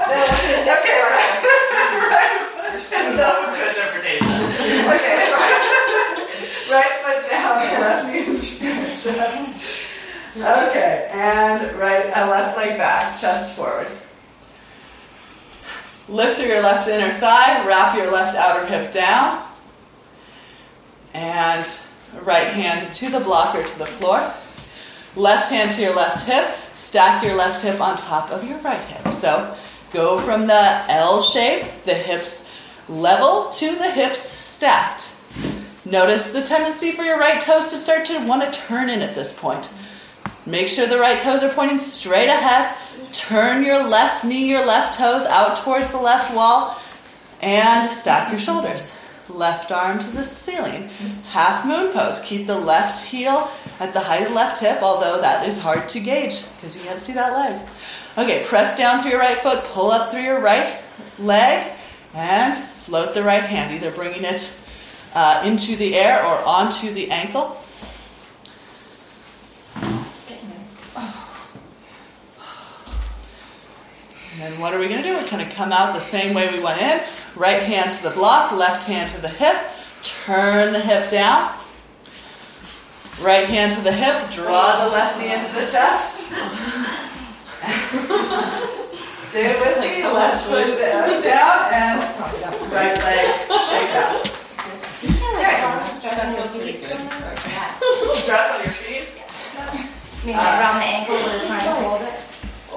That 0.05 0.21
wasn't 0.29 0.53
exactly 0.61 0.93
what 0.97 1.13
I 1.13 1.25
said. 2.77 3.17
No 3.17 3.53
interpretations. 3.53 4.53
Okay, 4.85 5.17
right. 5.33 5.65
right 6.73 6.93
foot 7.05 7.21
down, 7.29 7.57
left 7.81 8.05
knee 8.09 8.33
into 8.33 8.65
your 8.65 8.85
chest. 8.89 9.94
Okay, 10.37 11.09
and 11.13 11.73
right, 11.77 12.05
uh, 12.15 12.29
left 12.29 12.57
leg 12.57 12.77
back, 12.77 13.17
chest 13.17 13.55
forward. 13.55 13.87
Lift 16.09 16.37
through 16.37 16.47
your 16.47 16.61
left 16.61 16.89
inner 16.89 17.13
thigh, 17.13 17.65
wrap 17.65 17.95
your 17.95 18.11
left 18.11 18.35
outer 18.35 18.65
hip 18.65 18.91
down, 18.91 19.41
and 21.13 21.65
right 22.21 22.47
hand 22.47 22.91
to 22.91 23.09
the 23.09 23.21
block 23.21 23.55
or 23.55 23.63
to 23.63 23.79
the 23.79 23.85
floor. 23.85 24.19
Left 25.15 25.49
hand 25.49 25.71
to 25.71 25.81
your 25.81 25.95
left 25.95 26.27
hip, 26.27 26.57
stack 26.73 27.23
your 27.23 27.35
left 27.35 27.63
hip 27.63 27.79
on 27.79 27.95
top 27.95 28.29
of 28.29 28.43
your 28.43 28.57
right 28.59 28.83
hip. 28.83 29.13
So 29.13 29.55
go 29.93 30.19
from 30.19 30.47
the 30.47 30.83
L 30.91 31.21
shape, 31.21 31.65
the 31.85 31.93
hips 31.93 32.53
level, 32.89 33.49
to 33.51 33.75
the 33.75 33.89
hips 33.89 34.19
stacked. 34.19 35.13
Notice 35.85 36.33
the 36.33 36.43
tendency 36.43 36.91
for 36.91 37.03
your 37.03 37.19
right 37.19 37.39
toes 37.39 37.71
to 37.71 37.77
start 37.77 38.05
to 38.07 38.27
want 38.27 38.43
to 38.43 38.59
turn 38.59 38.89
in 38.89 39.01
at 39.01 39.15
this 39.15 39.39
point. 39.39 39.69
Make 40.45 40.69
sure 40.69 40.85
the 40.87 40.99
right 40.99 41.19
toes 41.19 41.41
are 41.41 41.53
pointing 41.53 41.79
straight 41.79 42.29
ahead. 42.29 42.75
Turn 43.11 43.65
your 43.65 43.87
left 43.87 44.23
knee, 44.23 44.49
your 44.49 44.65
left 44.65 44.97
toes 44.97 45.23
out 45.23 45.57
towards 45.57 45.89
the 45.89 45.97
left 45.97 46.35
wall, 46.35 46.79
and 47.41 47.91
stack 47.91 48.31
your 48.31 48.39
shoulders. 48.39 48.99
Left 49.27 49.71
arm 49.71 49.97
to 49.97 50.07
the 50.11 50.23
ceiling. 50.23 50.89
Half 51.31 51.65
moon 51.65 51.91
pose. 51.91 52.19
Keep 52.23 52.45
the 52.45 52.59
left 52.59 53.05
heel 53.05 53.49
at 53.79 53.93
the 53.93 54.01
height 54.01 54.21
of 54.21 54.29
the 54.29 54.35
left 54.35 54.61
hip, 54.61 54.83
although 54.83 55.19
that 55.19 55.47
is 55.47 55.61
hard 55.61 55.89
to 55.89 55.99
gauge 55.99 56.45
because 56.55 56.77
you 56.77 56.83
can't 56.83 56.99
see 56.99 57.13
that 57.13 57.33
leg. 57.33 57.59
Okay, 58.17 58.45
press 58.45 58.77
down 58.77 59.01
through 59.01 59.11
your 59.11 59.19
right 59.19 59.37
foot, 59.37 59.63
pull 59.65 59.89
up 59.89 60.11
through 60.11 60.21
your 60.21 60.39
right 60.39 60.69
leg, 61.17 61.73
and 62.13 62.55
float 62.55 63.15
the 63.15 63.23
right 63.23 63.43
hand, 63.43 63.73
either 63.73 63.91
bringing 63.91 64.23
it 64.23 64.61
uh, 65.15 65.41
into 65.43 65.75
the 65.75 65.95
air 65.95 66.23
or 66.23 66.37
onto 66.45 66.93
the 66.93 67.09
ankle. 67.09 67.57
And 74.35 74.51
then 74.51 74.59
what 74.59 74.73
are 74.73 74.79
we 74.79 74.89
going 74.89 75.01
to 75.01 75.07
do? 75.07 75.15
We're 75.15 75.29
going 75.29 75.47
to 75.47 75.55
come 75.55 75.71
out 75.71 75.93
the 75.93 76.01
same 76.01 76.35
way 76.35 76.53
we 76.53 76.61
went 76.61 76.81
in. 76.81 76.99
Right 77.37 77.63
hand 77.63 77.91
to 77.93 78.03
the 78.03 78.09
block, 78.09 78.51
left 78.51 78.85
hand 78.85 79.09
to 79.11 79.21
the 79.21 79.29
hip. 79.29 79.55
Turn 80.03 80.73
the 80.73 80.79
hip 80.81 81.09
down. 81.09 81.53
Right 83.21 83.47
hand 83.47 83.71
to 83.71 83.81
the 83.81 83.93
hip. 83.93 84.29
Draw 84.31 84.83
the 84.83 84.91
left 84.91 85.17
knee 85.19 85.31
into 85.31 85.47
the 85.55 85.65
chest. 85.71 86.27
Stay 89.31 89.55
with 89.57 89.79
me. 89.79 90.03
Left 90.03 90.45
foot 90.47 90.77
down, 90.79 91.09
uh, 91.09 91.21
down 91.21 91.71
and 91.71 92.01
right 92.73 92.97
leg 92.97 93.25
shake 93.71 93.95
out. 93.95 94.15
Stress 95.95 96.25
on 96.25 96.35
your 96.35 96.43
feet. 96.49 96.83
Stress 98.15 98.51
on 98.51 98.59
your 98.59 98.69
feet. 98.69 99.13
I 99.57 100.25
mean, 100.25 100.35
around 100.35 100.79
the 100.79 100.85
ankle 100.85 101.15
when 101.15 101.23
you're 101.23 101.45
trying 101.47 101.63
to 101.63 101.71
hold 101.87 102.01
it. 102.01 102.25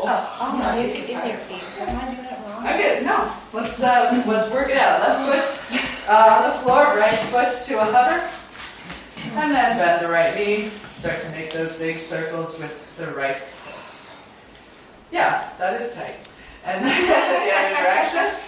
Oh, 0.00 0.38
oh 0.40 0.58
no, 0.58 0.78
if 0.78 0.94
you 0.96 1.18
in 1.18 1.28
your 1.28 1.38
feet. 1.38 1.64
Am 1.82 1.96
I 1.98 2.14
doing 2.14 2.24
it 2.24 2.38
wrong? 2.46 2.66
Okay, 2.66 3.02
no. 3.04 3.32
Let's 3.52 3.82
uh, 3.82 4.22
let's 4.26 4.52
work 4.52 4.70
it 4.70 4.76
out. 4.76 5.00
Left 5.00 5.26
foot 5.26 6.08
uh, 6.08 6.38
on 6.38 6.50
the 6.50 6.58
floor, 6.58 6.84
right 6.96 7.18
foot 7.30 7.48
to 7.66 7.80
a 7.80 7.84
hover, 7.84 8.30
and 9.40 9.50
then 9.50 9.76
bend 9.76 10.04
the 10.04 10.08
right 10.08 10.34
knee. 10.34 10.68
Start 10.90 11.20
to 11.20 11.30
make 11.30 11.52
those 11.52 11.76
big 11.78 11.98
circles 11.98 12.58
with 12.60 12.74
the 12.96 13.08
right 13.08 13.36
foot. 13.38 14.08
Yeah, 15.10 15.50
that 15.58 15.80
is 15.80 15.94
tight. 15.94 16.18
And 16.64 16.84
then 16.84 17.06
the 17.06 17.54
other 17.54 17.74
direction. 17.82 18.40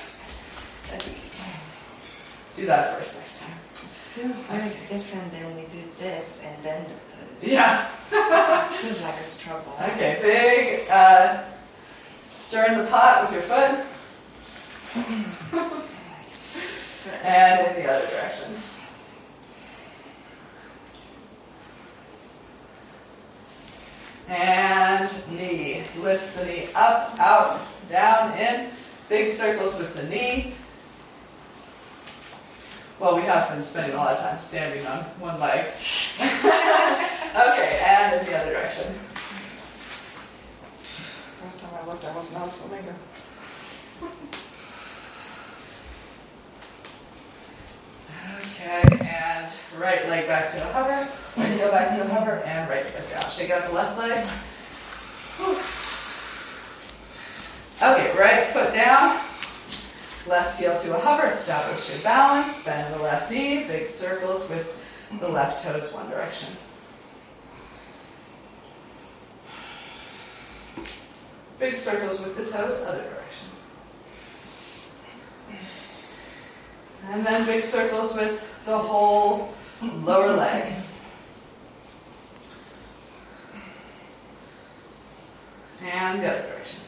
Do 2.57 2.67
that 2.67 2.97
first 2.97 3.19
next 3.19 3.43
time. 3.43 3.57
It 3.73 3.79
feels 3.79 4.47
very 4.49 4.71
different 4.89 5.33
than 5.33 5.57
we 5.57 5.63
do 5.63 5.83
this 5.99 6.45
and 6.47 6.63
then 6.63 6.85
the. 6.85 7.10
Yeah. 7.41 7.89
This 8.61 8.77
feels 8.77 9.03
like 9.03 9.19
a 9.19 9.25
struggle. 9.25 9.73
Okay, 9.81 10.19
big 10.21 10.91
uh, 10.91 11.43
stir 12.29 12.67
in 12.73 12.79
the 12.79 12.85
pot 12.85 13.23
with 13.23 13.33
your 13.33 13.43
foot. 13.43 13.87
and 17.25 17.67
in 17.67 17.83
the 17.83 17.91
other 17.91 18.07
direction. 18.07 18.55
And 24.29 25.11
knee. 25.31 25.85
Lift 25.99 26.37
the 26.39 26.45
knee 26.45 26.69
up, 26.75 27.19
out, 27.19 27.61
down, 27.89 28.37
in. 28.37 28.69
Big 29.09 29.31
circles 29.31 29.79
with 29.79 29.95
the 29.95 30.05
knee. 30.09 30.55
Well, 33.01 33.17
we 33.17 33.23
have 33.23 33.49
been 33.49 33.63
spending 33.63 33.95
a 33.95 33.97
lot 33.97 34.13
of 34.13 34.21
time 34.21 34.39
standing 34.39 34.87
on 34.87 34.99
one 35.19 35.41
leg. 35.41 35.67
okay, 37.35 37.83
and 37.87 38.21
in 38.21 38.27
the 38.27 38.39
other 38.39 38.53
direction. 38.53 38.95
Last 41.43 41.61
time 41.61 41.71
I 41.83 41.87
looked, 41.87 42.05
I 42.05 42.15
wasn't 42.15 42.43
on 42.43 42.51
flamingo. 42.51 42.95
Okay, 48.39 48.83
and 49.07 49.53
right 49.79 50.09
leg 50.09 50.27
back 50.27 50.51
to 50.53 50.59
a 50.59 50.73
hover, 50.73 51.09
right 51.37 51.53
heel 51.53 51.71
back 51.71 51.89
to 51.97 52.03
a 52.03 52.09
hover, 52.09 52.43
and 52.45 52.69
right 52.69 52.85
foot 52.85 53.11
down. 53.11 53.31
Shake 53.31 53.51
out 53.51 53.67
the 53.67 53.73
left 53.73 53.99
leg. 53.99 54.27
Okay, 57.83 58.19
right 58.19 58.45
foot 58.47 58.73
down, 58.73 59.19
left 60.29 60.61
heel 60.61 60.79
to 60.79 60.97
a 60.97 61.01
hover, 61.01 61.29
establish 61.29 61.91
your 61.91 62.03
balance, 62.03 62.63
bend 62.65 62.95
the 62.95 63.03
left 63.03 63.31
knee, 63.31 63.65
big 63.67 63.87
circles 63.87 64.51
with 64.51 64.77
the 65.19 65.29
left 65.29 65.65
toes 65.65 65.95
one 65.95 66.09
direction. 66.11 66.55
Big 71.61 71.77
circles 71.77 72.21
with 72.25 72.37
the 72.39 72.45
toes, 72.45 72.83
other 72.87 73.03
direction. 73.03 73.49
And 77.05 77.27
then 77.27 77.45
big 77.45 77.63
circles 77.63 78.15
with 78.15 78.65
the 78.65 78.79
whole 78.79 79.53
lower 79.83 80.33
leg. 80.33 80.73
And 85.85 86.23
the 86.23 86.31
other 86.31 86.49
direction. 86.49 86.81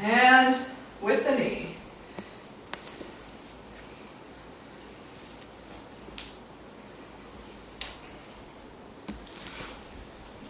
And 0.00 0.56
with 1.02 1.26
the 1.26 1.36
knee. 1.36 1.77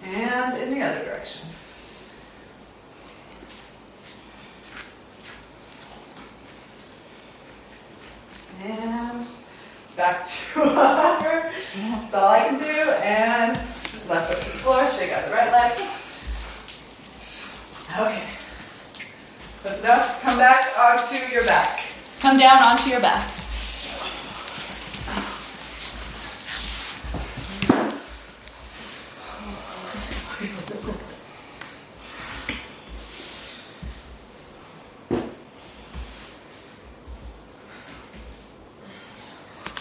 And 0.09 0.57
in 0.63 0.71
the 0.71 0.83
other 0.83 1.05
direction. 1.05 1.47
And 8.63 9.27
back 9.97 10.25
to 10.25 10.61
hover. 10.65 11.53
That's 11.77 12.15
all 12.15 12.29
I 12.29 12.41
can 12.41 12.59
do. 12.59 12.91
And 13.03 13.57
left 14.09 14.33
foot 14.33 14.41
to 14.41 14.51
the 14.51 14.59
floor. 14.59 14.91
Shake 14.91 15.13
out 15.13 15.27
the 15.27 15.33
right 15.33 15.53
leg. 15.53 15.73
Okay. 17.99 18.29
That's 19.63 19.85
enough. 19.85 20.23
Come 20.23 20.39
back 20.39 20.79
onto 20.79 21.33
your 21.33 21.45
back. 21.45 21.81
Come 22.21 22.39
down 22.39 22.63
onto 22.63 22.89
your 22.89 23.01
back. 23.01 23.38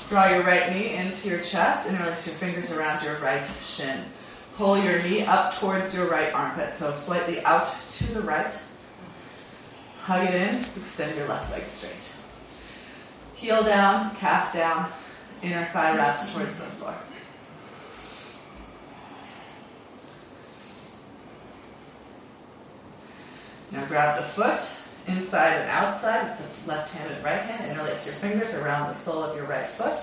Draw 0.10 0.28
your 0.28 0.44
right 0.44 0.72
knee 0.72 0.94
into 0.94 1.28
your 1.28 1.42
chest 1.42 1.90
and 1.92 2.00
release 2.00 2.28
your 2.28 2.36
fingers 2.38 2.72
around 2.72 3.04
your 3.04 3.18
right 3.18 3.46
shin. 3.62 4.06
Pull 4.56 4.82
your 4.82 5.04
knee 5.04 5.24
up 5.24 5.54
towards 5.56 5.96
your 5.98 6.10
right 6.10 6.34
armpit, 6.34 6.78
so 6.78 6.94
slightly 6.94 7.42
out 7.44 7.68
to 7.68 8.14
the 8.14 8.22
right. 8.22 8.58
Hug 10.04 10.26
it 10.26 10.34
in, 10.34 10.56
extend 10.78 11.18
your 11.18 11.28
left 11.28 11.52
leg 11.52 11.64
straight. 11.64 12.16
Heel 13.36 13.64
down, 13.64 14.16
calf 14.16 14.54
down, 14.54 14.90
inner 15.44 15.66
thigh 15.66 15.98
wraps 15.98 16.34
towards 16.34 16.58
the 16.58 16.66
floor. 16.66 16.96
Now 23.72 23.86
grab 23.86 24.18
the 24.18 24.24
foot 24.26 24.87
inside 25.08 25.54
and 25.54 25.70
outside 25.70 26.38
with 26.38 26.66
the 26.66 26.70
left 26.70 26.94
hand 26.94 27.12
and 27.12 27.24
right 27.24 27.42
hand. 27.42 27.72
Interlace 27.72 28.06
your 28.06 28.16
fingers 28.16 28.54
around 28.54 28.88
the 28.88 28.94
sole 28.94 29.24
of 29.24 29.36
your 29.36 29.46
right 29.46 29.68
foot. 29.68 29.98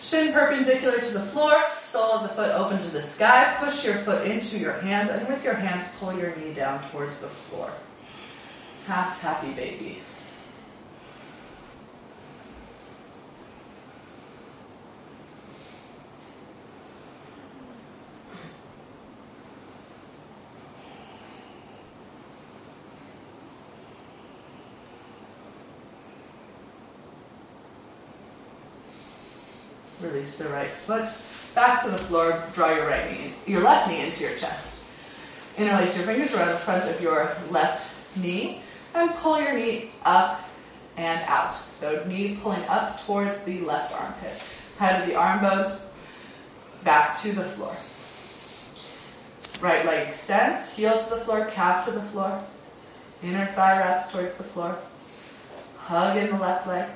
Shin 0.00 0.32
perpendicular 0.32 0.98
to 0.98 1.14
the 1.14 1.20
floor, 1.20 1.54
sole 1.76 2.14
of 2.14 2.22
the 2.22 2.28
foot 2.28 2.50
open 2.50 2.78
to 2.78 2.90
the 2.90 3.00
sky. 3.00 3.54
Push 3.60 3.84
your 3.84 3.94
foot 3.94 4.26
into 4.26 4.58
your 4.58 4.72
hands, 4.72 5.10
and 5.10 5.28
with 5.28 5.44
your 5.44 5.54
hands, 5.54 5.88
pull 6.00 6.12
your 6.18 6.34
knee 6.36 6.52
down 6.52 6.82
towards 6.90 7.20
the 7.20 7.28
floor. 7.28 7.70
Half 8.86 9.20
happy 9.20 9.52
baby. 9.52 10.00
Release 30.02 30.38
the 30.38 30.48
right 30.48 30.70
foot 30.70 31.08
back 31.54 31.82
to 31.84 31.90
the 31.90 31.98
floor. 31.98 32.42
Draw 32.54 32.74
your 32.74 32.88
right 32.88 33.10
knee, 33.10 33.34
your 33.46 33.62
left 33.62 33.88
knee 33.88 34.04
into 34.04 34.24
your 34.24 34.34
chest. 34.36 34.90
Interlace 35.56 35.96
your 35.96 36.06
fingers 36.06 36.34
around 36.34 36.48
the 36.48 36.56
front 36.56 36.90
of 36.90 37.00
your 37.00 37.36
left 37.50 37.94
knee 38.16 38.62
and 38.94 39.14
pull 39.16 39.40
your 39.40 39.52
knee 39.52 39.92
up 40.04 40.48
and 40.96 41.22
out. 41.28 41.54
So 41.54 42.04
knee 42.06 42.38
pulling 42.42 42.64
up 42.64 43.04
towards 43.04 43.44
the 43.44 43.60
left 43.60 43.92
armpit. 43.94 44.42
Head 44.78 45.02
of 45.02 45.08
the 45.08 45.14
arm 45.14 45.40
bones 45.40 45.88
back 46.82 47.16
to 47.18 47.32
the 47.32 47.44
floor. 47.44 47.76
Right 49.60 49.86
leg 49.86 50.08
extends, 50.08 50.74
heel 50.74 50.98
to 50.98 51.10
the 51.10 51.20
floor, 51.20 51.46
calf 51.46 51.84
to 51.84 51.92
the 51.92 52.02
floor. 52.02 52.42
Inner 53.22 53.46
thigh 53.46 53.78
wraps 53.78 54.10
towards 54.10 54.36
the 54.36 54.44
floor. 54.44 54.76
Hug 55.76 56.16
in 56.16 56.30
the 56.30 56.38
left 56.38 56.66
leg. 56.66 56.88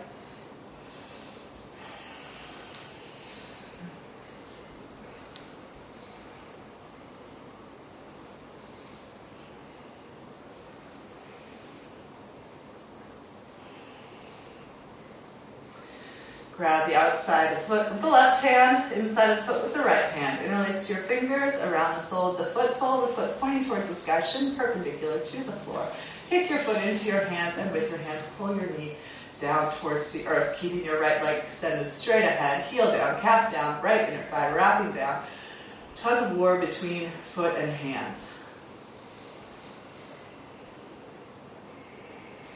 Grab 16.57 16.89
the 16.89 16.95
outside 16.95 17.53
of 17.53 17.59
the 17.59 17.65
foot 17.65 17.91
with 17.91 18.01
the 18.01 18.09
left 18.09 18.43
hand, 18.43 18.91
inside 18.93 19.31
of 19.31 19.37
the 19.37 19.43
foot 19.43 19.63
with 19.63 19.75
the 19.75 19.81
right 19.81 20.07
hand. 20.07 20.43
Interlace 20.43 20.89
your 20.89 21.01
fingers 21.01 21.61
around 21.63 21.97
the 21.97 22.01
sole 22.01 22.31
of 22.31 22.39
the 22.39 22.47
foot, 22.47 22.73
sole 22.73 23.05
of 23.05 23.11
the 23.11 23.15
foot 23.15 23.39
pointing 23.39 23.67
towards 23.67 23.91
the 23.91 23.95
sky, 23.95 24.23
shin 24.23 24.57
perpendicular 24.57 25.19
to 25.19 25.37
the 25.45 25.53
floor. 25.53 25.87
Kick 26.31 26.49
your 26.49 26.61
foot 26.61 26.79
into 26.79 27.09
your 27.09 27.27
hands 27.27 27.59
and 27.59 27.71
with 27.73 27.91
your 27.91 27.99
hands 27.99 28.23
pull 28.39 28.57
your 28.57 28.71
knee 28.71 28.95
down 29.39 29.71
towards 29.75 30.13
the 30.13 30.27
earth, 30.27 30.57
keeping 30.59 30.83
your 30.83 30.99
right 30.99 31.23
leg 31.23 31.43
extended 31.43 31.91
straight 31.91 32.25
ahead, 32.25 32.65
heel 32.65 32.91
down, 32.91 33.21
calf 33.21 33.53
down, 33.53 33.83
right 33.83 34.09
inner 34.09 34.23
thigh 34.23 34.51
wrapping 34.55 34.93
down. 34.93 35.23
Tug 35.97 36.31
of 36.31 36.39
war 36.39 36.59
between 36.59 37.11
foot 37.23 37.55
and 37.57 37.71
hands. 37.71 38.39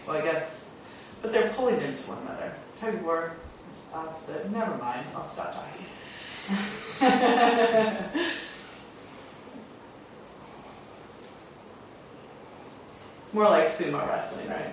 Well, 0.07 0.17
I 0.17 0.23
guess, 0.23 0.75
but 1.21 1.33
they're 1.33 1.51
pulling 1.51 1.83
into 1.83 2.11
one 2.11 2.23
another. 2.23 2.55
Tug 2.77 2.95
of 2.95 3.05
war 3.05 3.35
opposite. 3.95 4.51
Never 4.51 4.77
mind, 4.77 5.07
I'll 5.15 5.25
stop 5.25 5.55
talking. 5.55 5.87
More 13.33 13.49
like 13.49 13.67
sumo 13.67 14.07
wrestling, 14.09 14.49
right? 14.49 14.73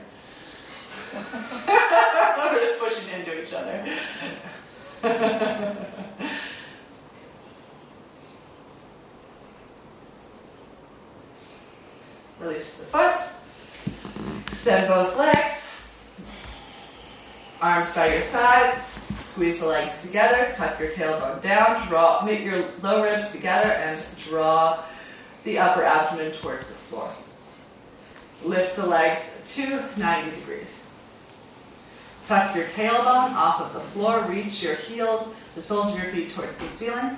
We're 1.14 2.78
pushing 2.80 3.20
into 3.20 3.41
each 3.41 3.54
other. 3.54 3.86
Release 12.39 12.80
the 12.80 12.86
foot. 12.86 13.18
Extend 14.48 14.88
both 14.88 15.18
legs. 15.18 15.76
Arms 17.60 17.95
by 17.95 18.14
your 18.14 18.22
sides. 18.22 18.99
Squeeze 19.16 19.60
the 19.60 19.66
legs 19.66 20.05
together. 20.05 20.51
Tuck 20.53 20.80
your 20.80 20.89
tailbone 20.89 21.41
down. 21.41 21.88
Draw, 21.88 22.24
meet 22.24 22.41
your 22.41 22.66
low 22.84 23.03
ribs 23.03 23.36
together 23.36 23.72
and 23.72 23.99
draw 24.24 24.84
the 25.43 25.58
upper 25.58 25.84
abdomen 25.84 26.34
towards 26.34 26.68
the 26.68 26.76
floor. 26.76 27.10
Lift 28.43 28.76
the 28.76 28.86
legs 28.86 29.41
to 29.55 29.84
90 29.97 30.38
degrees. 30.38 30.88
Tuck 32.22 32.55
your 32.55 32.66
tailbone 32.66 33.34
off 33.34 33.62
of 33.62 33.74
the 33.74 33.80
floor. 33.80 34.24
Reach 34.30 34.62
your 34.62 34.76
heels, 34.76 35.34
the 35.55 35.62
soles 35.62 35.93
of 35.93 36.03
your 36.03 36.12
feet 36.12 36.32
towards 36.34 36.60
the 36.60 36.68
ceiling. 36.68 37.18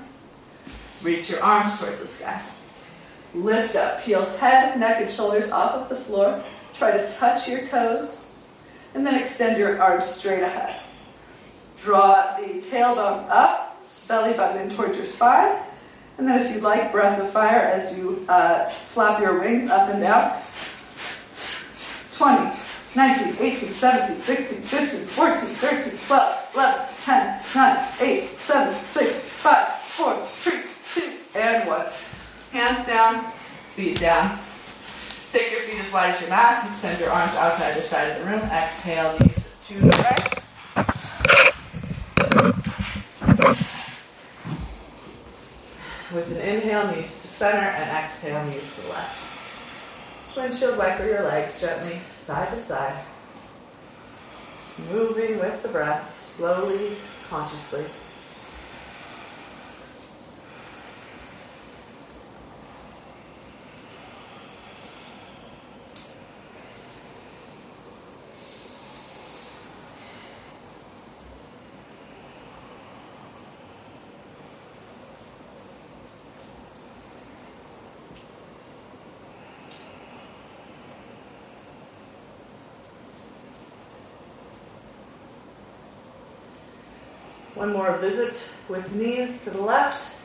Reach 1.01 1.29
your 1.29 1.43
arms 1.43 1.79
towards 1.79 1.99
the 1.99 2.07
sky. 2.07 2.41
Lift 3.33 3.75
up. 3.75 4.01
Peel 4.03 4.23
head, 4.37 4.79
neck, 4.79 5.01
and 5.01 5.11
shoulders 5.11 5.51
off 5.51 5.75
of 5.75 5.89
the 5.89 5.95
floor. 5.95 6.41
Try 6.73 6.95
to 6.95 7.17
touch 7.17 7.49
your 7.49 7.67
toes. 7.67 8.23
And 8.93 9.05
then 9.05 9.19
extend 9.19 9.57
your 9.57 9.81
arms 9.81 10.05
straight 10.05 10.41
ahead. 10.41 10.79
Draw 11.77 12.37
the 12.37 12.59
tailbone 12.59 13.27
up, 13.29 13.85
belly 14.07 14.35
button 14.35 14.61
in 14.63 14.69
towards 14.69 14.97
your 14.97 15.05
spine. 15.05 15.57
And 16.17 16.27
then, 16.27 16.45
if 16.45 16.53
you'd 16.53 16.63
like, 16.63 16.91
breath 16.91 17.21
of 17.21 17.31
fire 17.31 17.61
as 17.61 17.97
you 17.97 18.25
uh, 18.27 18.67
flap 18.69 19.21
your 19.21 19.39
wings 19.39 19.69
up 19.71 19.89
and 19.89 20.01
down. 20.01 20.37
20, 22.11 22.51
19, 22.95 23.35
18, 23.39 23.73
17, 23.73 24.19
16, 24.19 24.61
15, 24.61 24.99
14, 25.05 25.49
13, 25.55 25.97
12, 26.07 26.51
11, 26.55 26.85
10, 26.99 27.41
9, 27.55 27.87
8, 28.01 28.29
7, 28.37 28.85
6, 28.85 29.19
5, 29.19 29.67
4, 29.79 30.15
3, 30.15 30.53
2, 30.91 31.39
and 31.39 31.67
1. 31.69 31.85
Hands 32.51 32.85
down, 32.85 33.31
feet 33.75 33.99
down. 33.99 34.37
Take 35.31 35.51
your 35.51 35.61
feet 35.61 35.79
as 35.79 35.93
wide 35.93 36.09
as 36.09 36.21
your 36.21 36.29
mat. 36.29 36.67
Extend 36.69 36.99
your 36.99 37.09
arms 37.11 37.35
out 37.35 37.57
to 37.57 37.65
either 37.65 37.81
side 37.81 38.11
of 38.11 38.19
the 38.19 38.29
room. 38.29 38.41
Exhale, 38.41 39.17
knees 39.19 39.65
to 39.67 39.73
the 39.79 39.87
right. 39.87 40.33
With 46.11 46.31
an 46.31 46.37
inhale, 46.37 46.87
knees 46.87 47.21
to 47.21 47.27
center, 47.27 47.57
and 47.57 47.89
exhale, 47.97 48.43
knees 48.45 48.75
to 48.75 48.81
the 48.81 48.89
left. 48.89 49.29
Windshield 50.39 50.77
wiper 50.77 51.05
your 51.05 51.23
legs 51.23 51.59
gently 51.59 51.99
side 52.11 52.49
to 52.51 52.57
side. 52.57 52.97
Moving 54.89 55.37
with 55.37 55.61
the 55.61 55.67
breath, 55.67 56.17
slowly, 56.17 56.95
consciously. 57.29 57.85
One 87.59 87.73
more 87.73 87.97
visit 87.97 88.55
with 88.69 88.95
knees 88.95 89.43
to 89.43 89.49
the 89.49 89.61
left. 89.61 90.21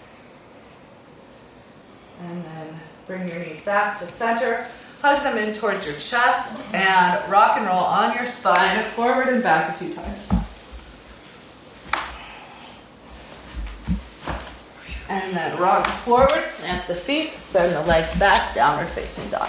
And 2.22 2.44
then 2.44 2.80
bring 3.08 3.28
your 3.28 3.40
knees 3.40 3.64
back 3.64 3.98
to 3.98 4.04
center. 4.04 4.68
Hug 5.02 5.24
them 5.24 5.36
in 5.38 5.52
towards 5.52 5.84
your 5.84 5.96
chest 5.96 6.72
and 6.72 7.28
rock 7.28 7.56
and 7.56 7.66
roll 7.66 7.82
on 7.82 8.14
your 8.14 8.28
spine 8.28 8.84
forward 8.84 9.26
and 9.30 9.42
back 9.42 9.70
a 9.70 9.72
few 9.72 9.92
times. 9.92 10.30
And 15.08 15.36
then 15.36 15.58
rock 15.60 15.88
forward, 15.88 16.44
plant 16.58 16.86
the 16.86 16.94
feet, 16.94 17.32
send 17.32 17.74
the 17.74 17.82
legs 17.82 18.16
back, 18.16 18.54
downward 18.54 18.86
facing 18.86 19.28
dog. 19.30 19.48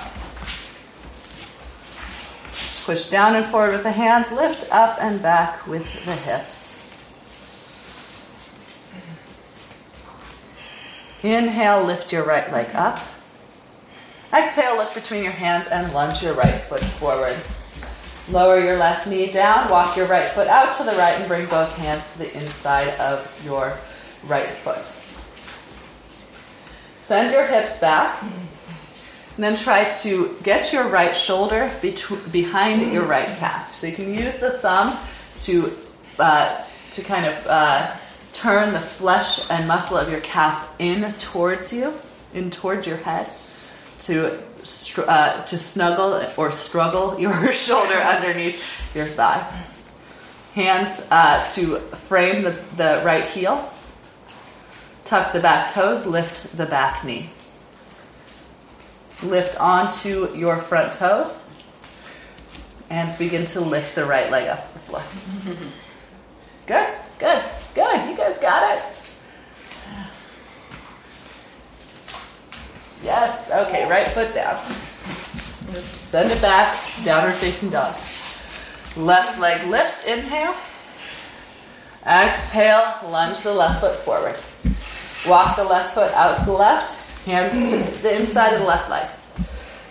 Push 2.87 3.11
down 3.11 3.35
and 3.35 3.45
forward 3.45 3.73
with 3.73 3.83
the 3.83 3.91
hands, 3.91 4.31
lift 4.31 4.71
up 4.71 4.97
and 4.99 5.21
back 5.21 5.67
with 5.67 6.03
the 6.03 6.13
hips. 6.13 6.84
Inhale, 11.25 11.83
lift 11.83 12.13
your 12.13 12.23
right 12.23 12.51
leg 12.51 12.75
up. 12.75 12.99
Exhale, 14.31 14.77
look 14.77 14.93
between 14.93 15.23
your 15.23 15.33
hands 15.33 15.67
and 15.67 15.91
lunge 15.91 16.21
your 16.21 16.33
right 16.35 16.61
foot 16.61 16.81
forward. 16.81 17.35
Lower 18.29 18.59
your 18.59 18.77
left 18.77 19.07
knee 19.07 19.31
down, 19.31 19.69
walk 19.69 19.97
your 19.97 20.07
right 20.07 20.29
foot 20.29 20.47
out 20.47 20.73
to 20.73 20.83
the 20.83 20.91
right, 20.91 21.17
and 21.17 21.27
bring 21.27 21.47
both 21.47 21.75
hands 21.77 22.13
to 22.13 22.19
the 22.19 22.37
inside 22.37 22.89
of 22.99 23.41
your 23.43 23.77
right 24.27 24.51
foot. 24.51 24.83
Send 26.95 27.33
your 27.33 27.47
hips 27.47 27.79
back, 27.79 28.21
and 28.21 29.43
then 29.43 29.55
try 29.55 29.89
to 29.89 30.35
get 30.43 30.73
your 30.73 30.87
right 30.87 31.15
shoulder 31.15 31.71
behind 32.31 32.91
your 32.91 33.05
right 33.05 33.27
calf. 33.27 33.73
So 33.73 33.87
you 33.87 33.95
can 33.95 34.13
use 34.13 34.37
the 34.37 34.51
thumb 34.51 34.97
to 35.37 35.71
uh, 36.19 36.63
to 36.91 37.03
kind 37.03 37.25
of 37.25 37.47
uh, 37.47 37.95
turn 38.35 38.73
the 38.73 38.79
flesh 38.79 39.49
and 39.49 39.67
muscle 39.67 39.97
of 39.97 40.11
your 40.11 40.19
calf 40.19 40.73
in 40.77 41.11
towards 41.13 41.71
you, 41.71 41.93
in 42.33 42.51
towards 42.51 42.85
your 42.85 42.97
head, 42.97 43.29
to 44.01 44.37
uh, 45.07 45.43
to 45.45 45.57
snuggle 45.57 46.25
or 46.37 46.51
struggle 46.51 47.19
your 47.25 47.51
shoulder 47.53 47.95
underneath 47.95 48.95
your 48.95 49.05
thigh. 49.05 49.63
Hands 50.53 51.07
uh, 51.11 51.47
to 51.49 51.77
frame 51.95 52.43
the, 52.43 52.51
the 52.75 53.01
right 53.05 53.25
heel. 53.25 53.71
Tuck 55.03 55.33
the 55.33 55.39
back 55.39 55.71
toes, 55.71 56.07
lift 56.07 56.57
the 56.57 56.65
back 56.65 57.03
knee. 57.03 57.29
Lift 59.23 59.59
onto 59.59 60.33
your 60.35 60.57
front 60.57 60.93
toes 60.93 61.49
and 62.89 63.17
begin 63.17 63.45
to 63.45 63.61
lift 63.61 63.95
the 63.95 64.05
right 64.05 64.31
leg 64.31 64.49
off 64.49 64.73
the 64.73 64.79
floor. 64.79 65.03
Good, 66.67 66.95
good, 67.19 67.43
good. 67.75 68.09
You 68.09 68.17
guys 68.17 68.39
got 68.39 68.77
it. 68.77 68.83
Yes, 73.03 73.51
okay, 73.51 73.87
right 73.87 74.07
foot 74.07 74.33
down. 74.33 74.57
Send 75.75 76.31
it 76.31 76.41
back, 76.41 76.75
downward 77.03 77.35
facing 77.35 77.69
dog. 77.69 77.93
Left 78.97 79.39
leg 79.39 79.67
lifts, 79.67 80.07
inhale. 80.07 80.55
Exhale, 82.07 82.95
lunge 83.09 83.41
the 83.41 83.53
left 83.53 83.81
foot 83.81 83.95
forward. 83.95 84.37
Walk 85.27 85.55
the 85.57 85.63
left 85.63 85.93
foot 85.93 86.11
out 86.13 86.39
to 86.39 86.45
the 86.45 86.51
left, 86.53 87.25
hands 87.25 87.71
to 87.71 87.77
the 88.01 88.15
inside 88.15 88.53
of 88.53 88.61
the 88.61 88.65
left 88.65 88.89
leg. 88.89 89.09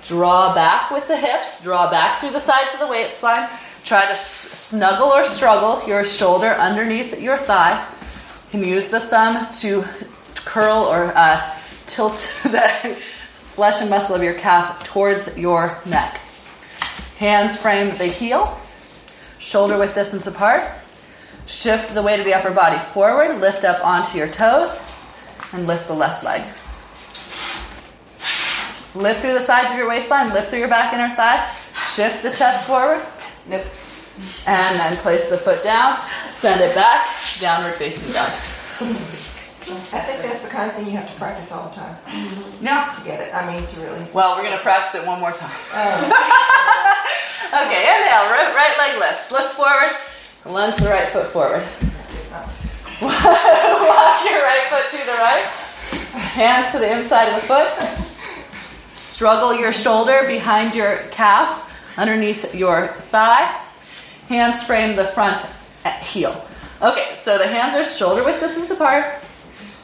Draw 0.07 0.55
back 0.55 0.91
with 0.91 1.07
the 1.07 1.17
hips, 1.17 1.63
draw 1.63 1.91
back 1.91 2.21
through 2.21 2.31
the 2.31 2.41
sides 2.41 2.73
of 2.73 2.81
the 2.81 2.87
weight 2.87 3.07
waistline. 3.09 3.49
Try 3.85 4.07
to 4.07 4.13
s- 4.13 4.51
snuggle 4.51 5.09
or 5.09 5.25
struggle 5.25 5.87
your 5.87 6.05
shoulder 6.05 6.49
underneath 6.49 7.21
your 7.21 7.37
thigh. 7.37 7.87
You 8.47 8.61
can 8.61 8.69
use 8.69 8.89
the 8.89 9.01
thumb 9.01 9.47
to 9.61 9.85
curl 10.37 10.85
or 10.85 11.13
uh, 11.15 11.57
tilt 11.87 12.15
the 12.45 12.61
flesh 13.29 13.81
and 13.81 13.91
muscle 13.91 14.15
of 14.15 14.23
your 14.23 14.35
calf 14.35 14.85
towards 14.85 15.37
your 15.37 15.79
neck. 15.85 16.17
Hands 17.19 17.55
frame 17.61 17.97
the 17.99 18.07
heel, 18.07 18.59
shoulder 19.39 19.79
width 19.79 19.95
distance 19.95 20.27
apart. 20.27 20.65
Shift 21.47 21.95
the 21.95 22.03
weight 22.03 22.21
of 22.21 22.25
the 22.25 22.33
upper 22.33 22.51
body 22.51 22.79
forward, 22.79 23.39
lift 23.41 23.65
up 23.65 23.85
onto 23.85 24.17
your 24.17 24.29
toes, 24.29 24.83
and 25.53 25.67
lift 25.67 25.89
the 25.89 25.95
left 25.95 26.25
leg. 26.25 26.41
Lift 28.95 29.21
through 29.21 29.35
the 29.35 29.41
sides 29.41 29.73
of 29.73 29.79
your 29.79 29.89
waistline, 29.89 30.33
lift 30.33 30.49
through 30.49 30.61
your 30.61 30.69
back 30.69 30.95
inner 30.95 31.15
thigh, 31.15 31.47
shift 31.95 32.23
the 32.23 32.31
chest 32.31 32.67
forward, 32.67 33.03
Nope. 33.49 33.65
and 34.47 34.79
then 34.79 34.97
place 34.99 35.29
the 35.29 35.37
foot 35.37 35.63
down, 35.63 35.99
send 36.31 36.61
it 36.61 36.75
back, 36.75 37.09
downward 37.41 37.75
facing 37.75 38.13
dog. 38.13 38.31
I 39.93 40.01
think 40.01 40.23
that's 40.23 40.47
the 40.47 40.55
kind 40.55 40.71
of 40.71 40.77
thing 40.77 40.87
you 40.87 40.93
have 40.93 41.11
to 41.11 41.17
practice 41.19 41.51
all 41.53 41.69
the 41.69 41.75
time 41.75 41.97
mm-hmm. 42.07 42.65
Yeah. 42.65 42.93
to 42.99 43.05
get 43.05 43.21
it. 43.27 43.35
I 43.35 43.47
mean, 43.51 43.67
to 43.67 43.81
really. 43.81 44.07
Well, 44.13 44.37
we're 44.37 44.45
gonna 44.45 44.61
practice 44.61 44.95
it 45.01 45.07
one 45.07 45.21
more 45.21 45.33
time. 45.33 45.57
Oh, 45.73 46.51
Okay, 47.55 47.87
inhale, 47.87 48.31
right, 48.31 48.53
right 48.53 48.75
leg 48.79 48.99
lifts, 48.99 49.31
look 49.31 49.49
forward, 49.51 49.95
lunge 50.45 50.77
the 50.77 50.89
right 50.89 51.07
foot 51.09 51.27
forward. 51.29 51.63
Walk 53.01 54.25
your 54.29 54.43
right 54.43 54.67
foot 54.71 54.89
to 54.91 55.07
the 55.07 55.13
right, 55.13 55.45
hands 56.35 56.73
to 56.73 56.79
the 56.81 56.91
inside 56.91 57.29
of 57.29 57.37
the 57.37 57.47
foot. 57.47 57.71
Struggle 58.97 59.55
your 59.55 59.73
shoulder 59.73 60.25
behind 60.27 60.75
your 60.75 60.97
calf, 61.13 61.71
underneath 61.97 62.55
your 62.55 62.89
thigh. 62.89 63.61
Hands 64.29 64.63
frame 64.67 64.97
the 64.97 65.05
front 65.05 65.39
heel. 66.03 66.45
Okay, 66.83 67.15
so 67.15 67.39
the 67.39 67.47
hands 67.47 67.77
are 67.77 67.85
shoulder 67.85 68.25
width 68.25 68.41
distance 68.41 68.71
apart. 68.71 69.05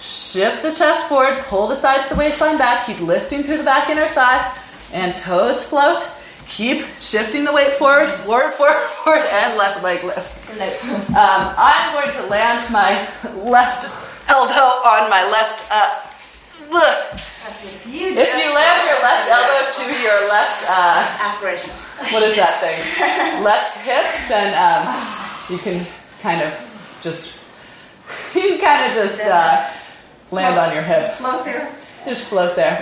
Shift 0.01 0.63
the 0.63 0.73
chest 0.73 1.09
forward, 1.09 1.39
pull 1.45 1.69
the 1.69 1.77
sides 1.77 2.05
of 2.05 2.11
the 2.11 2.17
waistline 2.17 2.57
back, 2.57 2.87
keep 2.87 3.01
lifting 3.01 3.43
through 3.43 3.59
the 3.59 3.65
back 3.65 3.91
inner 3.91 4.09
thigh, 4.09 4.57
and 4.93 5.15
toes 5.15 5.63
float. 5.63 6.01
Keep 6.47 6.85
shifting 6.99 7.45
the 7.45 7.53
weight 7.53 7.75
forward, 7.75 8.11
forward, 8.11 8.53
forward, 8.55 8.75
forward, 9.05 9.25
and 9.31 9.57
left 9.57 9.83
leg 9.85 10.03
lifts. 10.03 10.51
Um, 11.11 11.55
I'm 11.57 11.93
going 11.93 12.11
to 12.11 12.27
land 12.27 12.73
my 12.73 13.07
left 13.45 13.85
elbow 14.29 14.89
on 14.89 15.09
my 15.11 15.23
left. 15.31 15.69
Uh, 15.71 16.10
look. 16.71 16.97
you 17.87 18.15
If 18.15 18.31
you 18.39 18.49
land 18.55 18.81
your 18.87 19.01
left 19.03 19.27
elbow 19.35 19.61
to 19.67 19.85
your 20.03 20.29
left, 20.29 20.65
uh, 20.69 21.19
Aspiration. 21.21 21.71
what 22.15 22.23
is 22.23 22.37
that 22.37 22.59
thing? 22.63 22.79
left 23.45 23.77
hip, 23.79 24.07
then 24.29 24.55
um, 24.55 24.87
you 25.51 25.59
can 25.59 25.87
kind 26.23 26.43
of 26.43 26.51
just, 27.03 27.41
you 28.35 28.43
can 28.57 28.61
kind 28.61 28.87
of 28.89 28.95
just 28.97 29.23
uh, 29.27 29.69
land 30.31 30.59
on 30.59 30.73
your 30.75 30.83
hip. 30.83 31.13
float 31.15 31.45
there. 31.45 31.71
Just 32.07 32.29
float 32.29 32.57
there. 32.57 32.81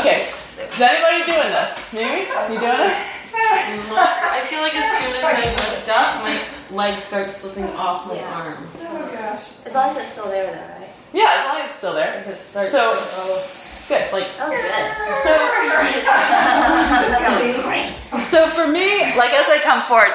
Okay. 0.00 0.30
Is 0.66 0.80
anybody 0.80 1.24
doing 1.30 1.50
this? 1.52 1.92
Mimi? 1.92 2.20
You 2.54 2.58
doing 2.60 2.80
it? 2.88 2.96
I 3.38 4.40
feel 4.48 4.60
like 4.62 4.74
as 4.74 4.88
soon 4.98 5.16
as 5.16 5.24
I 5.24 5.50
lift 5.52 5.88
up, 5.90 6.22
my 6.24 6.40
leg 6.76 6.98
starts 7.00 7.36
slipping 7.36 7.64
off 7.76 8.06
my 8.08 8.14
Yeah. 8.16 8.32
arm. 8.34 8.68
Oh 8.80 9.10
gosh. 9.12 9.64
As 9.66 9.74
long 9.74 9.90
as 9.90 9.98
it's 9.98 10.08
still 10.12 10.28
there, 10.28 10.46
though, 10.46 10.80
right? 10.80 10.90
Yeah, 11.12 11.30
as 11.38 11.46
long 11.46 11.56
as 11.62 11.70
it's 11.70 11.78
still 11.78 11.94
there. 11.94 12.24
It 12.28 12.38
starts 12.38 12.70
So- 12.70 12.94
to 12.94 13.16
go. 13.16 13.40
Good. 13.88 14.00
It's 14.02 14.12
like 14.12 14.26
Oh, 14.40 14.50
good. 14.50 15.16
So, 15.22 15.30
This 17.06 17.14
can 17.22 17.38
be 17.38 18.22
so 18.24 18.46
for 18.48 18.66
me, 18.66 18.98
like 19.16 19.30
as 19.32 19.48
I 19.48 19.60
come 19.62 19.80
forward, 19.80 20.10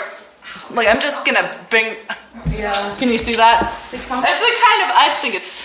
like 0.72 0.88
I'm 0.89 1.00
just 1.00 1.24
gonna 1.26 1.48
bring. 1.70 1.96
yeah. 2.52 2.74
Can 3.00 3.08
you 3.10 3.18
see 3.18 3.36
that? 3.36 3.64
It's 3.94 4.04
a 4.04 4.08
kind 4.10 4.82
of. 4.84 4.89
I 4.92 5.16
think 5.22 5.36
it's 5.36 5.64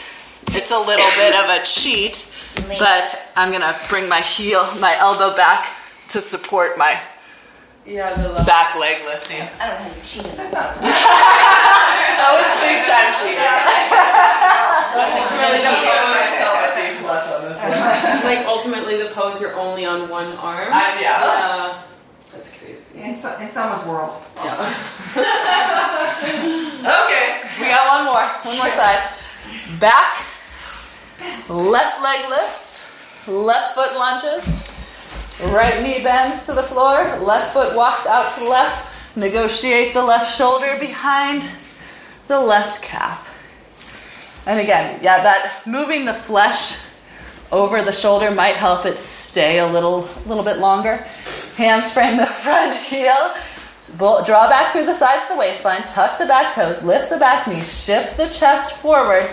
it's 0.54 0.70
a 0.70 0.78
little 0.78 1.10
bit 1.18 1.34
of 1.34 1.50
a 1.50 1.64
cheat, 1.66 2.32
but 2.78 3.32
I'm 3.34 3.50
gonna 3.50 3.74
bring 3.88 4.08
my 4.08 4.20
heel, 4.20 4.62
my 4.80 4.94
elbow 5.00 5.34
back 5.34 5.66
to 6.10 6.20
support 6.20 6.78
my 6.78 7.00
Yeah, 7.84 8.12
the 8.14 8.44
back 8.46 8.76
leg 8.78 9.02
lifting. 9.04 9.42
I 9.42 9.66
don't 9.66 9.80
know 9.82 9.88
how 9.90 9.94
you 9.96 10.02
cheated. 10.04 10.30
That's 10.38 10.52
not. 10.58 10.76
Oh, 12.22 12.38
it's 12.38 12.54
big 12.62 12.78
time 12.86 13.10
cheating. 13.18 14.62
Ultimately, 14.94 15.58
the 15.58 15.74
pose, 15.82 16.46
I 16.46 16.94
plus 17.02 17.26
on 17.32 17.42
this 17.48 17.58
one. 17.62 17.70
like 18.24 18.46
ultimately 18.46 18.96
the 19.02 19.08
pose, 19.10 19.40
you're 19.40 19.54
only 19.56 19.84
on 19.84 20.08
one 20.08 20.26
arm. 20.38 20.68
I, 20.72 20.98
yeah. 21.00 21.20
Uh, 21.22 21.82
that's 22.32 22.50
crazy. 22.56 22.78
In, 22.94 23.14
so, 23.14 23.36
in 23.40 23.50
someone's 23.50 23.84
world. 23.86 24.22
Okay, 26.86 27.40
we 27.60 27.66
got 27.66 27.88
one 27.88 28.04
more. 28.04 28.22
One 28.22 28.56
more 28.58 28.68
side. 28.70 29.08
Back. 29.80 30.14
Left 31.48 32.00
leg 32.02 32.28
lifts. 32.30 33.26
Left 33.28 33.74
foot 33.74 33.96
lunges. 33.96 34.46
Right 35.52 35.82
knee 35.82 36.02
bends 36.02 36.46
to 36.46 36.52
the 36.52 36.62
floor. 36.62 37.18
Left 37.18 37.52
foot 37.52 37.74
walks 37.74 38.06
out 38.06 38.32
to 38.34 38.40
the 38.40 38.48
left. 38.48 38.86
Negotiate 39.16 39.94
the 39.94 40.02
left 40.02 40.36
shoulder 40.36 40.76
behind 40.78 41.48
the 42.28 42.40
left 42.40 42.82
calf. 42.82 43.32
And 44.46 44.60
again, 44.60 45.00
yeah, 45.02 45.22
that 45.24 45.62
moving 45.66 46.04
the 46.04 46.14
flesh 46.14 46.78
over 47.50 47.82
the 47.82 47.92
shoulder 47.92 48.30
might 48.30 48.54
help 48.54 48.86
it 48.86 48.96
stay 48.96 49.58
a 49.58 49.66
little, 49.66 50.08
little 50.26 50.44
bit 50.44 50.58
longer. 50.58 51.04
Hands 51.56 51.90
frame 51.90 52.16
the 52.16 52.26
front 52.44 52.74
heel. 52.74 53.34
Draw 53.96 54.48
back 54.48 54.72
through 54.72 54.84
the 54.84 54.94
sides 54.94 55.24
of 55.24 55.30
the 55.30 55.36
waistline, 55.36 55.82
tuck 55.84 56.18
the 56.18 56.26
back 56.26 56.54
toes, 56.54 56.82
lift 56.82 57.10
the 57.10 57.18
back 57.18 57.46
knees, 57.46 57.84
shift 57.84 58.16
the 58.16 58.28
chest 58.28 58.74
forward, 58.76 59.30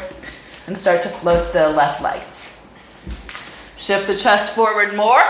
and 0.68 0.78
start 0.78 1.02
to 1.04 1.10
float 1.10 1.54
the 1.54 1.70
left 1.70 2.02
leg. 2.02 2.22
Shift 3.78 4.08
the 4.08 4.16
chest 4.16 4.56
forward 4.56 4.96
more, 4.96 5.24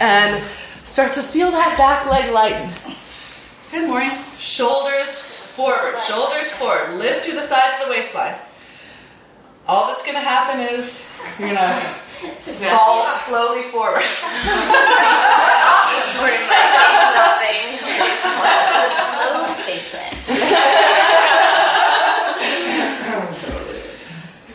and 0.00 0.44
start 0.84 1.12
to 1.14 1.22
feel 1.22 1.50
that 1.50 1.76
back 1.78 2.06
leg 2.06 2.32
lighten. 2.32 2.70
Good 3.70 3.88
morning. 3.88 4.12
Shoulders 4.38 5.33
forward, 5.54 5.98
shoulders 6.00 6.50
forward. 6.50 6.98
Lift 6.98 7.24
through 7.24 7.34
the 7.34 7.42
sides 7.42 7.80
of 7.80 7.86
the 7.86 7.90
waistline. 7.90 8.34
All 9.66 9.86
that's 9.86 10.04
going 10.04 10.18
to 10.18 10.20
happen 10.20 10.60
is 10.60 11.08
you're 11.38 11.48
going 11.48 11.60
to 11.60 11.70
fall 12.74 13.06
slowly 13.14 13.62
forward. 13.62 14.02
Slow 18.90 19.46
face 19.64 19.90
plant. 19.94 20.14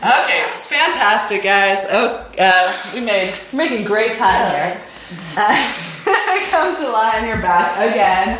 Okay, 0.02 0.44
fantastic, 0.56 1.42
guys. 1.42 1.86
Oh, 1.90 2.26
uh, 2.38 2.72
we 2.94 3.00
made 3.00 3.34
we're 3.52 3.58
making 3.58 3.84
great 3.84 4.14
time 4.14 4.50
here. 4.50 4.80
Uh, 5.36 5.52
come 6.50 6.74
to 6.76 6.88
lie 6.88 7.18
on 7.20 7.26
your 7.26 7.36
back 7.42 7.76
again. 7.90 8.38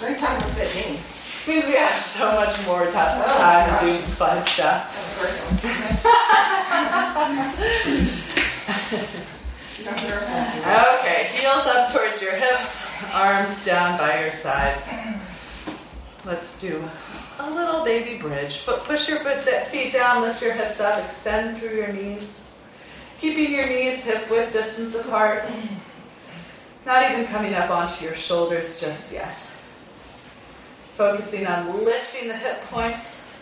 Great 0.00 0.18
time 0.18 0.40
to 0.40 0.48
sit 0.48 0.74
in. 0.86 1.13
Means 1.46 1.66
we 1.66 1.74
have 1.74 1.98
so 1.98 2.32
much 2.36 2.66
more 2.66 2.86
ti- 2.86 2.92
time 2.92 3.78
to 3.80 3.86
do 3.86 3.98
fun 4.16 4.46
stuff. 4.46 5.94
That's. 9.84 11.00
Okay, 11.00 11.28
heels 11.34 11.66
up 11.66 11.92
towards 11.92 12.22
your 12.22 12.32
hips, 12.36 12.86
arms 13.12 13.66
down 13.66 13.98
by 13.98 14.20
your 14.22 14.32
sides. 14.32 14.90
Let's 16.24 16.60
do 16.60 16.82
a 17.40 17.50
little 17.50 17.84
baby 17.84 18.18
bridge. 18.20 18.58
Foot, 18.58 18.82
push 18.84 19.08
your 19.08 19.18
feet 19.18 19.92
down, 19.92 20.22
lift 20.22 20.40
your 20.40 20.54
hips 20.54 20.80
up, 20.80 21.04
extend 21.04 21.58
through 21.58 21.76
your 21.76 21.92
knees. 21.92 22.50
Keeping 23.20 23.52
your 23.52 23.66
knees 23.66 24.04
hip 24.06 24.30
width 24.30 24.52
distance 24.52 24.94
apart. 24.94 25.44
Not 26.86 27.10
even 27.10 27.26
coming 27.26 27.54
up 27.54 27.70
onto 27.70 28.04
your 28.04 28.14
shoulders 28.14 28.80
just 28.80 29.12
yet. 29.12 29.50
Focusing 30.96 31.46
on 31.46 31.84
lifting 31.84 32.28
the 32.28 32.36
hip 32.36 32.60
points. 32.70 33.32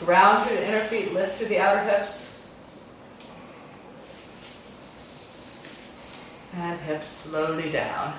Ground 0.00 0.46
through 0.46 0.56
the 0.56 0.68
inner 0.68 0.84
feet, 0.84 1.12
lift 1.12 1.36
through 1.36 1.48
the 1.48 1.58
outer 1.58 1.82
hips. 1.84 2.40
And 6.54 6.80
hips 6.80 7.06
slowly 7.06 7.70
down. 7.70 8.14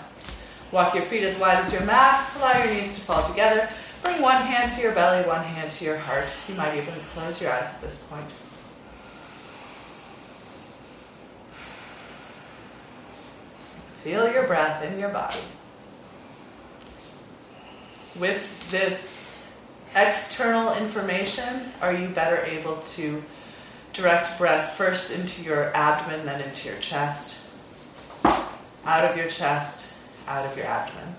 Walk 0.72 0.94
your 0.94 1.04
feet 1.06 1.24
as 1.24 1.40
wide 1.40 1.58
as 1.58 1.74
your 1.74 1.84
mat. 1.86 2.30
Allow 2.38 2.64
your 2.64 2.74
knees 2.74 2.94
to 3.00 3.02
fall 3.02 3.28
together. 3.28 3.68
Bring 4.04 4.22
one 4.22 4.42
hand 4.44 4.72
to 4.74 4.82
your 4.82 4.94
belly, 4.94 5.28
one 5.28 5.44
hand 5.44 5.72
to 5.72 5.86
your 5.86 5.98
heart. 5.98 6.28
You 6.48 6.54
might 6.54 6.78
even 6.78 6.94
close 7.14 7.42
your 7.42 7.52
eyes 7.52 7.76
at 7.76 7.82
this 7.82 8.04
point. 8.04 8.30
Feel 14.04 14.32
your 14.32 14.46
breath 14.46 14.84
in 14.84 15.00
your 15.00 15.10
body. 15.10 15.40
With 18.20 18.70
this 18.72 19.32
external 19.96 20.74
information, 20.76 21.72
are 21.82 21.94
you 21.94 22.08
better 22.10 22.44
able 22.46 22.78
to 22.78 23.24
direct 23.94 24.38
breath 24.38 24.74
first 24.78 25.18
into 25.18 25.44
your 25.44 25.76
abdomen, 25.76 26.26
then 26.26 26.42
into 26.42 26.70
your 26.70 26.80
chest? 26.80 27.52
Out 28.24 29.06
of 29.06 29.18
your 29.18 29.28
chest, 29.28 29.98
out 30.28 30.46
of 30.46 30.56
your 30.58 30.68
abdomen. 30.68 31.16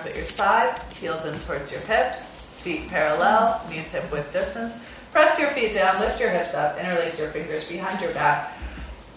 Arms 0.00 0.10
at 0.10 0.16
your 0.16 0.26
sides, 0.26 0.96
heels 0.96 1.26
in 1.26 1.38
towards 1.40 1.70
your 1.70 1.82
hips, 1.82 2.40
feet 2.62 2.88
parallel, 2.88 3.60
knees 3.68 3.92
hip 3.92 4.10
width 4.10 4.32
distance. 4.32 4.88
Press 5.12 5.38
your 5.38 5.50
feet 5.50 5.74
down, 5.74 6.00
lift 6.00 6.18
your 6.18 6.30
hips 6.30 6.54
up, 6.54 6.78
interlace 6.78 7.20
your 7.20 7.28
fingers 7.28 7.68
behind 7.68 8.00
your 8.00 8.14
back. 8.14 8.50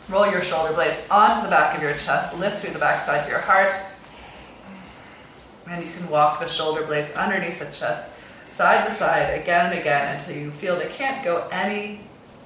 Roll 0.10 0.30
your 0.30 0.44
shoulder 0.44 0.74
blades 0.74 1.08
onto 1.10 1.42
the 1.42 1.50
back 1.50 1.78
of 1.78 1.82
your 1.82 1.94
chest, 1.94 2.38
lift 2.38 2.60
through 2.60 2.74
the 2.74 2.80
back 2.80 3.02
side 3.06 3.24
of 3.24 3.30
your 3.30 3.40
heart. 3.40 3.72
And 5.70 5.86
you 5.86 5.92
can 5.94 6.10
walk 6.10 6.42
the 6.42 6.50
shoulder 6.50 6.86
blades 6.86 7.14
underneath 7.14 7.60
the 7.60 7.66
chest, 7.68 8.20
side 8.46 8.86
to 8.86 8.92
side, 8.92 9.40
again 9.40 9.72
and 9.72 9.80
again, 9.80 10.18
until 10.18 10.36
you 10.36 10.52
feel 10.52 10.78
they 10.78 10.90
can't 10.90 11.24
go 11.24 11.48
any, 11.50 12.02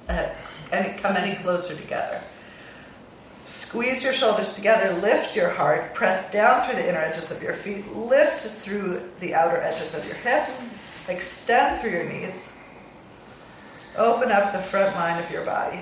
uh, 0.08 0.28
any 0.70 0.96
come 0.96 1.16
any 1.16 1.34
closer 1.42 1.74
together. 1.74 2.20
Squeeze 3.48 4.04
your 4.04 4.12
shoulders 4.12 4.56
together, 4.56 4.92
lift 5.00 5.34
your 5.34 5.48
heart, 5.48 5.94
press 5.94 6.30
down 6.30 6.66
through 6.66 6.76
the 6.76 6.86
inner 6.86 6.98
edges 6.98 7.30
of 7.30 7.42
your 7.42 7.54
feet, 7.54 7.96
lift 7.96 8.42
through 8.42 9.00
the 9.20 9.34
outer 9.34 9.56
edges 9.56 9.94
of 9.94 10.04
your 10.04 10.16
hips, 10.16 10.74
extend 11.08 11.80
through 11.80 11.92
your 11.92 12.04
knees, 12.04 12.58
open 13.96 14.30
up 14.30 14.52
the 14.52 14.58
front 14.58 14.94
line 14.96 15.18
of 15.22 15.30
your 15.30 15.46
body. 15.46 15.80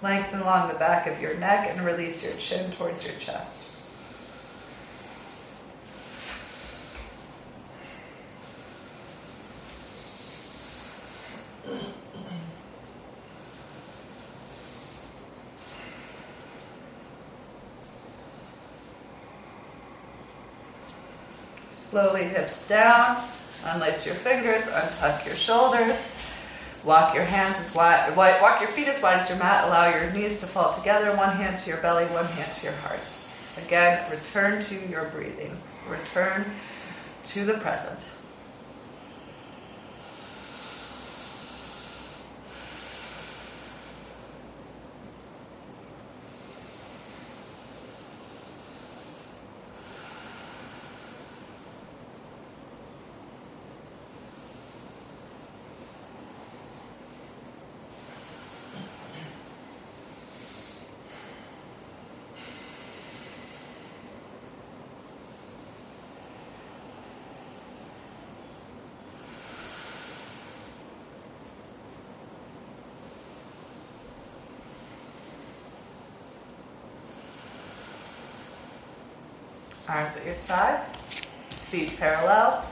Lengthen 0.00 0.40
along 0.40 0.68
the 0.72 0.78
back 0.78 1.08
of 1.08 1.20
your 1.20 1.34
neck 1.38 1.68
and 1.68 1.84
release 1.84 2.24
your 2.24 2.36
chin 2.38 2.70
towards 2.72 3.04
your 3.04 3.16
chest. 3.16 3.63
Slowly 21.74 22.24
hips 22.24 22.68
down, 22.68 23.22
unlace 23.64 24.06
your 24.06 24.14
fingers, 24.14 24.62
untuck 24.64 25.26
your 25.26 25.34
shoulders. 25.34 26.16
Walk 26.84 27.14
your 27.14 27.24
hands 27.24 27.58
as 27.58 27.74
wide, 27.74 28.14
walk 28.16 28.60
your 28.60 28.68
feet 28.70 28.88
as 28.88 29.02
wide 29.02 29.20
as 29.20 29.30
your 29.30 29.38
mat. 29.38 29.66
Allow 29.66 29.88
your 29.88 30.10
knees 30.12 30.40
to 30.40 30.46
fall 30.46 30.72
together. 30.74 31.16
One 31.16 31.34
hand 31.36 31.58
to 31.58 31.70
your 31.70 31.80
belly, 31.80 32.04
one 32.06 32.26
hand 32.26 32.52
to 32.52 32.66
your 32.66 32.76
heart. 32.76 33.06
Again, 33.66 34.10
return 34.10 34.62
to 34.62 34.86
your 34.86 35.06
breathing. 35.06 35.56
Return 35.88 36.44
to 37.24 37.44
the 37.44 37.54
present. 37.54 38.00
At 80.16 80.26
your 80.26 80.36
sides, 80.36 80.92
feet 81.70 81.96
parallel. 81.98 82.64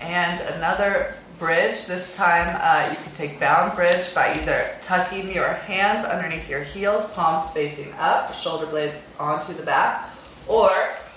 And 0.00 0.40
another 0.54 1.14
bridge. 1.38 1.86
This 1.86 2.16
time 2.16 2.56
uh, 2.60 2.90
you 2.90 2.96
can 2.96 3.12
take 3.12 3.40
bound 3.40 3.74
bridge 3.74 4.14
by 4.14 4.34
either 4.38 4.70
tucking 4.82 5.32
your 5.32 5.48
hands 5.48 6.04
underneath 6.04 6.48
your 6.48 6.62
heels, 6.62 7.12
palms 7.12 7.52
facing 7.52 7.92
up, 7.94 8.34
shoulder 8.34 8.66
blades 8.66 9.08
onto 9.18 9.52
the 9.52 9.62
back, 9.62 10.10
or 10.46 10.70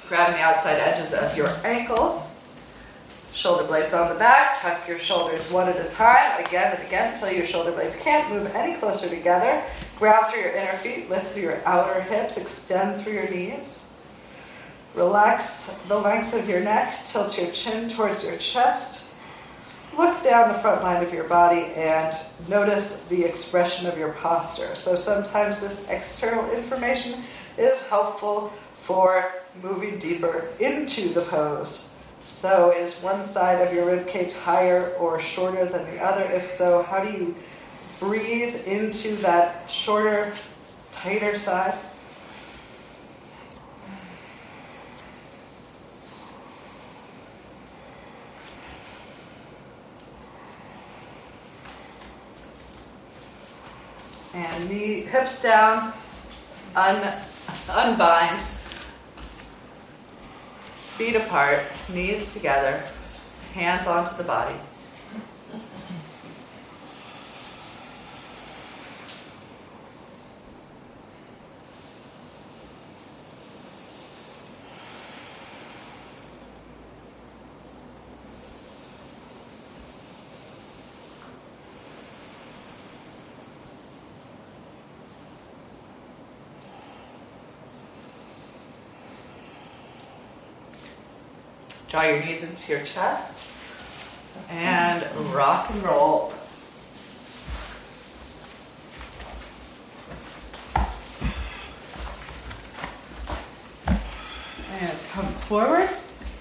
grabbing 0.08 0.36
the 0.36 0.42
outside 0.42 0.80
edges 0.80 1.14
of 1.14 1.36
your 1.38 1.50
ankles, 1.64 2.36
shoulder 3.34 3.64
blades 3.66 3.94
on 3.94 4.12
the 4.12 4.20
back, 4.20 4.60
tuck 4.60 4.88
your 4.88 5.00
shoulders 5.00 5.52
one 5.52 5.70
at 5.70 5.76
a 5.76 5.90
time, 5.96 6.44
again 6.44 6.76
and 6.76 6.88
again 6.88 7.14
until 7.14 7.32
your 7.32 7.46
shoulder 7.46 7.72
blades 7.72 8.02
can't 8.02 8.32
move 8.32 8.54
any 8.56 8.80
closer 8.80 9.10
together. 9.10 9.62
Ground 9.98 10.26
through 10.28 10.42
your 10.42 10.52
inner 10.52 10.74
feet, 10.74 11.10
lift 11.10 11.34
through 11.34 11.44
your 11.44 11.62
outer 11.66 12.02
hips, 12.02 12.38
extend 12.38 13.04
through 13.04 13.14
your 13.14 13.30
knees. 13.30 13.87
Relax 14.98 15.80
the 15.88 15.96
length 15.96 16.34
of 16.34 16.50
your 16.50 16.60
neck, 16.60 17.06
tilt 17.06 17.38
your 17.40 17.52
chin 17.52 17.88
towards 17.88 18.26
your 18.26 18.36
chest. 18.38 19.14
Look 19.96 20.24
down 20.24 20.52
the 20.52 20.58
front 20.58 20.82
line 20.82 21.04
of 21.04 21.14
your 21.14 21.26
body 21.26 21.66
and 21.76 22.16
notice 22.48 23.06
the 23.06 23.24
expression 23.24 23.86
of 23.86 23.96
your 23.96 24.14
posture. 24.14 24.74
So 24.74 24.96
sometimes 24.96 25.62
this 25.62 25.88
external 25.90 26.50
information 26.50 27.22
is 27.60 27.88
helpful 27.88 28.48
for 28.74 29.32
moving 29.62 30.00
deeper 30.00 30.50
into 30.60 31.10
the 31.10 31.22
pose. 31.22 31.94
So 32.24 32.72
is 32.72 33.04
one 33.04 33.24
side 33.24 33.68
of 33.68 33.72
your 33.76 33.86
ribcage 33.86 34.36
higher 34.36 34.96
or 35.00 35.22
shorter 35.22 35.66
than 35.66 35.86
the 35.92 36.04
other? 36.04 36.24
If 36.24 36.48
so, 36.48 36.82
how 36.82 37.04
do 37.04 37.12
you 37.12 37.36
breathe 38.00 38.68
into 38.68 39.16
that 39.18 39.70
shorter, 39.70 40.34
tighter 40.92 41.38
side? 41.38 41.78
And 54.38 54.70
knee, 54.70 55.02
hips 55.02 55.42
down, 55.42 55.94
un, 56.76 57.14
unbind, 57.72 58.40
feet 60.96 61.16
apart, 61.16 61.64
knees 61.92 62.36
together, 62.36 62.84
hands 63.56 63.88
onto 63.88 64.16
the 64.16 64.24
body. 64.24 64.54
Draw 91.90 92.04
your 92.04 92.26
knees 92.26 92.44
into 92.44 92.74
your 92.74 92.84
chest 92.84 93.50
and 94.50 95.06
rock 95.34 95.70
and 95.70 95.84
roll. 95.84 96.34
And 104.70 105.00
come 105.12 105.26
forward, 105.48 105.90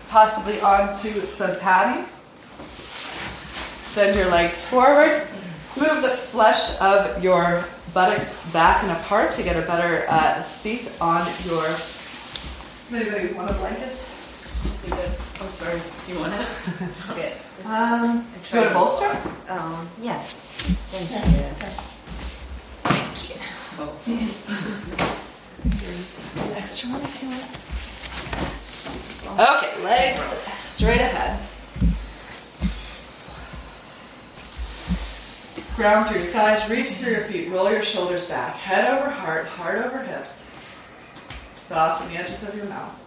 possibly 0.08 0.60
onto 0.60 1.20
some 1.26 1.58
padding. 1.60 2.04
extend 3.78 4.16
your 4.16 4.28
legs 4.30 4.68
forward. 4.68 5.28
Move 5.76 6.02
the 6.02 6.08
flesh 6.08 6.80
of 6.80 7.22
your 7.22 7.64
buttocks 7.94 8.50
back 8.50 8.82
and 8.82 8.92
apart 8.92 9.30
to 9.32 9.42
get 9.44 9.56
a 9.56 9.66
better 9.66 10.06
uh, 10.08 10.42
seat 10.42 10.96
on 11.00 11.24
your. 11.44 11.62
Does 11.62 12.92
anybody 12.92 13.32
want 13.32 13.50
a 13.50 13.54
blanket? 13.54 14.25
You 15.46 15.52
good? 15.52 15.58
Oh, 15.62 15.78
sorry. 15.78 15.80
Do 16.06 16.12
you 16.12 16.18
want 16.18 16.34
it? 16.34 16.40
It's 16.98 17.14
good. 17.14 17.32
Um, 17.66 18.26
do 18.42 18.56
you 18.56 18.62
want 18.62 18.70
a 18.70 18.74
bolster? 18.74 19.10
Um, 19.48 19.88
yes. 20.02 20.50
Thank 22.82 23.30
you. 23.30 23.36
Oh. 23.78 23.92
Here's 25.78 26.34
an 26.34 26.52
extra 26.56 26.90
one 26.90 27.02
if 27.02 27.22
you 27.22 27.28
want. 27.28 27.62
Okay, 29.38 29.84
legs 29.84 30.22
straight 30.22 31.00
ahead. 31.00 31.40
Ground 35.76 36.06
through 36.06 36.18
your 36.18 36.26
thighs, 36.26 36.68
reach 36.70 36.90
through 36.90 37.12
your 37.12 37.20
feet, 37.22 37.50
roll 37.50 37.70
your 37.70 37.82
shoulders 37.82 38.26
back, 38.26 38.56
head 38.56 38.98
over 38.98 39.10
heart, 39.10 39.46
heart 39.46 39.84
over 39.84 40.02
hips. 40.02 40.50
Soften 41.54 42.08
the 42.08 42.16
edges 42.18 42.42
of 42.48 42.56
your 42.56 42.66
mouth. 42.66 43.05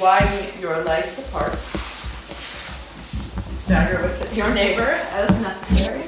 Widen 0.00 0.60
your 0.60 0.82
legs 0.84 1.18
apart. 1.18 1.56
Stagger 3.46 4.02
with 4.02 4.36
your 4.36 4.52
neighbor 4.54 4.82
as 4.82 5.30
necessary. 5.40 6.00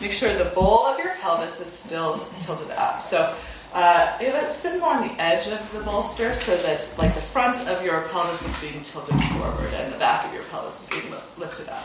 Make 0.00 0.12
sure 0.12 0.32
the 0.34 0.50
bowl 0.54 0.86
of 0.86 0.98
your 0.98 1.14
pelvis 1.20 1.60
is 1.60 1.70
still 1.70 2.26
tilted 2.40 2.70
up. 2.72 3.02
So 3.02 3.34
uh, 3.74 4.18
know, 4.28 4.50
sit 4.50 4.78
more 4.80 4.94
on 4.94 5.08
the 5.08 5.22
edge 5.22 5.46
of 5.48 5.72
the 5.72 5.80
bolster 5.80 6.34
so 6.34 6.56
that 6.58 6.94
like 6.98 7.14
the 7.14 7.20
front 7.20 7.58
of 7.68 7.82
your 7.82 8.02
pelvis 8.08 8.46
is 8.46 8.60
being 8.60 8.82
tilted 8.82 9.18
forward 9.24 9.72
and 9.74 9.92
the 9.92 9.98
back 9.98 10.26
of 10.26 10.34
your 10.34 10.42
pelvis 10.44 10.82
is 10.82 11.00
being 11.00 11.12
li- 11.12 11.20
lifted 11.38 11.68
up. 11.68 11.84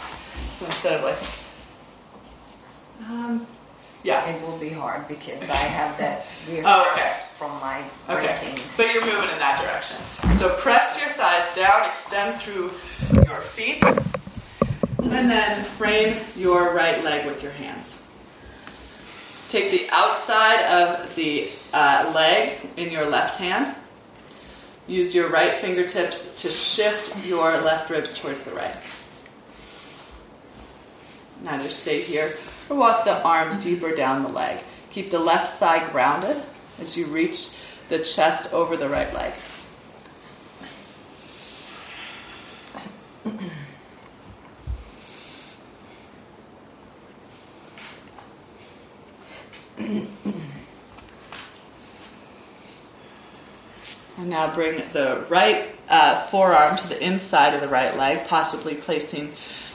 So 0.55 0.65
instead 0.65 0.93
of 0.95 1.03
like, 1.03 1.17
um, 3.09 3.47
yeah, 4.07 4.25
It 4.29 4.41
will 4.41 4.57
be 4.57 4.69
hard 4.69 5.05
because 5.09 5.49
I 5.49 5.57
have 5.57 5.97
that 5.97 6.33
weird 6.49 6.63
Oh, 6.65 6.89
okay. 6.93 7.11
from 7.35 7.51
my 7.59 7.83
Okay, 8.07 8.37
breaking. 8.39 8.63
but 8.77 8.85
you're 8.93 9.05
moving 9.05 9.29
in 9.29 9.39
that 9.39 9.59
direction. 9.61 9.97
So 10.37 10.55
press 10.59 11.01
your 11.01 11.09
thighs 11.11 11.53
down, 11.57 11.85
extend 11.89 12.39
through 12.39 12.71
your 13.27 13.41
feet, 13.41 13.83
and 13.83 15.29
then 15.29 15.61
frame 15.65 16.21
your 16.37 16.73
right 16.73 17.03
leg 17.03 17.25
with 17.25 17.43
your 17.43 17.51
hands. 17.51 18.01
Take 19.49 19.71
the 19.71 19.89
outside 19.91 20.61
of 20.71 21.13
the 21.15 21.49
uh, 21.73 22.09
leg 22.15 22.59
in 22.77 22.91
your 22.93 23.09
left 23.09 23.37
hand. 23.39 23.75
Use 24.87 25.13
your 25.13 25.29
right 25.29 25.53
fingertips 25.53 26.41
to 26.43 26.49
shift 26.49 27.25
your 27.25 27.57
left 27.59 27.89
ribs 27.89 28.17
towards 28.17 28.45
the 28.45 28.51
right. 28.55 28.75
Neither 31.43 31.67
stay 31.69 32.01
here 32.01 32.37
or 32.69 32.77
walk 32.77 33.05
the 33.05 33.21
arm 33.23 33.59
deeper 33.59 33.95
down 33.95 34.23
the 34.23 34.29
leg. 34.29 34.59
Keep 34.91 35.11
the 35.11 35.19
left 35.19 35.59
thigh 35.59 35.87
grounded 35.89 36.41
as 36.79 36.97
you 36.97 37.05
reach 37.07 37.59
the 37.89 37.99
chest 37.99 38.53
over 38.53 38.75
the 38.75 38.89
right 38.89 39.13
leg. 39.13 39.33
And 54.19 54.31
now 54.31 54.51
bring 54.53 54.77
the 54.93 55.23
right 55.29 55.75
uh, 55.87 56.15
forearm 56.23 56.75
to 56.77 56.89
the 56.89 57.01
inside 57.05 57.53
of 57.53 57.61
the 57.61 57.67
right 57.67 57.95
leg, 57.95 58.27
possibly 58.27 58.73
placing 58.73 59.29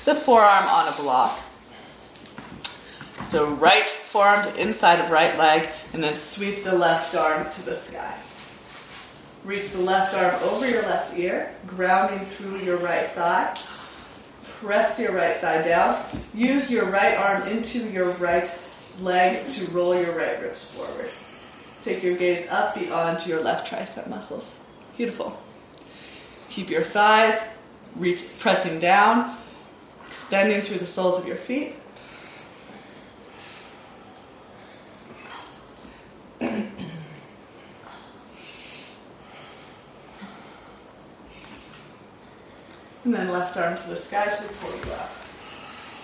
the 0.04 0.16
forearm 0.16 0.64
on 0.64 0.92
a 0.92 0.96
block. 0.96 1.38
So 3.32 3.48
right 3.54 3.88
forearm 3.88 4.44
to 4.44 4.60
inside 4.60 5.00
of 5.00 5.10
right 5.10 5.34
leg, 5.38 5.70
and 5.94 6.04
then 6.04 6.14
sweep 6.14 6.64
the 6.64 6.74
left 6.74 7.14
arm 7.14 7.50
to 7.50 7.64
the 7.64 7.74
sky. 7.74 8.14
Reach 9.42 9.70
the 9.70 9.80
left 9.80 10.12
arm 10.12 10.34
over 10.50 10.68
your 10.68 10.82
left 10.82 11.16
ear, 11.16 11.54
grounding 11.66 12.26
through 12.26 12.58
your 12.58 12.76
right 12.76 13.06
thigh. 13.06 13.56
Press 14.60 15.00
your 15.00 15.14
right 15.14 15.36
thigh 15.36 15.62
down. 15.62 16.04
Use 16.34 16.70
your 16.70 16.90
right 16.90 17.16
arm 17.16 17.48
into 17.48 17.78
your 17.78 18.10
right 18.10 18.54
leg 19.00 19.48
to 19.48 19.64
roll 19.70 19.94
your 19.94 20.14
right 20.14 20.42
ribs 20.42 20.70
forward. 20.70 21.08
Take 21.82 22.02
your 22.02 22.18
gaze 22.18 22.50
up 22.50 22.74
beyond 22.74 23.26
your 23.26 23.42
left 23.42 23.66
tricep 23.72 24.10
muscles. 24.10 24.60
Beautiful. 24.98 25.40
Keep 26.50 26.68
your 26.68 26.82
thighs 26.82 27.48
reach, 27.96 28.24
pressing 28.40 28.78
down, 28.78 29.38
extending 30.06 30.60
through 30.60 30.80
the 30.80 30.86
soles 30.86 31.18
of 31.18 31.26
your 31.26 31.38
feet. 31.38 31.76
And 43.04 43.14
then 43.14 43.30
left 43.30 43.56
arm 43.56 43.76
to 43.76 43.88
the 43.88 43.96
sky 43.96 44.26
to 44.26 44.52
pull 44.54 44.70
you 44.70 44.92
up. 44.92 45.10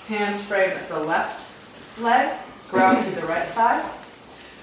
Hands 0.09 0.49
frame 0.49 0.71
at 0.71 0.89
the 0.89 0.99
left 0.99 2.01
leg, 2.01 2.37
ground 2.69 2.99
through 2.99 3.21
the 3.21 3.27
right 3.27 3.47
thigh. 3.49 3.89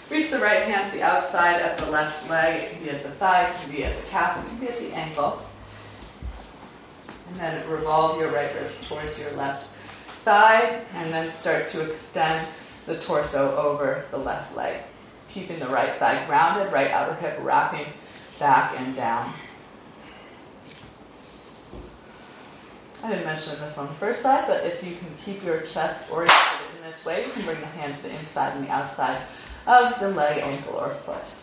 Reach 0.09 0.29
the 0.29 0.39
right 0.39 0.63
hand 0.63 0.91
to 0.91 0.97
the 0.97 1.03
outside 1.03 1.61
of 1.61 1.79
the 1.83 1.89
left 1.89 2.29
leg. 2.29 2.63
It 2.63 2.71
can 2.71 2.83
be 2.83 2.89
at 2.89 3.03
the 3.03 3.09
thigh, 3.09 3.49
it 3.49 3.55
can 3.55 3.71
be 3.71 3.83
at 3.85 3.95
the 3.95 4.07
calf, 4.09 4.43
it 4.43 4.49
can 4.49 4.59
be 4.59 4.67
at 4.67 4.77
the 4.77 4.93
ankle. 4.93 5.41
And 7.29 7.39
then 7.39 7.69
revolve 7.69 8.19
your 8.19 8.31
right 8.31 8.53
ribs 8.55 8.87
towards 8.87 9.19
your 9.19 9.31
left 9.33 9.67
thigh, 10.23 10.81
and 10.93 11.13
then 11.13 11.29
start 11.29 11.67
to 11.67 11.87
extend 11.87 12.47
the 12.85 12.97
torso 12.97 13.55
over 13.55 14.05
the 14.11 14.17
left 14.17 14.55
leg. 14.55 14.81
Keeping 15.29 15.59
the 15.59 15.67
right 15.67 15.93
thigh 15.95 16.25
grounded, 16.27 16.71
right 16.71 16.91
outer 16.91 17.15
hip 17.15 17.37
wrapping 17.41 17.87
back 18.39 18.79
and 18.79 18.95
down. 18.95 19.33
I 23.05 23.09
didn't 23.09 23.25
mention 23.25 23.59
this 23.59 23.77
on 23.77 23.85
the 23.85 23.93
first 23.93 24.23
slide, 24.23 24.45
but 24.47 24.65
if 24.65 24.83
you 24.83 24.95
can 24.95 25.07
keep 25.23 25.43
your 25.45 25.61
chest 25.61 26.09
oriented 26.11 26.35
in 26.75 26.83
this 26.83 27.05
way, 27.05 27.23
you 27.23 27.31
can 27.31 27.43
bring 27.43 27.59
the 27.59 27.67
hand 27.67 27.93
to 27.93 28.01
the 28.01 28.09
inside 28.09 28.55
and 28.55 28.65
the 28.65 28.71
outside 28.71 29.19
of 29.67 29.99
the 29.99 30.09
leg, 30.09 30.41
ankle, 30.41 30.73
or 30.73 30.89
foot. 30.89 31.35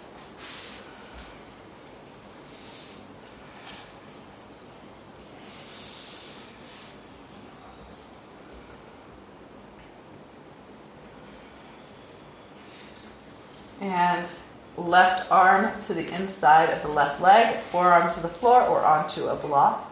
And 13.80 14.28
left 14.76 15.30
arm 15.30 15.80
to 15.82 15.94
the 15.94 16.12
inside 16.12 16.70
of 16.70 16.82
the 16.82 16.88
left 16.88 17.20
leg, 17.20 17.54
forearm 17.54 18.10
to 18.10 18.20
the 18.20 18.26
floor 18.26 18.62
or 18.62 18.84
onto 18.84 19.26
a 19.26 19.36
block. 19.36 19.91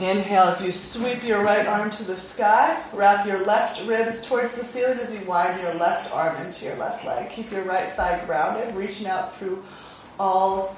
Inhale 0.00 0.44
as 0.44 0.64
you 0.64 0.72
sweep 0.72 1.22
your 1.22 1.44
right 1.44 1.66
arm 1.66 1.90
to 1.90 2.04
the 2.04 2.16
sky. 2.16 2.82
Wrap 2.94 3.26
your 3.26 3.44
left 3.44 3.86
ribs 3.86 4.26
towards 4.26 4.56
the 4.56 4.64
ceiling 4.64 4.98
as 4.98 5.14
you 5.14 5.22
widen 5.26 5.60
your 5.60 5.74
left 5.74 6.10
arm 6.10 6.40
into 6.40 6.64
your 6.64 6.76
left 6.76 7.04
leg. 7.04 7.28
Keep 7.28 7.52
your 7.52 7.64
right 7.64 7.90
thigh 7.92 8.24
grounded, 8.24 8.74
reaching 8.74 9.06
out 9.06 9.36
through 9.36 9.62
all, 10.18 10.74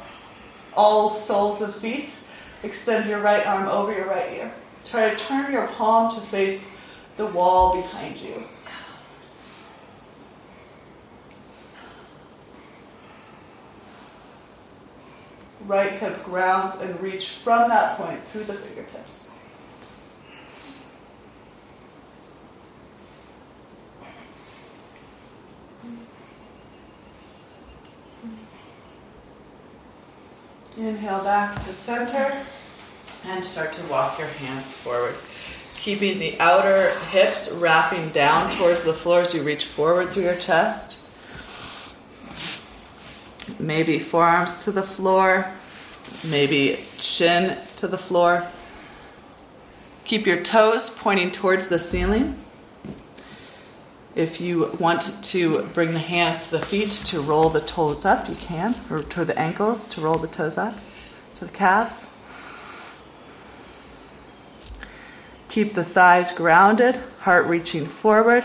all 0.75 1.09
soles 1.09 1.63
of 1.63 1.73
feet. 1.73 2.19
Extend 2.65 3.09
your 3.09 3.21
right 3.21 3.47
arm 3.47 3.69
over 3.69 3.93
your 3.93 4.09
right 4.09 4.33
ear. 4.33 4.53
Try 4.85 5.11
to 5.11 5.17
turn 5.17 5.53
your 5.53 5.69
palm 5.69 6.13
to 6.13 6.21
face 6.21 6.81
the 7.17 7.27
wall 7.27 7.81
behind 7.81 8.17
you. 8.17 8.43
Right 15.67 15.93
hip 15.93 16.25
grounds 16.25 16.81
and 16.81 17.01
reach 17.01 17.31
from 17.31 17.69
that 17.69 17.97
point 17.97 18.25
through 18.25 18.45
the 18.45 18.55
fingertips. 18.55 19.31
Inhale 30.77 31.23
back 31.23 31.55
to 31.57 31.73
center 31.73 32.33
and 33.27 33.45
start 33.45 33.73
to 33.75 33.83
walk 33.85 34.19
your 34.19 34.29
hands 34.29 34.77
forward. 34.77 35.15
Keeping 35.75 36.19
the 36.19 36.41
outer 36.41 36.91
hips 37.11 37.53
wrapping 37.53 38.09
down 38.11 38.51
towards 38.53 38.83
the 38.83 38.93
floor 38.93 39.21
as 39.21 39.35
you 39.35 39.43
reach 39.43 39.65
forward 39.65 40.11
through 40.11 40.25
your 40.25 40.37
chest. 40.37 40.99
Maybe 43.63 44.01
forearms 44.01 44.65
to 44.65 44.73
the 44.73 44.83
floor, 44.83 45.49
maybe 46.25 46.85
chin 46.99 47.59
to 47.77 47.87
the 47.87 47.97
floor. 47.97 48.45
Keep 50.05 50.27
your 50.27 50.43
toes 50.43 50.91
pointing 50.91 51.31
towards 51.31 51.69
the 51.69 51.79
ceiling. 51.79 52.37
If 54.17 54.41
you 54.41 54.77
want 54.81 55.23
to 55.23 55.63
bring 55.75 55.93
the 55.93 56.01
hands 56.01 56.51
to 56.51 56.59
the 56.59 56.67
feet 56.67 56.91
to 57.07 57.21
roll 57.21 57.51
the 57.51 57.61
toes 57.61 58.05
up, 58.05 58.29
you 58.29 58.35
can, 58.35 58.75
or 58.91 59.01
to 59.01 59.25
the 59.25 59.39
ankles 59.39 59.87
to 59.95 60.01
roll 60.01 60.15
the 60.15 60.27
toes 60.27 60.59
up 60.59 60.75
to 61.37 61.45
the 61.45 61.53
calves. 61.53 62.15
Keep 65.49 65.75
the 65.75 65.85
thighs 65.85 66.35
grounded, 66.35 66.97
heart 67.21 67.47
reaching 67.47 67.87
forward. 67.87 68.45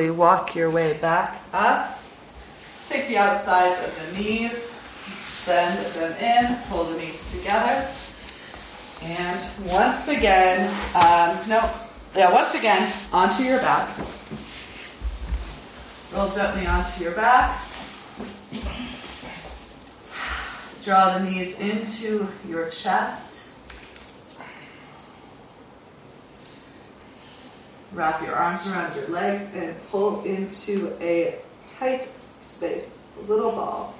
Slowly 0.00 0.16
walk 0.16 0.54
your 0.54 0.70
way 0.70 0.94
back 0.94 1.42
up. 1.52 2.00
Take 2.86 3.06
the 3.08 3.18
outsides 3.18 3.84
of 3.84 3.94
the 3.94 4.18
knees, 4.18 4.74
bend 5.44 5.76
them 5.94 6.12
in, 6.22 6.56
pull 6.70 6.84
the 6.84 6.96
knees 6.96 7.38
together. 7.38 7.86
And 9.04 9.70
once 9.70 10.08
again, 10.08 10.70
um, 10.94 11.36
no, 11.46 11.70
yeah, 12.16 12.32
once 12.32 12.54
again, 12.54 12.90
onto 13.12 13.42
your 13.42 13.58
back. 13.58 13.94
Roll 16.14 16.30
gently 16.30 16.66
onto 16.66 17.04
your 17.04 17.12
back. 17.12 17.60
Draw 20.82 21.18
the 21.18 21.24
knees 21.30 21.60
into 21.60 22.26
your 22.48 22.70
chest. 22.70 23.39
Wrap 27.92 28.22
your 28.22 28.36
arms 28.36 28.68
around 28.68 28.94
your 28.94 29.08
legs 29.08 29.54
and 29.56 29.74
pull 29.90 30.22
into 30.22 30.96
a 31.00 31.40
tight 31.66 32.08
space, 32.38 33.08
little 33.26 33.50
ball. 33.50 33.94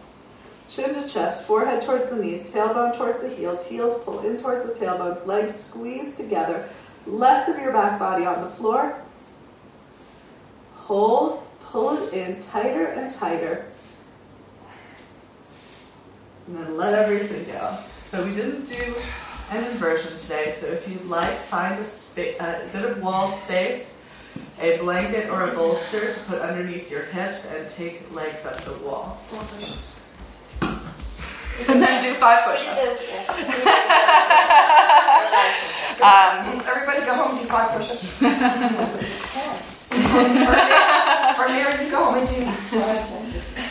Chin 0.69 0.95
to 0.95 1.09
chest, 1.09 1.49
forehead 1.49 1.83
towards 1.83 2.07
the 2.07 2.15
knees, 2.15 2.49
tailbone 2.49 2.97
towards 2.97 3.19
the 3.19 3.29
heels, 3.29 3.67
heels 3.67 4.01
pull 4.05 4.21
in 4.21 4.37
towards 4.37 4.63
the 4.63 4.73
tailbones, 4.73 5.27
legs 5.27 5.53
squeeze 5.53 6.15
together, 6.15 6.69
less 7.05 7.49
of 7.49 7.59
your 7.59 7.73
back 7.73 7.99
body 7.99 8.25
on 8.25 8.41
the 8.41 8.47
floor. 8.47 8.95
Hold, 10.77 11.43
pull 11.59 11.97
it 11.97 12.13
in 12.13 12.41
tighter 12.41 12.87
and 12.87 13.11
tighter, 13.11 13.67
and 16.47 16.57
then 16.57 16.77
let 16.77 16.95
everything 16.95 17.45
go. 17.53 17.77
So 18.05 18.25
we 18.25 18.35
didn't 18.35 18.67
do 18.67 18.95
an 19.51 19.65
inversion 19.65 20.17
today, 20.19 20.51
so 20.51 20.67
if 20.69 20.89
you'd 20.89 21.05
like, 21.07 21.37
find 21.39 21.79
a, 21.81 21.85
spa- 21.85 22.39
a 22.41 22.67
bit 22.73 22.85
of 22.85 23.03
wall 23.03 23.33
space, 23.33 24.05
a 24.61 24.79
blanket 24.79 25.29
or 25.31 25.49
a 25.49 25.53
bolster 25.55 26.13
to 26.13 26.21
put 26.25 26.41
underneath 26.41 26.91
your 26.91 27.03
hips, 27.03 27.51
and 27.53 27.69
take 27.69 28.11
legs 28.15 28.47
up 28.47 28.57
the 28.61 28.75
wall. 28.85 29.19
And 30.63 31.83
then 31.83 32.03
do 32.03 32.13
five 32.15 32.45
push-ups. 32.45 33.11
Um, 36.01 36.63
Everybody 36.67 37.05
go 37.05 37.13
home 37.15 37.33
and 37.37 37.41
do 37.41 37.47
five 37.47 37.71
push-ups. 37.77 38.23
Or 41.41 41.49
Mary, 41.49 41.85
you 41.85 41.91
go 41.91 42.05
home 42.05 42.15
and 42.19 42.29
do 42.29 42.45
five. 42.79 43.05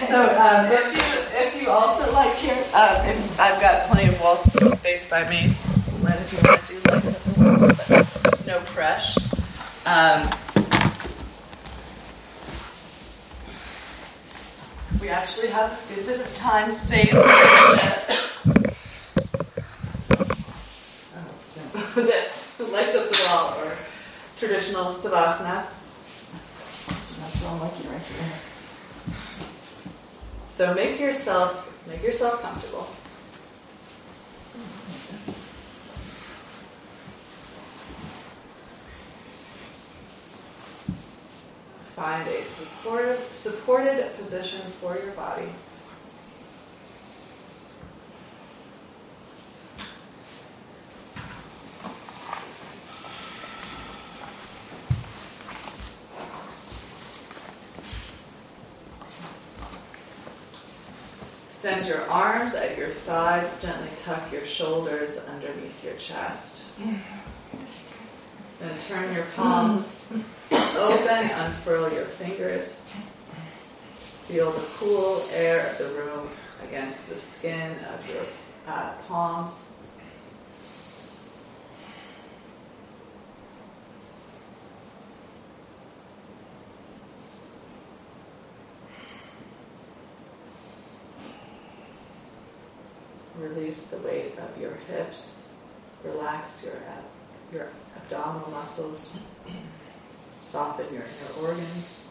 So 0.10 0.22
um, 0.22 0.66
if 0.72 0.94
you 0.94 1.02
if 1.42 1.62
you 1.62 1.70
also 1.70 2.12
like 2.14 2.36
here, 2.36 2.54
um, 2.74 3.06
if 3.08 3.40
I've 3.40 3.62
got 3.62 3.90
plenty 3.90 4.10
of 4.10 4.20
wall 4.20 4.38
space 4.38 5.10
by 5.10 5.30
me, 5.30 5.54
let 6.04 6.20
if 6.22 6.34
you 6.34 6.40
want 6.50 6.66
to 6.66 6.74
do 6.74 6.80
wall, 6.90 7.74
but 8.28 8.46
no 8.46 8.60
press. 8.62 9.18
Um, 9.86 10.30
we 15.02 15.10
actually 15.10 15.48
have 15.48 15.72
a 15.92 16.06
bit 16.06 16.20
of 16.20 16.36
time 16.36 16.72
saved 16.72 17.12
for 17.12 17.18
this. 17.76 18.30
this 21.96 22.60
legs 22.60 22.96
up 22.96 23.10
the 23.10 23.28
wall 23.30 23.66
or 23.66 23.78
traditional 24.38 24.86
savasana. 24.86 25.66
That's 26.88 27.42
what 27.42 27.52
I'm 27.54 27.60
liking 27.62 27.90
right 27.92 28.02
there. 28.02 28.49
So 30.60 30.74
make 30.74 31.00
yourself 31.00 31.72
make 31.88 32.04
yourself 32.04 32.42
comfortable. 32.42 32.84
Find 41.96 42.28
a 42.28 42.44
supportive, 42.44 43.20
supported 43.32 44.14
position 44.18 44.60
for 44.82 44.98
your 44.98 45.12
body. 45.12 45.48
Extend 61.62 61.88
your 61.88 62.10
arms 62.10 62.56
at 62.56 62.78
your 62.78 62.90
sides, 62.90 63.62
gently 63.62 63.90
tuck 63.98 64.32
your 64.32 64.46
shoulders 64.46 65.28
underneath 65.28 65.84
your 65.84 65.94
chest. 65.96 66.80
Then 68.62 68.78
turn 68.88 69.14
your 69.14 69.26
palms 69.36 70.10
open, 70.78 71.30
unfurl 71.30 71.92
your 71.92 72.06
fingers. 72.06 72.90
Feel 74.30 74.54
the 74.54 74.66
cool 74.78 75.28
air 75.34 75.72
of 75.72 75.78
the 75.80 76.02
room 76.02 76.30
against 76.64 77.10
the 77.10 77.18
skin 77.18 77.76
of 77.94 78.08
your 78.08 78.24
uh, 78.66 78.94
palms. 79.10 79.69
Release 93.40 93.88
the 93.88 93.98
weight 94.00 94.38
of 94.38 94.60
your 94.62 94.76
hips. 94.90 95.54
Relax 96.04 96.66
your 96.66 96.76
ab- 96.76 97.54
your 97.54 97.70
abdominal 97.96 98.52
muscles. 98.52 99.18
Soften 100.38 100.94
your 100.94 101.04
inner 101.04 101.48
organs. 101.48 102.06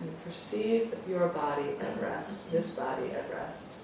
And 0.00 0.24
perceive 0.24 0.94
your 1.08 1.28
body 1.28 1.76
at 1.80 2.00
rest, 2.02 2.50
this 2.50 2.74
body 2.76 3.10
at 3.12 3.32
rest. 3.32 3.83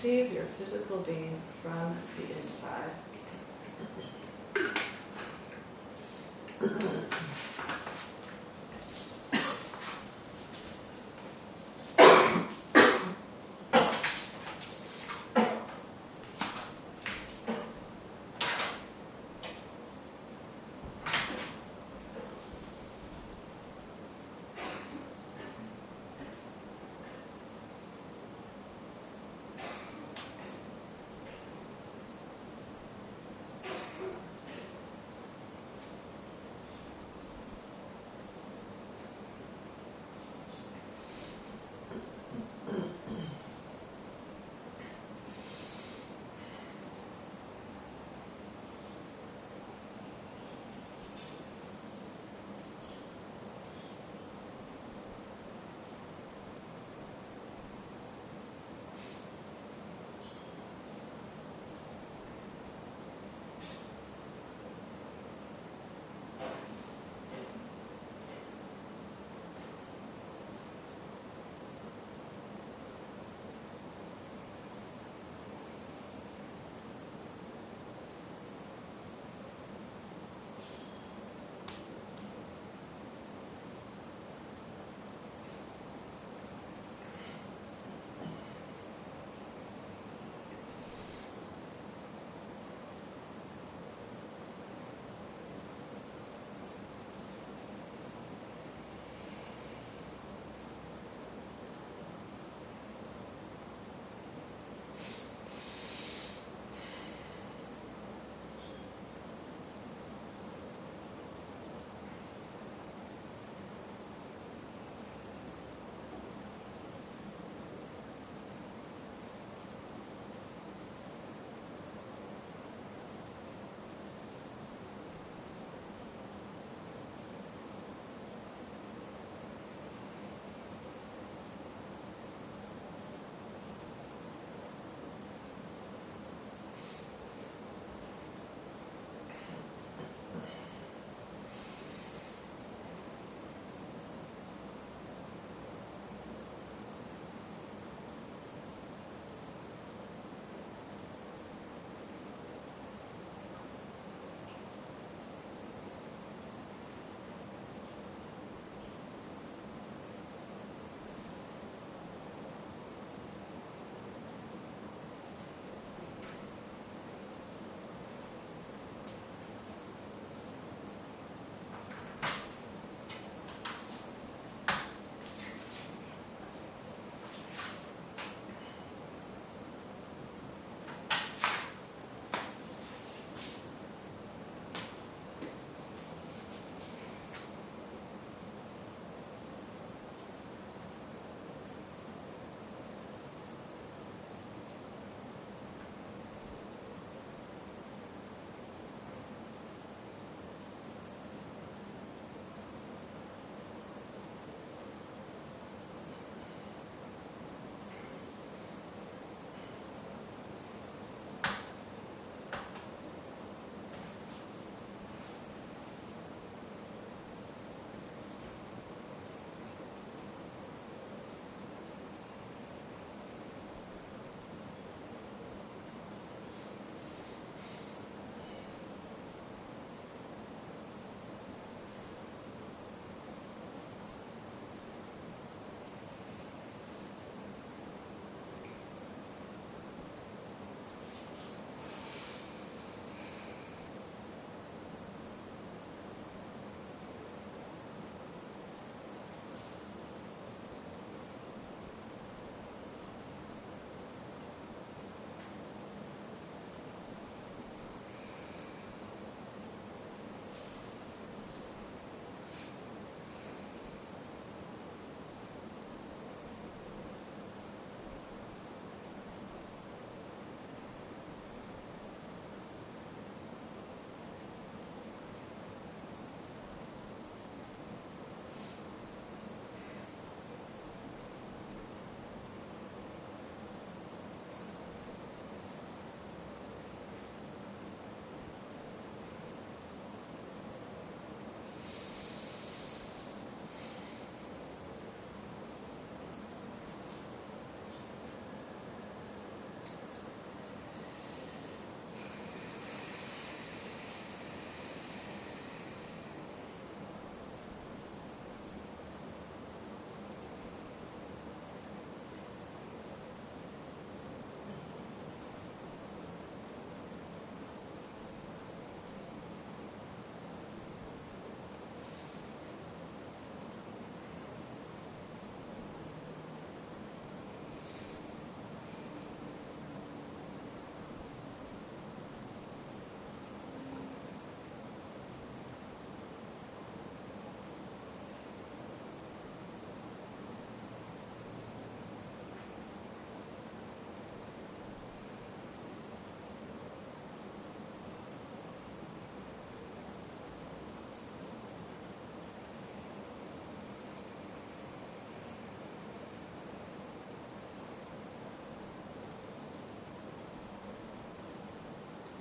Perceive 0.00 0.32
your 0.32 0.44
physical 0.58 0.96
being 1.00 1.38
from 1.62 1.94
the 2.16 2.40
inside. 2.40 2.90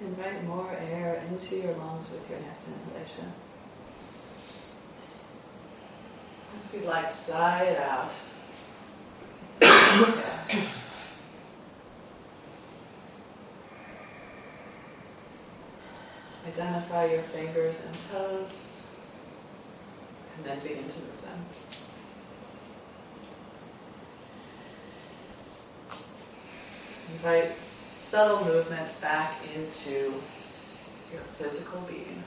Invite 0.10 0.44
more 0.46 0.72
air 0.72 1.22
into 1.30 1.58
your 1.58 1.74
lungs 1.76 2.12
with 2.12 2.28
your 2.32 2.40
next 2.40 2.68
inhalation. 2.68 3.32
If 6.66 6.74
you'd 6.74 6.86
like, 6.86 7.08
sigh 7.08 7.66
it 7.66 7.80
out. 7.80 8.12
Identify 16.48 17.06
your 17.06 17.22
fingers 17.22 17.86
and 17.86 17.96
toes, 18.12 18.88
and 20.36 20.46
then 20.46 20.60
begin 20.60 20.88
to 20.88 21.00
move 21.02 21.22
them. 21.22 21.46
Invite 27.14 27.52
subtle 28.00 28.46
movement 28.46 29.02
back 29.02 29.34
into 29.56 30.14
your 31.12 31.22
physical 31.38 31.82
being. 31.82 32.24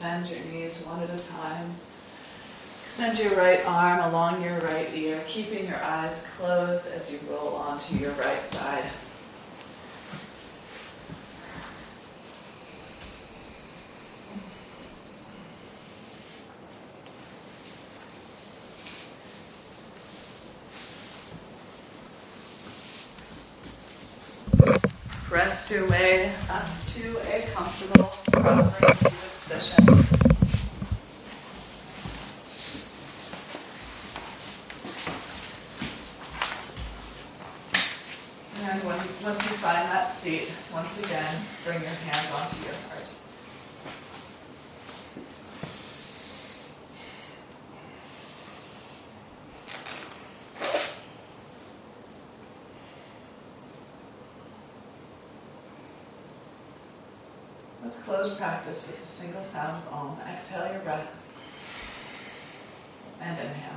Bend 0.00 0.28
your 0.28 0.38
knees 0.44 0.84
one 0.84 1.02
at 1.02 1.10
a 1.10 1.18
time. 1.32 1.74
Extend 2.84 3.18
your 3.18 3.34
right 3.34 3.64
arm 3.66 4.00
along 4.10 4.42
your 4.42 4.58
right 4.60 4.88
ear, 4.94 5.22
keeping 5.26 5.66
your 5.66 5.82
eyes 5.82 6.32
closed 6.36 6.92
as 6.94 7.10
you 7.12 7.18
roll 7.32 7.56
onto 7.56 7.96
your 7.96 8.12
right 8.12 8.42
side. 8.42 8.90
Press 25.24 25.70
your 25.70 25.88
way 25.88 26.32
up 26.50 26.66
to 26.82 27.16
a 27.32 27.46
comfortable 27.54 28.10
cross-legged 28.32 28.96
seated 28.98 29.30
position. 29.38 29.84
And 38.62 38.82
when, 38.82 38.98
once 39.22 39.44
you 39.44 39.56
find 39.56 39.88
that 39.88 40.02
seat, 40.02 40.50
once 40.72 40.98
again, 40.98 41.36
bring 41.64 41.80
your 41.80 41.90
hands 41.90 42.32
onto 42.32 42.64
your 42.64 42.74
heart. 42.88 43.08
Let's 57.82 58.04
close 58.20 58.36
practice 58.36 58.86
with 58.86 59.02
a 59.02 59.06
single 59.06 59.40
sound 59.40 59.82
of 59.82 59.94
Om. 59.94 60.18
Exhale 60.30 60.70
your 60.70 60.80
breath 60.80 61.16
and 63.18 63.38
inhale. 63.38 63.69